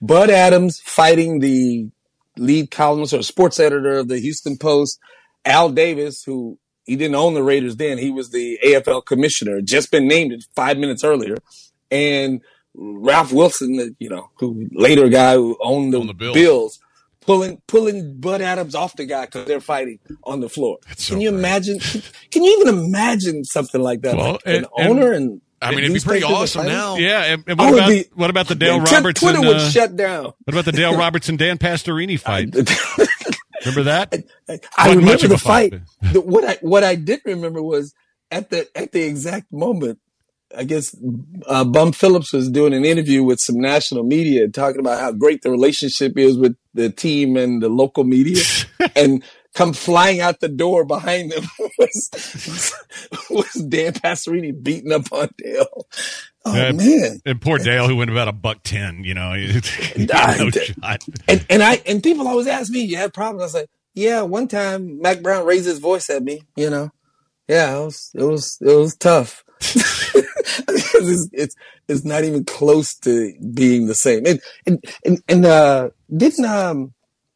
Bud 0.00 0.30
Adams 0.30 0.80
fighting 0.80 1.40
the 1.40 1.88
lead 2.36 2.70
columnist 2.70 3.14
or 3.14 3.22
sports 3.22 3.58
editor 3.58 3.98
of 3.98 4.08
the 4.08 4.18
Houston 4.18 4.56
Post, 4.56 4.98
Al 5.44 5.70
Davis, 5.70 6.22
who 6.24 6.58
he 6.88 6.96
didn't 6.96 7.14
own 7.14 7.34
the 7.34 7.42
Raiders 7.44 7.76
then. 7.76 7.98
He 7.98 8.10
was 8.10 8.30
the 8.30 8.58
AFL 8.64 9.04
commissioner, 9.04 9.60
just 9.60 9.92
been 9.92 10.08
named 10.08 10.32
it 10.32 10.44
five 10.56 10.76
minutes 10.78 11.04
earlier. 11.04 11.36
And 11.90 12.40
Ralph 12.74 13.32
Wilson, 13.32 13.76
the- 13.76 13.94
you 14.00 14.08
know, 14.08 14.30
who 14.38 14.68
later 14.72 15.08
guy 15.08 15.34
who 15.34 15.56
owned 15.62 15.92
the, 15.92 16.00
the 16.04 16.14
Bills. 16.14 16.34
Bills. 16.34 16.78
pulling 17.20 17.60
pulling 17.66 18.14
Bud 18.18 18.40
Adams 18.40 18.74
off 18.74 18.96
the 18.96 19.04
guy 19.04 19.26
because 19.26 19.46
they're 19.46 19.60
fighting 19.60 19.98
on 20.24 20.40
the 20.40 20.48
floor. 20.48 20.78
so 20.96 21.12
can 21.14 21.20
you 21.20 21.30
great. 21.30 21.38
imagine? 21.38 21.78
Can, 21.78 22.02
can 22.30 22.42
you 22.44 22.58
even 22.60 22.74
imagine 22.86 23.44
something 23.44 23.80
like 23.80 24.00
that? 24.02 24.16
Well, 24.16 24.32
like 24.32 24.40
an 24.46 24.54
and- 24.56 24.66
and- 24.78 24.88
owner 24.90 25.12
and 25.12 25.40
I 25.60 25.70
mean, 25.72 25.80
it'd 25.80 25.92
be 25.94 25.98
pretty 25.98 26.22
awesome 26.24 26.66
now. 26.66 26.98
Yeah, 26.98 27.24
and, 27.34 27.42
and 27.48 27.58
what 27.58 27.70
would 27.72 27.78
about 27.78 27.88
be- 27.88 28.06
what 28.14 28.30
about 28.30 28.46
the 28.46 28.54
Dale 28.54 28.78
Tw- 28.84 28.92
Robertson? 28.92 29.28
Twitter 29.28 29.40
would 29.46 29.56
uh, 29.56 29.68
shut 29.70 29.96
down. 29.96 30.26
what 30.44 30.54
about 30.54 30.64
the 30.66 30.70
Dale 30.72 30.96
Robertson 31.04 31.36
Dan 31.36 31.58
Pastorini 31.58 32.16
fight? 32.18 32.54
Remember 33.68 33.82
that? 33.84 34.14
I 34.76 34.94
much 34.94 34.96
remember 34.96 35.28
the 35.28 35.38
fight. 35.38 35.74
The, 36.12 36.20
what 36.20 36.44
I 36.44 36.58
what 36.60 36.84
I 36.84 36.94
did 36.94 37.20
remember 37.24 37.62
was 37.62 37.94
at 38.30 38.50
the 38.50 38.68
at 38.76 38.92
the 38.92 39.02
exact 39.02 39.52
moment. 39.52 39.98
I 40.56 40.64
guess 40.64 40.96
uh, 41.46 41.64
Bum 41.64 41.92
Phillips 41.92 42.32
was 42.32 42.50
doing 42.50 42.72
an 42.72 42.84
interview 42.84 43.22
with 43.22 43.38
some 43.38 43.60
national 43.60 44.04
media, 44.04 44.48
talking 44.48 44.80
about 44.80 44.98
how 44.98 45.12
great 45.12 45.42
the 45.42 45.50
relationship 45.50 46.16
is 46.16 46.38
with 46.38 46.56
the 46.72 46.90
team 46.90 47.36
and 47.36 47.62
the 47.62 47.68
local 47.68 48.04
media, 48.04 48.42
and 48.96 49.22
come 49.58 49.72
flying 49.72 50.20
out 50.20 50.38
the 50.38 50.48
door 50.48 50.84
behind 50.84 51.32
them 51.32 51.44
was 51.58 52.10
was, 52.46 52.74
was 53.28 53.64
Dan 53.64 53.92
Pastorini 53.92 54.62
beating 54.62 54.92
up 54.92 55.12
on 55.12 55.28
Dale. 55.36 55.86
Oh 56.44 56.72
man! 56.72 57.20
And 57.26 57.40
poor 57.40 57.58
Dale, 57.58 57.88
who 57.88 57.96
went 57.96 58.10
about 58.10 58.28
a 58.28 58.32
buck 58.32 58.62
ten. 58.62 59.02
You 59.02 59.14
know, 59.14 59.34
no 59.96 60.50
shot. 60.50 61.04
And 61.26 61.44
and 61.50 61.62
I 61.62 61.82
and 61.86 62.02
people 62.02 62.28
always 62.28 62.46
ask 62.46 62.70
me, 62.70 62.84
"You 62.84 62.98
have 62.98 63.12
problems?" 63.12 63.42
I 63.42 63.46
was 63.46 63.54
like, 63.54 63.70
"Yeah." 63.94 64.22
One 64.22 64.46
time, 64.46 65.02
Mack 65.02 65.22
Brown 65.22 65.44
raised 65.44 65.66
his 65.66 65.80
voice 65.80 66.08
at 66.08 66.22
me. 66.22 66.42
You 66.56 66.70
know, 66.70 66.90
yeah, 67.48 67.76
it 67.76 67.84
was 67.84 68.10
it 68.14 68.22
was 68.22 68.58
it 68.60 68.74
was 68.74 68.96
tough. 68.96 69.44
It's, 71.00 71.28
it's 71.32 71.54
it's 71.86 72.04
not 72.04 72.24
even 72.24 72.44
close 72.44 72.94
to 73.00 73.32
being 73.54 73.86
the 73.86 73.94
same. 73.94 74.26
And 74.26 74.40
and 74.66 74.84
and, 75.04 75.22
and 75.28 75.46
uh, 75.46 75.90
didn't 76.16 76.44
um 76.44 76.92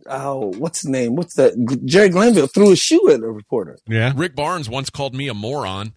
oh 0.07 0.53
what's 0.59 0.83
his 0.83 0.91
name? 0.91 1.17
What's 1.17 1.35
that? 1.35 1.53
Jerry 1.85 2.09
Glanville 2.09 2.47
threw 2.47 2.73
a 2.73 2.77
shoe 2.77 3.11
at 3.11 3.21
a 3.21 3.27
reporter. 3.31 3.79
Yeah, 3.87 4.13
Rick 4.17 4.35
Barnes 4.37 4.69
once 4.69 4.91
called 4.91 5.15
me 5.15 5.29
a 5.29 5.35
moron, 5.35 5.93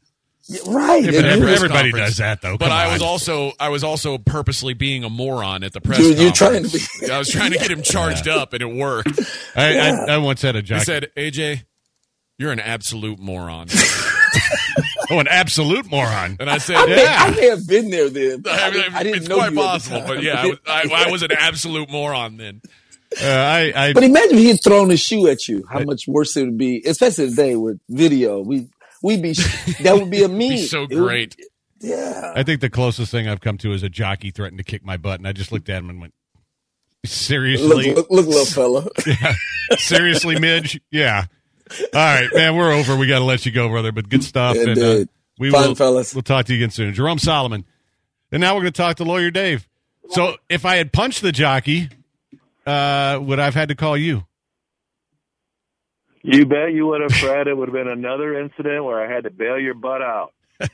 Yeah, 0.47 0.60
Right. 0.68 1.03
Yeah, 1.03 1.12
but 1.22 1.26
every- 1.26 1.53
everybody 1.53 1.91
conference. 1.91 2.10
does 2.12 2.18
that 2.18 2.41
though. 2.41 2.58
but 2.58 2.66
Come 2.70 2.74
I 2.78 2.93
was 2.93 3.01
also 3.01 3.51
I 3.60 3.70
was 3.70 3.84
also 3.84 4.18
purposely 4.18 4.74
being 4.74 5.03
a 5.03 5.10
moron 5.10 5.64
at 5.64 5.74
the 5.74 5.82
press. 5.82 5.99
You- 5.99 6.14
you're 6.16 6.32
trying 6.32 6.64
to 6.64 6.70
be- 6.70 7.12
I 7.12 7.18
was 7.18 7.30
trying 7.30 7.51
to 7.51 7.58
get 7.58 7.72
him 7.72 7.82
charged 7.84 8.28
up, 8.28 8.53
and 8.53 8.62
it 8.62 8.66
worked. 8.74 9.20
I, 9.56 9.74
Yeah. 9.74 10.06
I, 10.08 10.14
I 10.14 10.18
once 10.20 10.41
had 10.41 10.56
a 10.56 10.60
He 10.60 10.64
jockey. 10.64 10.84
said, 10.86 11.10
"AJ, 11.18 11.64
you're 12.38 12.51
an 12.51 12.60
absolute 12.60 13.18
moron," 13.20 13.68
"Oh, 15.10 15.20
an 15.20 15.28
absolute 15.28 15.89
moron." 15.89 16.38
and 16.39 16.49
I 16.49 16.58
said, 16.58 16.76
I, 16.76 16.86
may, 16.86 17.01
Yeah. 17.01 17.16
I 17.20 17.30
may 17.32 17.47
have 17.49 17.68
been 17.68 17.89
there 17.89 18.10
then. 18.10 18.43
I 18.49 18.72
mean, 18.72 18.84
I 18.93 19.03
didn't 19.03 19.18
it's 19.20 19.28
know 19.30 19.36
quite 19.38 19.51
you 19.53 19.60
at 19.60 19.64
the 19.64 19.68
possible, 19.68 19.99
time. 19.99 20.08
but 20.08 20.24
yeah, 20.24 20.45
I 20.68 20.82
I, 20.93 21.06
I 21.08 21.12
was 21.12 21.22
an 21.24 21.32
absolute 21.32 21.89
moron 21.89 22.38
then. 22.38 22.62
Uh, 23.22 23.26
I, 23.28 23.74
I 23.89 23.93
But 23.93 24.03
imagine 24.03 24.34
if 24.34 24.39
he 24.39 24.47
had 24.49 24.63
thrown 24.63 24.91
a 24.91 24.97
shoe 24.97 25.28
at 25.28 25.47
you. 25.47 25.63
How 25.72 25.80
much 25.80 26.03
worse 26.07 26.36
it 26.38 26.43
would 26.45 26.57
be, 26.57 26.84
especially 26.86 27.30
today 27.30 27.55
with 27.55 27.80
video. 27.89 28.41
We 28.41 28.68
we'd 29.01 29.22
be 29.22 29.34
that 29.82 29.95
would 29.99 30.09
be 30.09 30.24
a 30.24 30.28
meme. 30.30 30.39
Be 30.39 30.57
so 30.66 30.84
It 30.84 30.89
would- 30.89 30.97
great. 30.97 31.36
yeah. 31.80 32.34
I 32.36 32.43
think 32.43 32.61
the 32.61 32.70
closest 32.70 33.11
thing 33.11 33.28
I've 33.28 33.41
come 33.41 33.57
to 33.59 33.72
is 33.74 33.84
a 33.84 33.89
jockey 33.89 34.32
threatened 34.32 34.57
to 34.57 34.63
kick 34.63 34.84
my 34.86 34.97
butt, 34.97 35.20
and 35.20 35.28
I 35.28 35.32
just 35.34 35.51
looked 35.51 35.70
at 35.70 35.78
him 35.80 35.89
and 35.89 36.01
went, 36.01 36.13
"Seriously, 37.05 37.68
Look, 37.93 38.09
look, 38.09 38.11
look, 38.11 38.26
little 38.28 38.45
fella. 38.45 38.88
seriously, 39.78 40.39
Midge? 40.39 40.80
Yeah. 40.91 41.26
All 41.72 41.88
right, 41.93 42.30
man, 42.34 42.55
we're 42.55 42.72
over. 42.72 42.95
We 42.95 43.07
got 43.07 43.20
to 43.20 43.26
let 43.26 43.45
you 43.45 43.51
go, 43.51 43.70
brother. 43.70 43.91
But 43.91 44.09
good 44.09 44.24
stuff. 44.24 44.55
and 44.57 44.78
uh, 44.78 45.05
we 45.39 45.49
Fun 45.51 45.70
will, 45.70 45.76
fellas. 45.76 46.13
We'll 46.13 46.22
talk 46.22 46.45
to 46.45 46.53
you 46.53 46.59
again 46.59 46.70
soon. 46.72 46.93
Jerome 46.93 47.18
Solomon. 47.20 47.66
And 48.32 48.41
now 48.41 48.53
we're 48.55 48.61
going 48.61 48.74
to 48.74 48.78
talk 48.82 48.97
to 48.97 49.03
lawyer 49.03 49.32
Dave. 49.32 49.68
So 50.09 50.36
if 50.49 50.66
I 50.66 50.76
had 50.76 50.91
punched 50.93 51.22
the 51.22 51.32
jockey, 51.32 51.89
uh, 52.66 53.20
would 53.22 53.39
I 53.39 53.45
have 53.45 53.53
had 53.55 53.70
to 53.70 53.76
call 53.76 53.97
you? 53.97 54.26
You 56.24 56.45
bet 56.45 56.74
you 56.74 56.88
would 56.88 57.01
have, 57.01 57.11
Fred. 57.13 57.47
It 57.47 57.55
would 57.55 57.68
have 57.70 57.74
been 57.74 57.88
another 57.88 58.39
incident 58.39 58.84
where 58.84 58.99
I 59.03 59.13
had 59.13 59.26
to 59.26 59.30
bail 59.30 59.59
your 59.59 59.76
butt 59.76 60.01
out. 60.01 60.34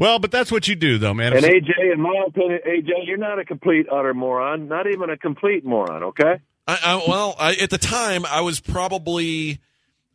Well, 0.00 0.18
but 0.18 0.30
that's 0.30 0.50
what 0.50 0.66
you 0.66 0.76
do, 0.76 0.96
though, 0.96 1.12
man. 1.12 1.34
And 1.34 1.44
AJ, 1.44 1.92
in 1.92 2.00
my 2.00 2.24
opinion, 2.26 2.60
AJ, 2.66 2.88
you're 3.06 3.18
not 3.18 3.38
a 3.38 3.44
complete 3.44 3.86
utter 3.92 4.14
moron. 4.14 4.66
Not 4.66 4.86
even 4.86 5.10
a 5.10 5.16
complete 5.18 5.62
moron. 5.62 6.02
Okay. 6.04 6.40
I, 6.66 6.78
I, 6.82 7.04
well, 7.06 7.36
I, 7.38 7.52
at 7.56 7.68
the 7.68 7.76
time, 7.76 8.24
I 8.24 8.40
was 8.40 8.60
probably, 8.60 9.60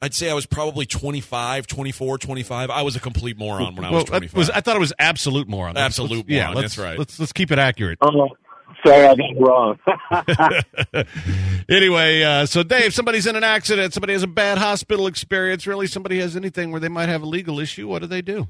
I'd 0.01 0.15
say 0.15 0.27
I 0.31 0.33
was 0.33 0.47
probably 0.47 0.87
25, 0.87 1.67
24, 1.67 2.17
25. 2.17 2.69
I 2.71 2.81
was 2.81 2.95
a 2.95 2.99
complete 2.99 3.37
moron 3.37 3.75
when 3.75 3.85
I 3.85 3.91
was 3.91 4.05
that 4.05 4.09
25. 4.09 4.35
was, 4.35 4.49
I 4.49 4.61
thought 4.61 4.75
it 4.75 4.79
was 4.79 4.93
absolute 4.97 5.47
moron. 5.47 5.75
Let's- 5.75 5.85
Absolute 5.99 6.17
let's- 6.17 6.29
yeah, 6.29 6.41
moron, 6.45 6.55
let's- 6.55 6.75
that's 6.75 6.83
right. 6.83 6.97
Let's 6.97 7.19
let's 7.19 7.31
keep 7.33 7.51
it 7.51 7.59
accurate. 7.59 7.99
Oh, 8.01 8.29
sorry, 8.85 9.05
I 9.05 9.15
got 9.15 9.19
it 9.19 9.39
wrong. 9.39 9.79
anyway, 11.69 12.23
uh, 12.23 12.45
so 12.45 12.63
Dave, 12.63 12.93
somebody's 12.93 13.27
in 13.27 13.35
an 13.35 13.43
accident, 13.43 13.93
somebody 13.93 14.13
has 14.13 14.23
a 14.23 14.27
bad 14.27 14.57
hospital 14.57 15.07
experience, 15.07 15.65
really 15.65 15.87
somebody 15.87 16.19
has 16.19 16.35
anything 16.35 16.71
where 16.71 16.79
they 16.79 16.89
might 16.89 17.09
have 17.09 17.21
a 17.21 17.27
legal 17.27 17.59
issue, 17.59 17.87
what 17.87 18.01
do 18.01 18.07
they 18.07 18.21
do? 18.21 18.47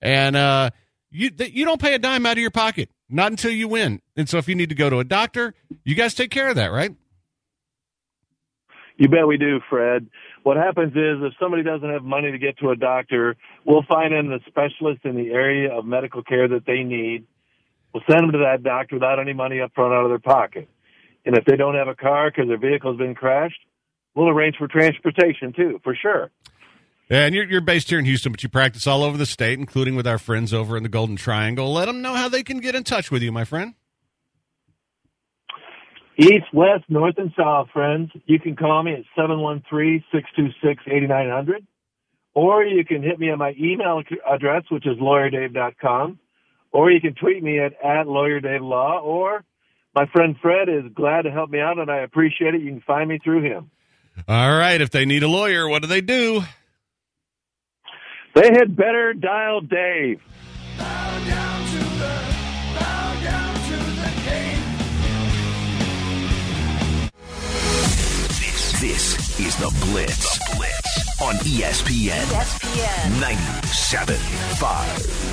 And 0.00 0.36
uh, 0.36 0.70
you 1.10 1.28
th- 1.28 1.52
you 1.52 1.64
don't 1.64 1.80
pay 1.80 1.92
a 1.94 1.98
dime 1.98 2.24
out 2.24 2.34
of 2.34 2.38
your 2.38 2.52
pocket, 2.52 2.88
not 3.08 3.32
until 3.32 3.50
you 3.50 3.66
win. 3.66 4.00
And 4.16 4.28
so 4.28 4.38
if 4.38 4.46
you 4.48 4.54
need 4.54 4.68
to 4.68 4.76
go 4.76 4.88
to 4.90 5.00
a 5.00 5.04
doctor, 5.04 5.54
you 5.82 5.96
guys 5.96 6.14
take 6.14 6.30
care 6.30 6.48
of 6.48 6.54
that, 6.54 6.68
right? 6.68 6.94
You 8.96 9.08
bet 9.08 9.26
we 9.26 9.38
do, 9.38 9.58
Fred. 9.68 10.06
What 10.44 10.56
happens 10.56 10.92
is 10.92 11.18
if 11.20 11.32
somebody 11.40 11.64
doesn't 11.64 11.90
have 11.90 12.04
money 12.04 12.30
to 12.30 12.38
get 12.38 12.58
to 12.58 12.70
a 12.70 12.76
doctor, 12.76 13.34
we'll 13.66 13.82
find 13.88 14.12
them 14.12 14.28
the 14.28 14.38
specialist 14.46 15.00
in 15.04 15.16
the 15.16 15.32
area 15.32 15.76
of 15.76 15.84
medical 15.84 16.22
care 16.22 16.46
that 16.46 16.64
they 16.64 16.84
need. 16.84 17.26
We'll 17.92 18.04
send 18.08 18.22
them 18.22 18.32
to 18.32 18.38
that 18.38 18.62
doctor 18.62 18.94
without 18.94 19.18
any 19.18 19.32
money 19.32 19.60
up 19.60 19.72
front 19.74 19.94
out 19.94 20.04
of 20.04 20.10
their 20.10 20.20
pocket. 20.20 20.68
And 21.26 21.36
if 21.36 21.44
they 21.44 21.56
don't 21.56 21.74
have 21.74 21.88
a 21.88 21.96
car 21.96 22.30
because 22.30 22.46
their 22.46 22.56
vehicle's 22.56 22.98
been 22.98 23.16
crashed, 23.16 23.58
we'll 24.14 24.28
arrange 24.28 24.56
for 24.56 24.68
transportation 24.68 25.52
too, 25.52 25.80
for 25.82 25.94
sure. 25.94 26.30
And 27.10 27.34
you're, 27.34 27.44
you're 27.44 27.60
based 27.60 27.90
here 27.90 27.98
in 27.98 28.06
Houston, 28.06 28.32
but 28.32 28.42
you 28.42 28.48
practice 28.48 28.86
all 28.86 29.02
over 29.02 29.18
the 29.18 29.26
state, 29.26 29.58
including 29.58 29.96
with 29.96 30.06
our 30.06 30.18
friends 30.18 30.54
over 30.54 30.76
in 30.76 30.82
the 30.82 30.88
Golden 30.88 31.16
Triangle. 31.16 31.72
Let 31.72 31.86
them 31.86 32.00
know 32.00 32.14
how 32.14 32.28
they 32.28 32.42
can 32.42 32.60
get 32.60 32.74
in 32.74 32.84
touch 32.84 33.10
with 33.10 33.22
you, 33.22 33.30
my 33.30 33.44
friend. 33.44 33.74
East, 36.18 36.46
west, 36.52 36.84
north, 36.88 37.14
and 37.18 37.32
south, 37.36 37.68
friends. 37.72 38.10
You 38.26 38.38
can 38.38 38.54
call 38.56 38.82
me 38.82 38.92
at 38.92 39.04
713-626-8900. 39.18 41.66
Or 42.34 42.64
you 42.64 42.84
can 42.84 43.02
hit 43.02 43.18
me 43.18 43.30
at 43.30 43.38
my 43.38 43.54
email 43.60 44.02
address, 44.30 44.64
which 44.70 44.86
is 44.86 44.98
lawyerdave.com. 44.98 46.18
Or 46.70 46.90
you 46.90 47.00
can 47.00 47.14
tweet 47.14 47.42
me 47.42 47.58
at, 47.58 47.72
at 47.84 48.06
lawyerdavelaww. 48.06 49.02
Or 49.02 49.44
my 49.94 50.06
friend 50.06 50.36
Fred 50.40 50.70
is 50.70 50.84
glad 50.94 51.22
to 51.22 51.30
help 51.30 51.50
me 51.50 51.60
out, 51.60 51.78
and 51.78 51.90
I 51.90 51.98
appreciate 51.98 52.54
it. 52.54 52.62
You 52.62 52.70
can 52.70 52.80
find 52.86 53.06
me 53.08 53.18
through 53.22 53.42
him. 53.42 53.70
All 54.28 54.56
right. 54.56 54.80
If 54.80 54.90
they 54.90 55.04
need 55.04 55.22
a 55.22 55.28
lawyer, 55.28 55.68
what 55.68 55.82
do 55.82 55.88
they 55.88 56.00
do? 56.00 56.42
They 58.34 58.50
had 58.50 58.76
better 58.76 59.12
dial 59.12 59.60
Dave. 59.60 60.20
This, 68.40 68.80
this 68.80 69.40
is 69.40 69.56
the 69.56 69.70
Blitz. 69.86 70.38
The 70.38 70.54
Blitz 70.56 71.20
on 71.22 71.34
ESPN 71.36 72.24
ESPN. 72.24 73.20
97.5. 73.20 75.32